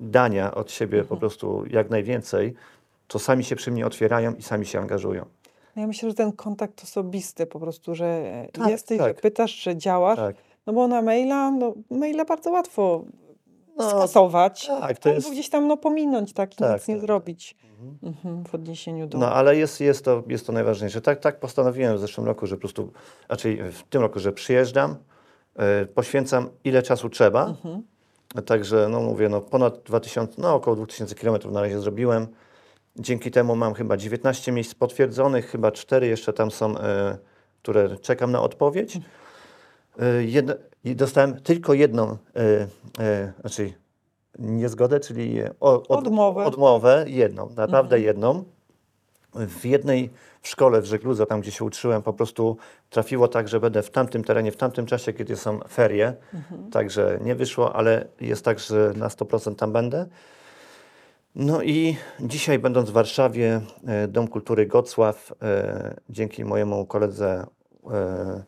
dania 0.00 0.54
od 0.54 0.70
siebie 0.70 1.04
po 1.04 1.16
prostu 1.16 1.64
jak 1.70 1.90
najwięcej, 1.90 2.54
to 3.08 3.18
sami 3.18 3.44
się 3.44 3.56
przy 3.56 3.70
mnie 3.70 3.86
otwierają 3.86 4.34
i 4.34 4.42
sami 4.42 4.66
się 4.66 4.78
angażują. 4.80 5.26
No 5.76 5.82
Ja 5.82 5.86
myślę, 5.88 6.08
że 6.08 6.14
ten 6.14 6.32
kontakt 6.32 6.82
osobisty 6.82 7.46
po 7.46 7.60
prostu, 7.60 7.94
że 7.94 8.06
e, 8.06 8.48
Tak, 8.52 8.68
jesteś, 8.70 8.98
tak. 8.98 9.08
że 9.08 9.14
pytasz, 9.14 9.54
że 9.54 9.76
działasz, 9.76 10.18
Tak. 10.18 10.36
no 10.66 10.72
bo 10.72 10.88
na 10.88 11.02
maila, 11.02 11.50
no 11.50 11.74
maila 11.90 12.24
bardzo 12.24 12.50
łatwo 12.50 13.04
No, 13.76 13.90
skasować, 13.90 14.66
tak, 14.66 14.98
to 14.98 15.08
jest- 15.08 15.30
gdzieś 15.30 15.48
tam 15.48 15.66
no 15.66 15.76
pominąć, 15.76 16.32
tak, 16.32 16.54
i 16.54 16.56
Tak, 16.56 16.72
nic 16.80 16.88
nie 16.88 16.94
tak, 16.94 17.00
tak. 17.00 17.06
zrobić 17.06 17.56
mhm, 18.02 18.44
w 18.44 18.54
odniesieniu 18.54 19.06
do... 19.06 19.18
No, 19.18 19.32
ale 19.32 19.56
jest, 19.56 19.80
jest, 19.80 20.04
to, 20.04 20.22
jest 20.28 20.46
to 20.46 20.52
najważniejsze. 20.52 21.00
Tak, 21.00 21.20
tak 21.20 21.40
postanowiłem 21.40 21.96
w 21.96 22.00
zeszłym 22.00 22.26
roku, 22.26 22.46
że 22.46 22.56
po 22.56 22.60
prostu, 22.60 22.92
raczej 23.28 23.72
w 23.72 23.82
tym 23.82 24.02
roku, 24.02 24.18
że 24.18 24.32
przyjeżdżam, 24.32 24.96
e, 25.56 25.86
poświęcam 25.86 26.48
ile 26.64 26.82
czasu 26.82 27.08
trzeba. 27.08 27.46
Mhm. 27.46 27.82
Także, 28.46 28.88
no 28.90 29.00
mówię, 29.00 29.28
no 29.28 29.40
ponad 29.40 29.82
2000, 29.82 30.34
no 30.38 30.54
około 30.54 30.76
2000 30.76 31.14
km 31.14 31.52
na 31.52 31.60
razie 31.60 31.80
zrobiłem. 31.80 32.26
Dzięki 32.96 33.30
temu 33.30 33.56
mam 33.56 33.74
chyba 33.74 33.96
19 33.96 34.52
miejsc 34.52 34.74
potwierdzonych, 34.74 35.50
chyba 35.50 35.72
4 35.72 36.06
jeszcze 36.06 36.32
tam 36.32 36.50
są, 36.50 36.78
e, 36.78 37.18
które 37.62 37.98
czekam 37.98 38.32
na 38.32 38.40
odpowiedź. 38.40 38.98
E, 39.98 40.24
jedno, 40.24 40.54
dostałem 40.84 41.40
tylko 41.40 41.74
jedną, 41.74 42.16
e, 43.00 43.32
znaczy 43.40 43.72
niezgodę, 44.38 45.00
czyli 45.00 45.40
od, 45.60 45.90
Odmowę. 45.90 46.44
odmowę, 46.44 47.04
jedną, 47.08 47.50
naprawdę 47.56 48.00
jedną. 48.00 48.44
W 49.34 49.64
jednej 49.64 50.10
w 50.42 50.48
szkole 50.48 50.80
w 50.80 50.84
Żegludze, 50.84 51.26
tam 51.26 51.40
gdzie 51.40 51.50
się 51.50 51.64
uczyłem, 51.64 52.02
po 52.02 52.12
prostu 52.12 52.56
trafiło 52.90 53.28
tak, 53.28 53.48
że 53.48 53.60
będę 53.60 53.82
w 53.82 53.90
tamtym 53.90 54.24
terenie, 54.24 54.52
w 54.52 54.56
tamtym 54.56 54.86
czasie, 54.86 55.12
kiedy 55.12 55.36
są 55.36 55.60
ferie. 55.60 56.14
Także 56.72 57.18
nie 57.22 57.34
wyszło, 57.34 57.76
ale 57.76 58.06
jest 58.20 58.44
tak, 58.44 58.58
że 58.58 58.92
na 58.96 59.08
100% 59.08 59.54
tam 59.54 59.72
będę. 59.72 60.06
No 61.34 61.62
i 61.62 61.96
dzisiaj 62.20 62.58
będąc 62.58 62.90
w 62.90 62.92
Warszawie, 62.92 63.60
e, 63.86 64.08
Dom 64.08 64.28
Kultury 64.28 64.66
Gocław, 64.66 65.32
e, 65.42 65.94
dzięki 66.08 66.44
mojemu 66.44 66.86
koledze 66.86 67.46
e, 67.92 68.44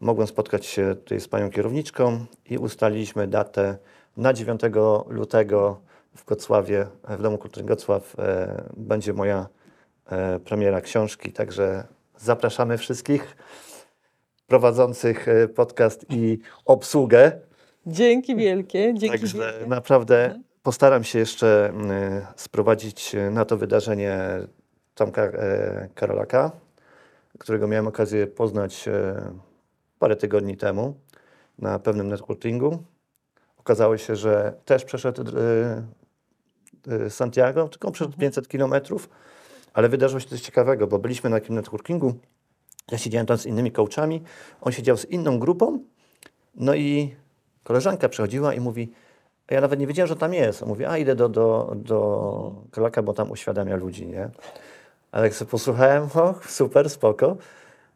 mogłem 0.00 0.26
spotkać 0.26 0.66
się 0.66 0.94
tutaj 0.94 1.20
z 1.20 1.28
panią 1.28 1.50
kierowniczką 1.50 2.24
i 2.50 2.58
ustaliliśmy 2.58 3.26
datę 3.26 3.78
na 4.16 4.32
9 4.32 4.60
lutego 5.08 5.80
w 6.14 6.24
Gocławie, 6.24 6.86
w 7.08 7.22
Domu 7.22 7.38
Kultury 7.38 7.66
Gocław 7.66 8.16
będzie 8.76 9.12
moja 9.12 9.46
premiera 10.44 10.80
książki, 10.80 11.32
także 11.32 11.84
zapraszamy 12.16 12.78
wszystkich 12.78 13.36
prowadzących 14.46 15.26
podcast 15.54 16.06
i 16.10 16.38
obsługę. 16.64 17.32
Dzięki 17.86 18.36
wielkie, 18.36 18.94
dzięki 18.94 19.18
Także 19.18 19.38
wielkie. 19.38 19.66
naprawdę 19.66 20.40
postaram 20.64 21.04
się 21.04 21.18
jeszcze 21.18 21.72
y, 22.36 22.40
sprowadzić 22.40 23.14
y, 23.14 23.30
na 23.30 23.44
to 23.44 23.56
wydarzenie 23.56 24.18
Tomka 24.94 25.22
e, 25.22 25.88
Karolaka, 25.94 26.50
którego 27.38 27.68
miałem 27.68 27.86
okazję 27.86 28.26
poznać 28.26 28.88
e, 28.88 29.32
parę 29.98 30.16
tygodni 30.16 30.56
temu 30.56 30.94
na 31.58 31.78
pewnym 31.78 32.08
networkingu. 32.08 32.82
Okazało 33.58 33.98
się, 33.98 34.16
że 34.16 34.54
też 34.64 34.84
przeszedł 34.84 35.24
y, 36.88 37.10
Santiago, 37.10 37.68
tylko 37.68 37.90
przeszedł 37.90 38.18
500 38.18 38.48
kilometrów, 38.48 39.08
ale 39.72 39.88
wydarzyło 39.88 40.20
się 40.20 40.28
coś 40.28 40.40
ciekawego, 40.40 40.86
bo 40.86 40.98
byliśmy 40.98 41.30
na 41.30 41.40
takim 41.40 41.54
networkingu, 41.54 42.14
ja 42.90 42.98
siedziałem 42.98 43.26
tam 43.26 43.38
z 43.38 43.46
innymi 43.46 43.72
coachami, 43.72 44.22
on 44.60 44.72
siedział 44.72 44.96
z 44.96 45.04
inną 45.04 45.38
grupą, 45.38 45.84
no 46.54 46.74
i 46.74 47.16
koleżanka 47.64 48.08
przychodziła 48.08 48.54
i 48.54 48.60
mówi, 48.60 48.92
ja 49.50 49.60
nawet 49.60 49.80
nie 49.80 49.86
wiedziałem, 49.86 50.08
że 50.08 50.16
tam 50.16 50.34
jest. 50.34 50.62
On 50.62 50.68
mówi, 50.68 50.84
a 50.84 50.98
idę 50.98 51.14
do, 51.16 51.28
do, 51.28 51.72
do 51.76 52.52
Królaka, 52.70 53.02
bo 53.02 53.12
tam 53.12 53.30
uświadamia 53.30 53.76
ludzi, 53.76 54.06
nie? 54.06 54.30
Ale 55.12 55.24
jak 55.24 55.34
sobie 55.34 55.50
posłuchałem, 55.50 56.02
o, 56.14 56.34
super, 56.48 56.90
spoko, 56.90 57.36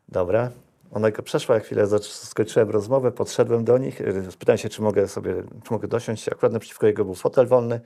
dobra. 0.08 0.50
Ona 0.92 1.10
przeszła 1.24 1.60
chwilę, 1.60 1.86
skończyłem 2.02 2.70
rozmowę, 2.70 3.12
podszedłem 3.12 3.64
do 3.64 3.78
nich, 3.78 4.00
y, 4.00 4.32
spytałem 4.32 4.58
się, 4.58 4.68
czy 4.68 4.82
mogę 4.82 5.08
sobie, 5.08 5.34
czy 5.64 5.72
mogę 5.72 5.88
dosiąść. 5.88 6.28
Akurat 6.28 6.52
naprzeciwko 6.52 6.86
jego 6.86 7.04
był 7.04 7.14
fotel 7.14 7.46
wolny. 7.46 7.80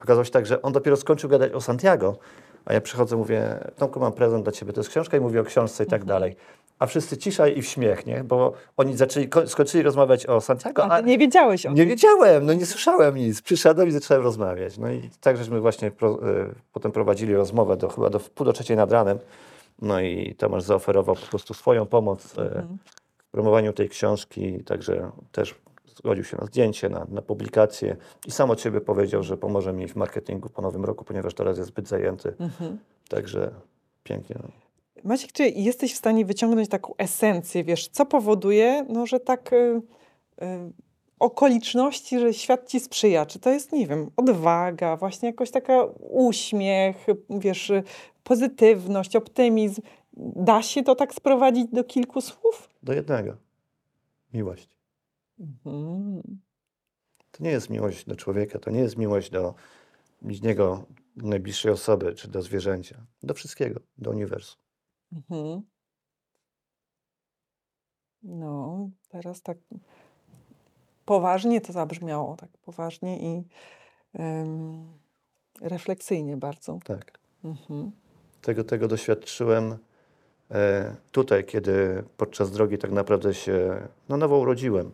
Okazało 0.00 0.24
się 0.24 0.30
tak, 0.30 0.46
że 0.46 0.62
on 0.62 0.72
dopiero 0.72 0.96
skończył 0.96 1.30
gadać 1.30 1.52
o 1.52 1.60
Santiago, 1.60 2.18
a 2.64 2.72
ja 2.72 2.80
przychodzę, 2.80 3.16
mówię, 3.16 3.58
Tomku, 3.76 4.00
mam 4.00 4.12
prezent 4.12 4.44
dla 4.44 4.52
ciebie, 4.52 4.72
to 4.72 4.80
jest 4.80 4.90
książka 4.90 5.16
i 5.16 5.20
mówię 5.20 5.40
o 5.40 5.44
książce 5.44 5.84
i 5.84 5.86
tak 5.86 6.04
dalej. 6.04 6.36
A 6.78 6.86
wszyscy 6.86 7.16
cisza 7.16 7.48
i 7.48 7.62
w 7.62 7.66
śmiech, 7.66 8.06
nie? 8.06 8.24
Bo 8.24 8.52
oni 8.76 8.96
zaczęli, 8.96 9.28
ko- 9.28 9.46
skończyli 9.46 9.82
rozmawiać 9.84 10.26
o 10.26 10.40
Santiago, 10.40 10.84
A 10.84 11.02
ty 11.02 11.08
nie 11.08 11.18
wiedziałeś 11.18 11.66
o 11.66 11.72
nie 11.72 11.86
wiedziałem, 11.86 12.46
no 12.46 12.52
nie 12.54 12.66
słyszałem 12.66 13.16
nic. 13.16 13.42
Przyszedłem 13.42 13.88
i 13.88 13.90
zacząłem 13.90 14.22
rozmawiać. 14.22 14.78
No 14.78 14.90
i 14.90 15.10
tak 15.20 15.36
żeśmy 15.36 15.60
właśnie 15.60 15.90
pro, 15.90 16.28
y, 16.30 16.54
potem 16.72 16.92
prowadzili 16.92 17.34
rozmowę 17.34 17.76
do, 17.76 17.88
chyba 17.88 18.10
do 18.10 18.20
pół 18.20 18.46
do 18.46 18.52
trzeciej 18.52 18.76
nad 18.76 18.92
ranem. 18.92 19.18
No 19.82 20.00
i 20.00 20.34
Tomasz 20.38 20.62
zaoferował 20.62 21.14
po 21.14 21.26
prostu 21.26 21.54
swoją 21.54 21.86
pomoc 21.86 22.24
y, 22.24 22.64
w 23.28 23.30
promowaniu 23.32 23.72
tej 23.72 23.88
książki, 23.88 24.64
także 24.64 25.10
też 25.32 25.54
zgodził 26.04 26.24
się 26.24 26.36
na 26.40 26.46
zdjęcie, 26.46 26.88
na, 26.88 27.06
na 27.08 27.22
publikację 27.22 27.96
i 28.26 28.30
sam 28.30 28.50
od 28.50 28.60
siebie 28.60 28.80
powiedział, 28.80 29.22
że 29.22 29.36
pomoże 29.36 29.72
mi 29.72 29.88
w 29.88 29.96
marketingu 29.96 30.48
po 30.48 30.62
nowym 30.62 30.84
roku, 30.84 31.04
ponieważ 31.04 31.34
teraz 31.34 31.58
jest 31.58 31.68
zbyt 31.68 31.88
zajęty. 31.88 32.34
Także 33.08 33.50
pięknie. 34.02 34.36
No. 34.42 34.48
Maciek, 35.04 35.32
czy 35.32 35.48
jesteś 35.48 35.94
w 35.94 35.96
stanie 35.96 36.24
wyciągnąć 36.24 36.68
taką 36.68 36.94
esencję, 36.98 37.64
wiesz, 37.64 37.88
co 37.88 38.06
powoduje, 38.06 38.86
no, 38.88 39.06
że 39.06 39.20
tak 39.20 39.52
y, 39.52 39.56
y, 39.56 39.82
okoliczności, 41.18 42.18
że 42.18 42.34
świat 42.34 42.68
ci 42.68 42.80
sprzyja? 42.80 43.26
Czy 43.26 43.38
to 43.38 43.50
jest, 43.50 43.72
nie 43.72 43.86
wiem, 43.86 44.10
odwaga, 44.16 44.96
właśnie 44.96 45.28
jakoś 45.28 45.50
taka 45.50 45.84
uśmiech, 46.10 47.06
wiesz, 47.30 47.72
pozytywność, 48.24 49.16
optymizm? 49.16 49.82
Da 50.16 50.62
się 50.62 50.82
to 50.82 50.94
tak 50.94 51.14
sprowadzić 51.14 51.66
do 51.72 51.84
kilku 51.84 52.20
słów? 52.20 52.68
Do 52.82 52.92
jednego. 52.92 53.36
Miłość. 54.34 54.74
Mhm. 55.38 56.22
To 57.30 57.44
nie 57.44 57.50
jest 57.50 57.70
miłość 57.70 58.04
do 58.06 58.16
człowieka, 58.16 58.58
to 58.58 58.70
nie 58.70 58.80
jest 58.80 58.96
miłość 58.96 59.30
do 59.30 59.54
bliźniego, 60.22 60.86
najbliższej 61.16 61.72
osoby, 61.72 62.14
czy 62.14 62.28
do 62.28 62.42
zwierzęcia. 62.42 63.06
Do 63.22 63.34
wszystkiego, 63.34 63.80
do 63.98 64.10
uniwersum. 64.10 64.60
Mhm. 65.12 65.62
No, 68.22 68.90
teraz 69.08 69.42
tak 69.42 69.58
poważnie 71.04 71.60
to 71.60 71.72
zabrzmiało, 71.72 72.36
tak 72.36 72.50
poważnie 72.50 73.18
i 73.18 73.44
em, 74.12 74.86
refleksyjnie 75.60 76.36
bardzo. 76.36 76.78
Tak. 76.84 77.18
Mhm. 77.44 77.92
Tego, 78.42 78.64
tego 78.64 78.88
doświadczyłem 78.88 79.78
e, 80.50 80.96
tutaj, 81.12 81.44
kiedy 81.44 82.04
podczas 82.16 82.50
drogi 82.50 82.78
tak 82.78 82.92
naprawdę 82.92 83.34
się 83.34 83.88
no, 84.08 84.16
nowo 84.16 84.38
urodziłem. 84.38 84.92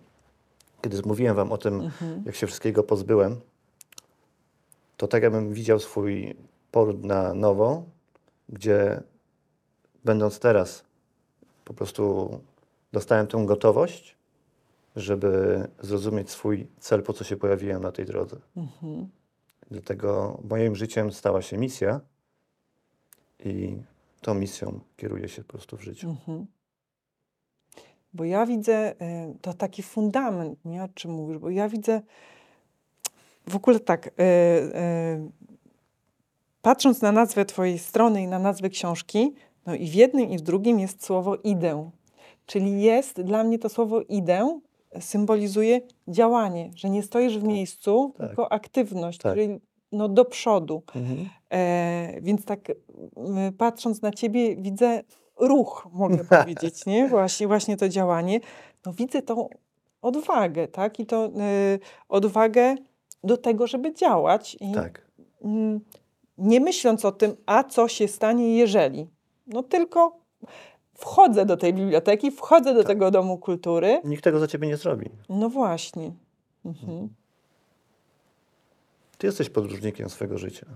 Kiedy 0.83 1.03
mówiłem 1.05 1.37
wam 1.37 1.53
o 1.53 1.59
tym, 1.59 1.81
Mhm. 1.81 2.23
jak 2.27 2.35
się 2.35 2.47
wszystkiego 2.47 2.83
pozbyłem, 2.83 3.41
to 4.97 5.09
tak 5.09 5.23
jakbym 5.23 5.53
widział 5.53 5.79
swój 5.79 6.37
poród 6.71 7.05
na 7.05 7.35
nowo, 7.35 7.85
gdzie 8.49 9.03
będąc 10.05 10.39
teraz, 10.39 10.85
po 11.65 11.75
prostu 11.75 12.31
dostałem 12.93 13.27
tę 13.27 13.47
gotowość 13.47 14.21
żeby 14.97 15.61
zrozumieć 15.81 16.31
swój 16.31 16.67
cel, 16.79 17.03
po 17.03 17.13
co 17.13 17.25
się 17.25 17.37
pojawiłem 17.37 17.83
na 17.83 17.93
tej 17.93 18.07
drodze. 18.07 18.37
Mhm. 18.57 19.09
Dlatego 19.71 20.39
moim 20.49 20.77
życiem 20.77 21.13
stała 21.13 21.43
się 21.43 21.59
misja 21.59 22.01
i 23.45 23.83
tą 24.21 24.35
misją 24.35 24.81
kieruję 24.97 25.29
się 25.29 25.45
po 25.45 25.53
prostu 25.53 25.77
w 25.77 25.83
życiu. 25.83 26.11
Mhm. 26.11 26.47
Bo 28.15 28.25
ja 28.25 28.47
widzę, 28.47 28.93
y, 28.93 28.95
to 29.41 29.55
taki 29.55 29.83
fundament, 29.83 30.59
nie 30.65 30.85
o 30.85 30.89
czym 30.89 31.11
mówisz, 31.11 31.39
bo 31.39 31.51
ja 31.51 31.69
widzę 31.69 32.03
w 33.49 33.57
ogóle 33.57 33.81
tak, 33.81 34.07
y, 34.07 34.11
y, 34.11 35.31
patrząc 36.63 37.03
na 37.03 37.13
nazwę 37.13 37.45
Twojej 37.45 37.79
strony 37.79 38.23
i 38.23 38.27
na 38.27 38.39
nazwę 38.39 38.69
książki, 38.69 39.35
no 39.67 39.75
i 39.75 39.91
w 39.91 39.95
jednym 39.95 40.31
i 40.31 40.39
w 40.39 40.41
drugim 40.41 40.81
jest 40.81 41.05
słowo 41.05 41.37
idę. 41.37 41.91
Czyli 42.47 42.83
jest, 42.83 43.21
dla 43.23 43.45
mnie 43.45 43.59
to 43.59 43.69
słowo 43.69 44.01
idę 44.03 44.61
symbolizuje 45.01 45.81
działanie, 46.09 46.71
że 46.75 46.91
nie 46.91 47.03
stoisz 47.03 47.39
w 47.39 47.45
miejscu, 47.45 48.15
tak. 48.19 48.27
tylko 48.27 48.53
aktywność, 48.53 49.19
Tak. 49.19 49.35
czyli 49.35 49.61
no 49.93 50.09
do 50.09 50.25
przodu. 50.25 50.83
Mhm. 50.95 51.29
E, 51.51 52.21
więc 52.21 52.45
tak 52.45 52.73
patrząc 53.59 54.03
na 54.03 54.11
ciebie 54.11 54.57
widzę 54.57 55.03
ruch, 55.41 55.89
mogę 55.93 56.25
powiedzieć, 56.39 56.87
nie? 56.87 57.09
Właśnie, 57.09 57.47
właśnie 57.47 57.77
to 57.77 57.89
działanie. 57.89 58.41
No 58.87 58.93
widzę 58.93 59.23
tą 59.23 59.49
odwagę, 60.03 60.69
tak? 60.69 61.01
I 61.01 61.07
to 61.07 61.27
y, 61.27 61.79
odwagę 62.09 62.75
do 63.25 63.37
tego, 63.37 63.67
żeby 63.67 63.95
działać 63.95 64.57
i 64.61 64.73
Tak, 64.73 65.07
mm, 65.43 65.81
nie 66.39 66.61
myśląc 66.61 67.05
o 67.05 67.13
tym, 67.13 67.37
a 67.47 67.65
co 67.65 67.89
się 67.89 68.09
stanie, 68.09 68.57
jeżeli. 68.57 69.07
No 69.47 69.63
tylko 69.63 70.21
wchodzę 70.95 71.47
do 71.47 71.57
tej 71.57 71.75
biblioteki, 71.75 72.31
wchodzę 72.31 72.75
do 72.75 72.81
Tak. 72.81 72.87
tego 72.89 73.11
domu 73.11 73.39
kultury. 73.39 74.01
nikt 74.05 74.25
tego 74.25 74.39
za 74.39 74.47
ciebie 74.47 74.69
nie 74.69 74.77
zrobi. 74.77 75.11
No 75.29 75.49
właśnie. 75.49 76.13
Mhm. 76.65 77.09
Ty 79.19 79.27
jesteś 79.27 79.51
podróżnikiem 79.51 80.11
swego 80.11 80.39
życia. 80.39 80.67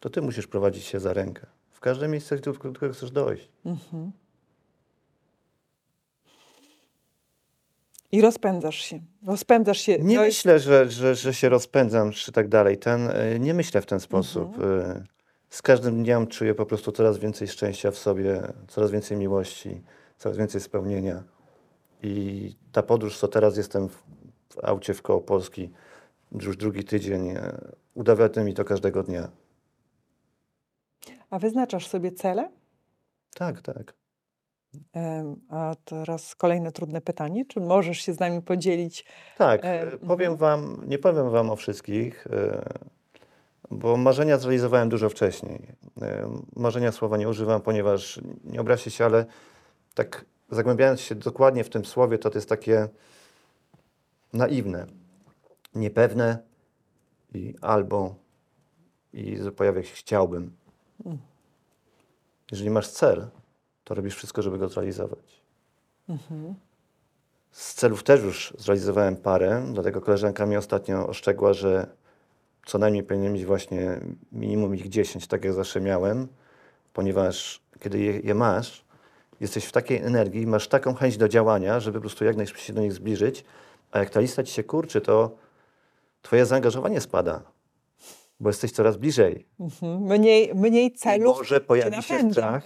To 0.00 0.10
ty 0.10 0.22
musisz 0.22 0.46
prowadzić 0.46 0.84
się 0.84 1.00
za 1.00 1.12
rękę. 1.12 1.46
W 1.78 1.80
każde 1.80 2.08
miejsce, 2.08 2.36
do 2.36 2.52
którego 2.54 2.94
chcesz 2.94 3.10
dojść. 3.10 3.48
Mhm. 3.66 4.12
I 8.12 8.20
rozpędzasz 8.20 8.76
się. 8.76 9.00
Rozpędzasz 9.26 9.78
się. 9.78 9.98
Nie 9.98 10.16
To 10.16 10.24
jest- 10.24 10.38
myślę, 10.38 10.58
że, 10.58 10.90
że, 10.90 11.14
że 11.14 11.34
się 11.34 11.48
rozpędzam, 11.48 12.10
czy 12.12 12.32
tak 12.32 12.48
dalej. 12.48 12.78
Ten, 12.78 13.10
y, 13.10 13.38
nie 13.40 13.54
myślę 13.54 13.80
w 13.80 13.86
ten 13.86 14.00
sposób. 14.00 14.58
Y, 14.58 15.04
Z 15.50 15.62
każdym 15.62 16.02
dniem 16.02 16.26
czuję 16.26 16.54
po 16.54 16.66
prostu 16.66 16.92
coraz 16.92 17.18
więcej 17.18 17.48
szczęścia 17.48 17.90
w 17.90 17.98
sobie, 17.98 18.42
coraz 18.68 18.90
więcej 18.90 19.16
miłości, 19.16 19.82
coraz 20.16 20.38
więcej 20.38 20.60
spełnienia. 20.60 21.24
I 22.02 22.54
ta 22.72 22.82
podróż, 22.82 23.18
co 23.18 23.28
teraz 23.28 23.56
jestem 23.56 23.88
w, 23.88 23.92
w 24.50 24.64
aucie 24.64 24.94
w 24.94 25.02
koło 25.02 25.20
Polski, 25.20 25.70
już 26.40 26.56
drugi 26.56 26.84
tydzień, 26.84 27.28
y, 27.30 27.40
udowadnia 27.94 28.44
mi 28.44 28.54
to 28.54 28.64
każdego 28.64 29.02
dnia. 29.02 29.28
A 31.30 31.38
wyznaczasz 31.38 31.86
sobie 31.86 32.12
cele? 32.12 32.50
Tak, 33.34 33.62
tak. 33.62 33.94
A 35.50 35.74
teraz 35.84 36.34
kolejne 36.34 36.72
trudne 36.72 37.00
pytanie. 37.00 37.44
Czy 37.46 37.60
możesz 37.60 37.98
się 37.98 38.12
z 38.12 38.20
nami 38.20 38.42
podzielić? 38.42 39.04
Tak, 39.38 39.64
E, 39.64 39.82
e, 39.82 39.98
powiem 39.98 40.36
wam, 40.36 40.82
nie 40.86 40.98
powiem 40.98 41.30
wam 41.30 41.50
o 41.50 41.56
wszystkich, 41.56 42.26
e, 42.26 42.62
bo 43.70 43.96
marzenia 43.96 44.38
zrealizowałem 44.38 44.88
dużo 44.88 45.08
wcześniej. 45.08 45.66
E, 46.02 46.30
Marzenia 46.56 46.92
słowa 46.92 47.16
nie 47.16 47.28
używam, 47.28 47.60
ponieważ 47.62 48.20
nie 48.44 48.60
obraźcie 48.60 48.90
się, 48.90 49.04
ale 49.04 49.26
tak 49.94 50.24
zagłębiając 50.50 51.00
się 51.00 51.14
dokładnie 51.14 51.64
w 51.64 51.70
tym 51.70 51.84
słowie, 51.84 52.18
to 52.18 52.30
to 52.30 52.38
jest 52.38 52.48
takie 52.48 52.88
naiwne, 54.32 54.86
niepewne 55.74 56.38
i 57.34 57.54
albo 57.60 58.14
i 59.12 59.38
pojawia 59.56 59.82
się 59.82 59.94
chciałbym. 59.94 60.56
Jeżeli 62.50 62.70
masz 62.70 62.88
cel, 62.88 63.26
to 63.84 63.94
robisz 63.94 64.14
wszystko, 64.16 64.42
żeby 64.42 64.58
go 64.58 64.68
zrealizować. 64.68 65.40
Z 67.50 67.74
celów 67.74 68.02
też 68.02 68.22
już 68.22 68.54
zrealizowałem 68.58 69.16
parę, 69.16 69.64
dlatego 69.72 70.00
koleżanka 70.00 70.46
mi 70.46 70.56
ostatnio 70.56 71.06
ostrzegła, 71.06 71.52
że 71.52 71.86
co 72.66 72.78
najmniej 72.78 73.02
powinienem 73.02 73.32
mieć 73.32 73.44
właśnie 73.44 74.00
minimum 74.32 74.74
ich 74.74 74.88
10, 74.88 75.26
tak 75.26 75.44
jak 75.44 75.54
zawsze 75.54 75.80
miałem, 75.80 76.28
ponieważ 76.92 77.60
kiedy 77.80 77.98
je, 77.98 78.20
je 78.20 78.34
masz, 78.34 78.84
jesteś 79.40 79.64
w 79.64 79.72
takiej 79.72 79.98
energii, 79.98 80.46
masz 80.46 80.68
taką 80.68 80.94
chęć 80.94 81.16
do 81.16 81.28
działania, 81.28 81.80
żeby 81.80 81.98
po 81.98 82.00
prostu 82.00 82.24
jak 82.24 82.36
najszybciej 82.36 82.66
się 82.66 82.72
do 82.72 82.80
nich 82.80 82.92
zbliżyć, 82.92 83.44
a 83.90 83.98
jak 83.98 84.10
ta 84.10 84.20
lista 84.20 84.42
ci 84.42 84.52
się 84.52 84.64
kurczy, 84.64 85.00
to 85.00 85.36
twoje 86.22 86.46
zaangażowanie 86.46 87.00
spada, 87.00 87.42
bo 88.40 88.48
jesteś 88.48 88.72
coraz 88.72 88.96
bliżej. 88.96 89.46
Mhm. 89.60 90.00
Mniej, 90.02 90.54
mniej 90.54 90.86
I 90.86 90.92
celów. 90.92 91.36
może 91.38 91.60
pojawi 91.60 92.02
się 92.02 92.32
strach, 92.32 92.64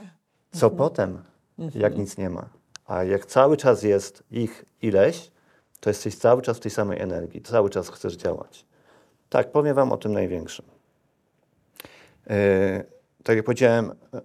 co 0.53 0.71
potem, 0.71 1.23
jak 1.75 1.99
nic 1.99 2.19
nie 2.19 2.31
ma. 2.31 2.49
A 2.87 3.05
jak 3.05 3.27
cały 3.27 3.57
czas 3.57 3.83
jest 3.83 4.23
ich 4.31 4.65
ileś, 4.83 5.31
to 5.81 5.91
jesteś 5.91 6.15
cały 6.17 6.43
czas 6.43 6.57
w 6.57 6.61
tej 6.61 6.71
samej 6.71 7.01
energii, 7.01 7.43
cały 7.43 7.71
czas 7.71 7.89
chcesz 7.89 8.15
działać. 8.17 8.65
Tak, 9.29 9.53
powiem 9.53 9.75
Wam 9.77 9.93
o 9.93 9.97
tym 9.97 10.13
największym. 10.13 10.65
E, 12.31 12.85
tak 13.25 13.37
jak 13.37 13.45
powiedziałem, 13.45 13.91
e, 14.15 14.21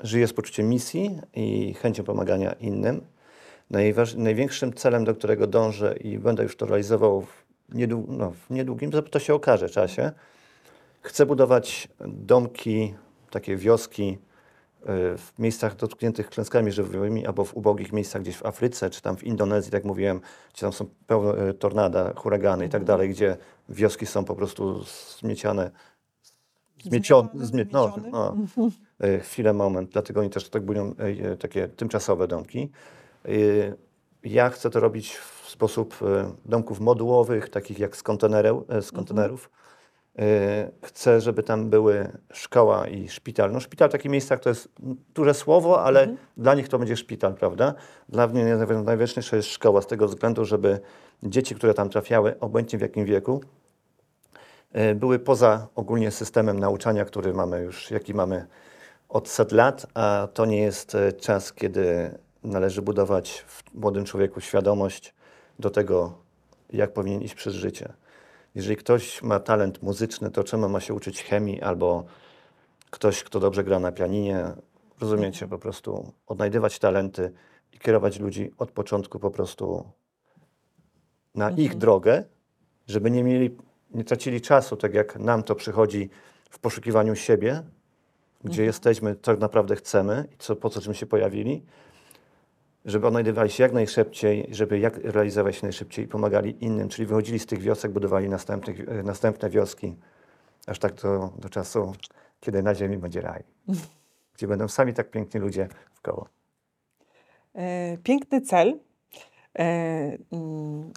żyję 0.00 0.26
z 0.28 0.32
poczuciem 0.32 0.68
misji 0.68 1.20
i 1.34 1.74
chęcią 1.74 2.04
pomagania 2.04 2.52
innym. 2.52 3.00
Najważ, 3.70 4.14
największym 4.14 4.72
celem, 4.72 5.04
do 5.04 5.14
którego 5.14 5.46
dążę 5.46 5.96
i 5.96 6.18
będę 6.18 6.42
już 6.42 6.56
to 6.56 6.66
realizował 6.66 7.22
w, 7.22 7.44
niedłu, 7.74 8.04
no, 8.08 8.30
w 8.30 8.50
niedługim, 8.50 8.90
to- 8.90 9.02
to 9.02 9.18
się 9.18 9.34
okaże 9.34 9.68
czasie, 9.70 10.12
chcę 11.06 11.26
budować 11.26 11.88
domki, 12.06 12.94
takie 13.30 13.56
wioski 13.56 14.18
y, 14.82 14.86
w 15.18 15.32
miejscach 15.38 15.76
dotkniętych 15.76 16.30
klęskami 16.30 16.72
żywiołowymi 16.72 17.26
albo 17.26 17.44
w 17.44 17.56
ubogich 17.56 17.92
miejscach 17.92 18.22
gdzieś 18.22 18.36
w 18.36 18.46
Afryce, 18.46 18.90
czy 18.90 19.02
tam 19.02 19.16
w 19.16 19.24
Indonezji, 19.24 19.72
tak 19.72 19.84
mówiłem, 19.84 20.20
gdzie 20.52 20.60
tam 20.60 20.72
są 20.72 20.86
pełne 21.06 21.48
y, 21.48 21.54
tornada, 21.54 22.12
huragany 22.16 22.66
i 22.66 22.68
tak 22.68 22.84
dalej, 22.84 23.10
gdzie 23.10 23.36
wioski 23.68 24.06
są 24.06 24.24
po 24.24 24.34
prostu 24.34 24.84
zmieciane, 25.18 25.70
zmiecione, 26.82 27.28
Zmiecione, 27.34 27.46
zmie, 27.46 27.66
no, 27.72 27.96
no, 28.12 28.36
y, 29.04 29.20
chwilę, 29.20 29.52
moment, 29.52 29.90
dlatego 29.90 30.20
oni 30.20 30.30
też 30.30 30.48
tak 30.48 30.64
budują 30.64 30.94
takie 31.38 31.68
tymczasowe 31.68 32.28
domki. 32.28 32.70
Ja 34.22 34.50
chcę 34.50 34.70
to 34.70 34.80
robić 34.80 35.16
w 35.16 35.50
sposób 35.50 35.98
domków 36.44 36.80
modułowych, 36.80 37.48
takich 37.48 37.78
jak 37.78 37.96
z, 37.96 38.02
kontenereł, 38.02 38.64
y, 38.78 38.82
z 38.82 38.92
kontenerów. 38.92 39.50
Y, 39.62 39.65
Chcę, 40.82 41.20
żeby 41.20 41.42
tam 41.42 41.70
były 41.70 42.08
szkoła 42.32 42.86
i 42.88 43.08
szpital. 43.08 43.52
No 43.52 43.60
szpital 43.60 43.88
w 43.88 43.92
takich 43.92 44.10
miejscach 44.10 44.40
to 44.40 44.48
jest 44.48 44.68
duże 45.14 45.34
słowo, 45.34 45.84
ale 45.84 46.16
dla 46.36 46.54
nich 46.54 46.68
to 46.68 46.78
będzie 46.78 46.96
szpital, 46.96 47.34
prawda? 47.34 47.74
Dla 48.08 48.26
mnie 48.26 48.44
naj- 48.44 48.84
najważniejsza 48.84 49.36
jest 49.36 49.48
szkoła 49.48 49.82
z 49.82 49.86
tego 49.86 50.08
względu, 50.08 50.44
żeby 50.44 50.80
dzieci, 51.22 51.54
które 51.54 51.74
tam 51.74 51.88
trafiały, 51.88 52.40
obojętnie 52.40 52.78
w 52.78 52.82
jakim 52.82 53.04
wieku, 53.04 53.40
y, 54.76 54.94
były 54.94 55.18
poza 55.18 55.68
ogólnie 55.74 56.10
systemem 56.10 56.58
nauczania, 56.58 57.04
który 57.04 57.34
mamy 57.34 57.60
już, 57.60 57.90
jaki 57.90 58.14
mamy 58.14 58.46
od 59.08 59.28
set 59.28 59.52
lat, 59.52 59.86
a 59.94 60.28
to 60.34 60.46
nie 60.46 60.62
jest 60.62 60.94
e, 60.94 61.12
czas, 61.12 61.52
kiedy 61.52 62.10
należy 62.44 62.82
budować 62.82 63.44
w 63.46 63.74
młodym 63.74 64.04
człowieku 64.04 64.40
świadomość 64.40 65.14
do 65.58 65.70
tego, 65.70 66.18
jak 66.72 66.92
powinien 66.92 67.22
iść 67.22 67.34
przez 67.34 67.54
życie. 67.54 67.92
Jeżeli 68.56 68.76
ktoś 68.76 69.22
ma 69.22 69.40
talent 69.40 69.82
muzyczny, 69.82 70.30
to 70.30 70.44
czemu 70.44 70.68
ma 70.68 70.80
się 70.80 70.94
uczyć 70.94 71.22
chemii, 71.22 71.62
albo 71.62 72.04
ktoś, 72.90 73.24
kto 73.24 73.40
dobrze 73.40 73.64
gra 73.64 73.80
na 73.80 73.92
pianinie, 73.92 74.44
rozumiecie, 75.00 75.48
po 75.48 75.58
prostu 75.58 76.12
odnajdywać 76.26 76.78
talenty 76.78 77.32
i 77.72 77.78
kierować 77.78 78.20
ludzi 78.20 78.50
od 78.58 78.70
początku 78.70 79.18
po 79.18 79.30
prostu 79.30 79.84
na 81.34 81.50
ich 81.50 81.74
drogę, 81.74 82.24
żeby 82.86 83.10
nie 83.10 83.24
mieli, 83.24 83.56
nie 83.90 84.04
tracili 84.04 84.40
czasu, 84.40 84.76
tak 84.76 84.94
jak 84.94 85.18
nam 85.18 85.42
to 85.42 85.54
przychodzi 85.54 86.10
w 86.50 86.58
poszukiwaniu 86.58 87.16
siebie, 87.16 87.62
gdzie 88.44 88.64
jesteśmy, 88.64 89.16
co 89.22 89.36
naprawdę 89.36 89.76
chcemy 89.76 90.28
i 90.34 90.36
co, 90.38 90.56
po 90.56 90.70
co 90.70 90.80
czym 90.80 90.94
się 90.94 91.06
pojawili, 91.06 91.62
żeby 92.86 93.06
odnajdywali 93.06 93.50
się 93.50 93.62
jak 93.62 93.72
najszybciej, 93.72 94.46
żeby 94.50 94.78
jak 94.78 94.96
realizować 94.96 95.56
się 95.56 95.62
najszybciej 95.62 96.04
i 96.04 96.08
pomagali 96.08 96.64
innym, 96.64 96.88
czyli 96.88 97.06
wychodzili 97.06 97.38
z 97.38 97.46
tych 97.46 97.60
wiosek, 97.60 97.92
budowali 97.92 98.28
następnych, 98.28 98.88
e, 98.88 99.02
następne 99.02 99.50
wioski, 99.50 99.96
aż 100.66 100.78
tak 100.78 100.94
do, 100.94 101.30
do 101.38 101.48
czasu, 101.48 101.92
kiedy 102.40 102.62
na 102.62 102.74
ziemi 102.74 102.98
będzie 102.98 103.20
raj, 103.20 103.42
gdzie 104.34 104.48
będą 104.48 104.68
sami 104.68 104.94
tak 104.94 105.10
piękni 105.10 105.40
ludzie 105.40 105.68
w 105.94 106.00
koło. 106.00 106.28
E, 107.54 107.96
piękny 108.02 108.40
cel. 108.40 108.78
E, 109.58 109.62
mm, 110.32 110.92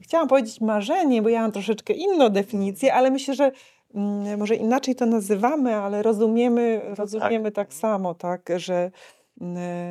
chciałam 0.00 0.28
powiedzieć 0.28 0.60
marzenie, 0.60 1.22
bo 1.22 1.28
ja 1.28 1.40
mam 1.40 1.52
troszeczkę 1.52 1.92
inną 1.92 2.28
definicję, 2.28 2.94
ale 2.94 3.10
myślę, 3.10 3.34
że 3.34 3.52
mm, 3.94 4.38
może 4.38 4.54
inaczej 4.54 4.94
to 4.94 5.06
nazywamy, 5.06 5.76
ale 5.76 6.02
rozumiemy, 6.02 6.80
rozumiemy 6.98 7.52
tak. 7.52 7.74
samo, 7.74 8.14
tak, 8.14 8.48
że 8.56 8.90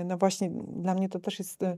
no 0.05 0.17
właśnie 0.17 0.49
dla 0.67 0.93
mnie 0.93 1.09
to 1.09 1.19
też 1.19 1.39
jest 1.39 1.63
e, 1.63 1.77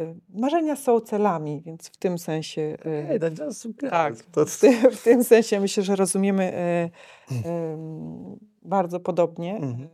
y, 0.00 0.14
marzenia 0.34 0.76
są 0.76 1.00
celami, 1.00 1.60
więc 1.60 1.88
w 1.88 1.96
tym 1.96 2.18
sensie. 2.18 2.60
y, 2.86 3.06
Ej, 3.10 3.20
to 3.36 3.52
super. 3.52 3.90
tak. 3.90 4.22
To, 4.22 4.46
w, 4.46 4.60
tym, 4.60 4.90
w 4.90 5.02
tym 5.02 5.24
sensie 5.24 5.60
myślę, 5.60 5.82
że 5.82 5.96
rozumiemy 5.96 6.52
y, 7.32 7.48
ym, 7.48 8.38
bardzo 8.62 9.00
podobnie 9.00 9.56
Mhm. 9.56 9.88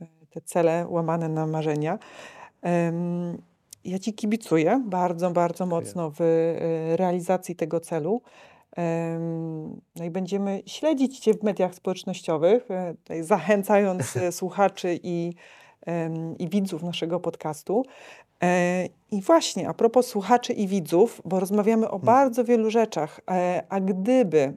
y, 0.00 0.04
y, 0.04 0.26
te 0.30 0.40
cele 0.40 0.86
łamane 0.88 1.28
na 1.28 1.46
marzenia. 1.46 1.98
Ja 3.84 3.98
Ci 3.98 4.14
kibicuję 4.14 4.82
bardzo, 4.86 5.30
bardzo 5.30 5.66
mocno 5.66 6.10
w 6.10 6.20
y, 6.20 6.96
realizacji 6.96 7.56
tego 7.56 7.80
celu. 7.80 8.22
No 9.96 10.04
i 10.04 10.10
będziemy 10.10 10.62
śledzić 10.66 11.18
Cię 11.18 11.34
w 11.34 11.42
mediach 11.42 11.74
społecznościowych, 11.74 12.68
y, 13.10 13.24
zachęcając 13.24 14.16
y, 14.16 14.32
słuchaczy 14.32 14.98
i, 15.02 15.32
i 16.38 16.48
widzów 16.48 16.82
naszego 16.82 17.20
podcastu. 17.20 17.84
E, 18.42 18.88
I 19.10 19.22
właśnie, 19.22 19.68
a 19.68 19.74
propos 19.74 20.06
słuchaczy 20.06 20.52
i 20.52 20.66
widzów, 20.66 21.22
bo 21.24 21.40
rozmawiamy 21.40 21.90
o 21.90 21.98
bardzo 21.98 22.44
wielu 22.44 22.70
rzeczach, 22.70 23.20
e, 23.30 23.62
a 23.68 23.80
gdyby, 23.80 24.56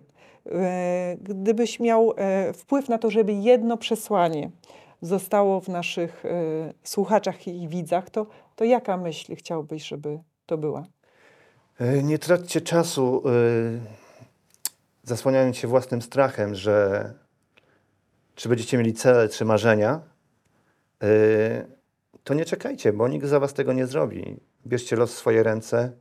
e, 0.52 1.18
gdybyś 1.22 1.80
miał 1.80 2.14
wpływ 2.54 2.90
na 2.90 2.98
to, 2.98 3.10
żeby 3.10 3.34
jedno 3.34 3.78
przesłanie 3.78 4.50
zostało 5.02 5.62
w 5.62 5.68
naszych 5.68 6.24
słuchaczach 6.84 7.48
i 7.48 7.68
widzach, 7.68 8.10
to, 8.10 8.28
to 8.56 8.64
jaka 8.64 8.98
myśl 8.98 9.36
chciałbyś, 9.36 9.88
żeby 9.88 10.20
to 10.46 10.58
była? 10.58 10.84
Nie 12.04 12.20
traćcie 12.20 12.62
czasu 12.62 13.24
zasłaniając 15.04 15.58
się 15.58 15.68
własnym 15.68 16.02
strachem, 16.02 16.56
że 16.56 17.14
czy 18.36 18.50
będziecie 18.50 18.78
mieli 18.78 18.94
cele, 18.94 19.30
czy 19.30 19.46
marzenia. 19.46 20.14
Y, 21.04 21.66
to 22.24 22.34
nie 22.34 22.46
czekajcie, 22.46 22.93
bo 22.93 23.08
nikt 23.08 23.26
za 23.26 23.39
was 23.39 23.54
tego 23.54 23.74
nie 23.74 23.88
zrobi. 23.88 24.39
Bierzcie 24.68 24.96
los 24.96 25.14
w 25.14 25.18
swoje 25.18 25.43
ręce 25.43 25.91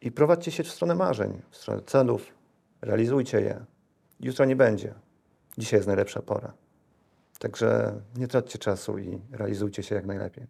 i 0.00 0.12
prowadźcie 0.12 0.50
się 0.50 0.62
w 0.62 0.70
stronę 0.70 0.94
marzeń, 0.94 1.42
w 1.50 1.56
stronę 1.56 1.82
celów. 1.82 2.34
Realizujcie 2.82 3.40
je. 3.40 3.64
Jutro 4.20 4.44
nie 4.44 4.56
będzie. 4.56 4.94
Dzisiaj 5.58 5.78
jest 5.78 5.86
najlepsza 5.86 6.22
pora. 6.22 6.52
Także 7.38 8.00
nie 8.16 8.28
traćcie 8.28 8.58
czasu 8.58 8.98
i 8.98 9.18
realizujcie 9.32 9.82
się 9.82 9.94
jak 9.94 10.06
najlepiej. 10.06 10.46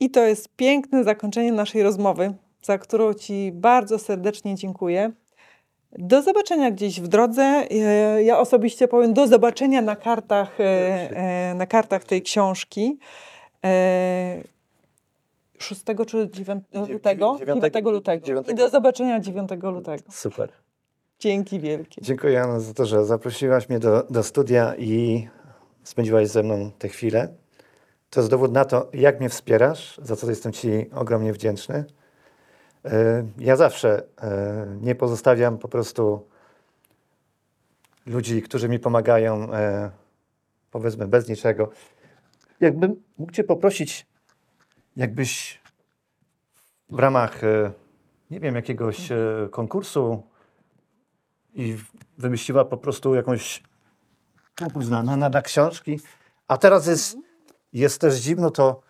I 0.00 0.10
to 0.10 0.24
jest 0.24 0.48
piękne 0.56 1.04
zakończenie 1.04 1.52
naszej 1.52 1.82
rozmowy, 1.82 2.34
za 2.62 2.78
którą 2.78 3.14
Ci 3.14 3.52
bardzo 3.54 3.98
serdecznie 3.98 4.54
dziękuję. 4.54 5.12
Do 5.98 6.22
zobaczenia 6.22 6.70
gdzieś 6.70 7.00
w 7.00 7.08
drodze. 7.08 7.42
E, 7.42 8.22
Ja 8.22 8.38
osobiście 8.38 8.88
powiem 8.88 9.14
do 9.14 9.26
zobaczenia 9.26 9.82
na 9.82 9.96
kartach, 9.96 10.60
e, 10.60 10.64
e, 11.16 11.54
na 11.54 11.66
kartach 11.66 12.04
tej 12.04 12.22
książki. 12.22 12.98
E, 13.64 14.42
6 15.58 15.82
czy 16.06 16.30
9 16.32 16.64
lutego? 16.88 17.36
9 17.38 17.62
lutego. 17.84 18.42
I 18.48 18.54
do 18.54 18.68
zobaczenia 18.68 19.20
9 19.20 19.50
lutego. 19.62 20.02
Super. 20.10 20.52
Dzięki 21.18 21.60
wielkie. 21.60 22.02
Dziękuję 22.02 22.32
Jano 22.32 22.60
za 22.60 22.74
to, 22.74 22.86
że 22.86 23.04
zaprosiłaś 23.04 23.68
mnie 23.68 23.78
do, 23.78 24.02
do 24.10 24.22
studia 24.22 24.74
i 24.78 25.28
spędziłaś 25.84 26.28
ze 26.28 26.42
mną 26.42 26.70
tę 26.78 26.88
chwilę. 26.88 27.28
To 28.10 28.20
jest 28.20 28.30
dowód 28.30 28.52
na 28.52 28.64
to, 28.64 28.88
jak 28.92 29.20
mnie 29.20 29.28
wspierasz, 29.28 30.00
za 30.02 30.16
co 30.16 30.30
jestem 30.30 30.52
Ci 30.52 30.90
ogromnie 30.94 31.32
wdzięczny. 31.32 31.84
E, 32.84 33.26
Ja 33.38 33.56
zawsze 33.56 34.02
e, 34.22 34.66
nie 34.80 34.94
pozostawiam 34.94 35.58
po 35.58 35.68
prostu 35.68 36.26
ludzi, 38.06 38.42
którzy 38.42 38.68
mi 38.68 38.78
pomagają, 38.78 39.52
e, 39.52 39.90
powiedzmy, 40.70 41.08
bez 41.08 41.28
niczego. 41.28 41.70
Jakbym 42.60 43.02
mógł 43.18 43.32
Cię 43.32 43.44
poprosić, 43.44 44.06
jakbyś 44.96 45.60
w 46.90 46.98
ramach, 46.98 47.40
nie 48.30 48.40
wiem, 48.40 48.54
jakiegoś 48.54 49.08
konkursu 49.50 50.22
i 51.54 51.76
wymyśliła 52.18 52.64
po 52.64 52.76
prostu 52.76 53.14
jakąś 53.14 53.62
na, 54.90 55.16
na 55.16 55.42
książki. 55.42 56.00
A 56.48 56.56
teraz 56.56 56.86
jest, 56.86 57.16
jest 57.72 58.00
też 58.00 58.14
zimno, 58.14 58.50
to 58.50 58.80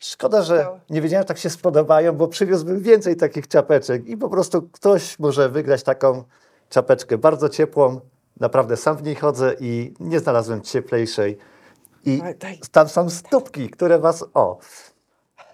szkoda, 0.00 0.42
że 0.42 0.80
nie 0.90 1.00
wiedziałem, 1.02 1.22
że 1.22 1.28
tak 1.28 1.38
się 1.38 1.50
spodobają, 1.50 2.12
bo 2.12 2.28
przywiózłbym 2.28 2.80
więcej 2.80 3.16
takich 3.16 3.48
czapeczek 3.48 4.06
i 4.06 4.16
po 4.16 4.28
prostu 4.28 4.62
ktoś 4.62 5.18
może 5.18 5.48
wygrać 5.48 5.82
taką 5.82 6.24
czapeczkę 6.68 7.18
bardzo 7.18 7.48
ciepłą. 7.48 8.00
Naprawdę 8.40 8.76
sam 8.76 8.96
w 8.96 9.02
niej 9.02 9.14
chodzę 9.14 9.54
i 9.60 9.94
nie 10.00 10.20
znalazłem 10.20 10.62
cieplejszej. 10.62 11.38
I 12.04 12.22
tam 12.72 12.88
są 12.88 13.10
stópki, 13.10 13.70
które 13.70 13.98
was. 13.98 14.24
O! 14.34 14.58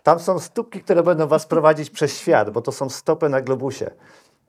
Tam 0.02 0.20
są 0.20 0.38
stópki, 0.38 0.80
które 0.80 1.02
będą 1.02 1.26
was 1.26 1.46
prowadzić 1.46 1.90
przez 1.90 2.18
świat, 2.18 2.50
bo 2.50 2.62
to 2.62 2.72
są 2.72 2.88
stopy 2.88 3.28
na 3.28 3.40
globusie. 3.40 3.90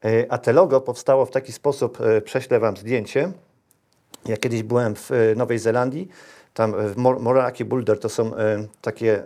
E, 0.06 0.32
A 0.32 0.38
te 0.38 0.54
logo 0.54 0.82
powstało 0.82 1.26
w 1.26 1.32
taki 1.32 1.52
sposób, 1.52 2.02
e, 2.02 2.22
prześlę 2.22 2.60
wam 2.60 2.78
zdjęcie. 2.78 3.32
Ja 4.26 4.38
kiedyś 4.38 4.64
byłem 4.64 4.96
w 4.96 5.12
e, 5.12 5.36
Nowej 5.36 5.60
Zelandii, 5.60 6.08
tam 6.54 6.74
w 6.94 6.96
Mor- 6.96 7.20
Moraki 7.20 7.66
Boulder 7.66 8.00
to 8.00 8.10
są 8.10 8.32
takie 8.82 9.24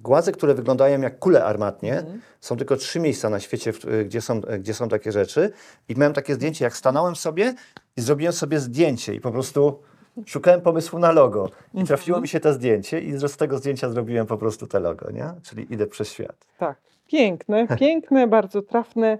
głazy, 0.00 0.32
które 0.32 0.54
wyglądają 0.54 1.00
jak 1.00 1.18
kule 1.18 1.44
armatnie. 1.44 2.04
Są 2.40 2.56
tylko 2.56 2.76
trzy 2.76 3.00
miejsca 3.00 3.30
na 3.30 3.40
świecie, 3.40 3.72
e, 3.88 4.04
gdzie 4.04 4.20
są, 4.20 4.40
e, 4.44 4.58
gdzie 4.58 4.74
są 4.74 4.88
takie 4.88 5.12
rzeczy. 5.12 5.52
I 5.88 5.96
miałem 5.96 6.12
takie 6.12 6.34
zdjęcie, 6.34 6.64
jak 6.64 6.76
stanąłem 6.76 7.16
sobie 7.16 7.54
i 7.96 8.00
zrobiłem 8.00 8.32
sobie 8.32 8.60
zdjęcie 8.60 9.14
i 9.14 9.20
po 9.20 9.32
prostu 9.32 9.82
szukałem 10.26 10.60
pomysłu 10.60 10.98
na 10.98 11.12
logo. 11.12 11.50
I 11.74 11.84
trafiło 11.84 12.20
mi 12.20 12.28
się 12.28 12.40
to 12.40 12.52
zdjęcie 12.52 13.00
i 13.00 13.18
z 13.18 13.36
tego 13.36 13.58
zdjęcia 13.58 13.88
zrobiłem 13.88 14.26
po 14.26 14.38
prostu 14.38 14.66
te 14.66 14.80
logo, 14.80 15.10
nie? 15.10 15.32
Czyli 15.42 15.72
idę 15.74 15.86
przez 15.86 16.12
świat. 16.12 16.46
Tak, 16.58 16.78
piękne, 17.06 17.66
piękne, 17.78 18.26
bardzo 18.26 18.62
trafne. 18.62 19.18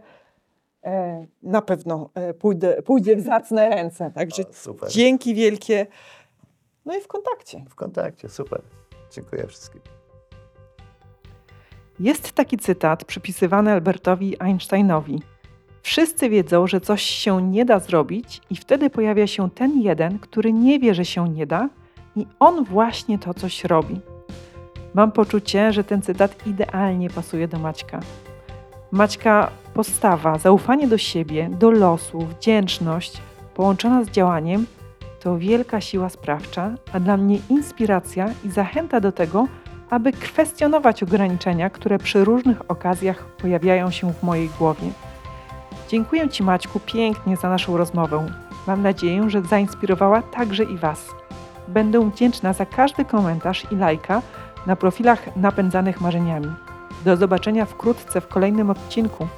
E, 0.84 1.26
na 1.42 1.62
pewno 1.62 2.10
e, 2.14 2.34
pójdę, 2.34 2.82
pójdzie 2.82 3.16
w 3.16 3.20
zacne 3.20 3.68
ręce. 3.68 4.10
Także 4.14 4.42
O, 4.42 4.52
super. 4.52 4.90
dzięki 4.90 5.34
wielkie. 5.34 5.86
No 6.84 6.96
i 6.96 7.00
w 7.00 7.08
kontakcie. 7.08 7.64
W 7.70 7.74
kontakcie, 7.74 8.28
super. 8.28 8.62
Dziękuję 9.10 9.46
wszystkim. 9.46 9.80
Jest 12.00 12.32
taki 12.32 12.58
cytat 12.58 13.04
przypisywany 13.04 13.72
Albertowi 13.72 14.40
Einsteinowi. 14.40 15.22
Wszyscy 15.82 16.30
wiedzą, 16.30 16.66
że 16.66 16.80
coś 16.80 17.02
się 17.02 17.42
nie 17.42 17.64
da 17.64 17.78
zrobić, 17.78 18.40
i 18.50 18.56
wtedy 18.56 18.90
pojawia 18.90 19.26
się 19.26 19.50
ten 19.50 19.80
jeden, 19.80 20.18
który 20.18 20.52
nie 20.52 20.78
wie, 20.78 20.94
że 20.94 21.04
się 21.04 21.28
nie 21.28 21.46
da, 21.46 21.68
i 22.16 22.26
on 22.38 22.64
właśnie 22.64 23.18
to 23.18 23.34
coś 23.34 23.64
robi. 23.64 24.00
Mam 24.94 25.12
poczucie, 25.12 25.72
że 25.72 25.84
ten 25.84 26.02
cytat 26.02 26.46
idealnie 26.46 27.10
pasuje 27.10 27.48
do 27.48 27.58
Maćka. 27.58 28.00
Maćka 28.92 29.50
postawa, 29.74 30.38
zaufanie 30.38 30.88
do 30.88 30.98
siebie, 30.98 31.50
do 31.58 31.70
losu, 31.70 32.18
wdzięczność, 32.18 33.20
połączona 33.54 34.04
z 34.04 34.10
działaniem, 34.10 34.66
to 35.20 35.38
wielka 35.38 35.80
siła 35.80 36.08
sprawcza, 36.08 36.74
a 36.92 37.00
dla 37.00 37.16
mnie 37.16 37.38
inspiracja 37.50 38.30
i 38.44 38.50
zachęta 38.50 39.00
do 39.00 39.12
tego, 39.12 39.48
aby 39.90 40.12
kwestionować 40.12 41.02
ograniczenia, 41.02 41.70
które 41.70 41.98
przy 41.98 42.24
różnych 42.24 42.70
okazjach 42.70 43.24
pojawiają 43.24 43.90
się 43.90 44.12
w 44.12 44.22
mojej 44.22 44.48
głowie. 44.58 44.90
Dziękuję 45.88 46.28
Ci, 46.28 46.42
Maćku, 46.42 46.80
pięknie 46.80 47.36
za 47.36 47.48
naszą 47.48 47.76
rozmowę. 47.76 48.26
Mam 48.66 48.82
nadzieję, 48.82 49.30
że 49.30 49.42
zainspirowała 49.42 50.22
także 50.22 50.64
i 50.64 50.76
Was. 50.76 51.04
Będę 51.68 52.10
wdzięczna 52.10 52.52
za 52.52 52.66
każdy 52.66 53.04
komentarz 53.04 53.66
i 53.72 53.76
lajka 53.76 54.22
na 54.66 54.76
profilach 54.76 55.36
napędzanych 55.36 56.00
marzeniami. 56.00 56.52
Do 57.04 57.16
zobaczenia 57.16 57.64
wkrótce 57.64 58.20
w 58.20 58.28
kolejnym 58.28 58.70
odcinku. 58.70 59.28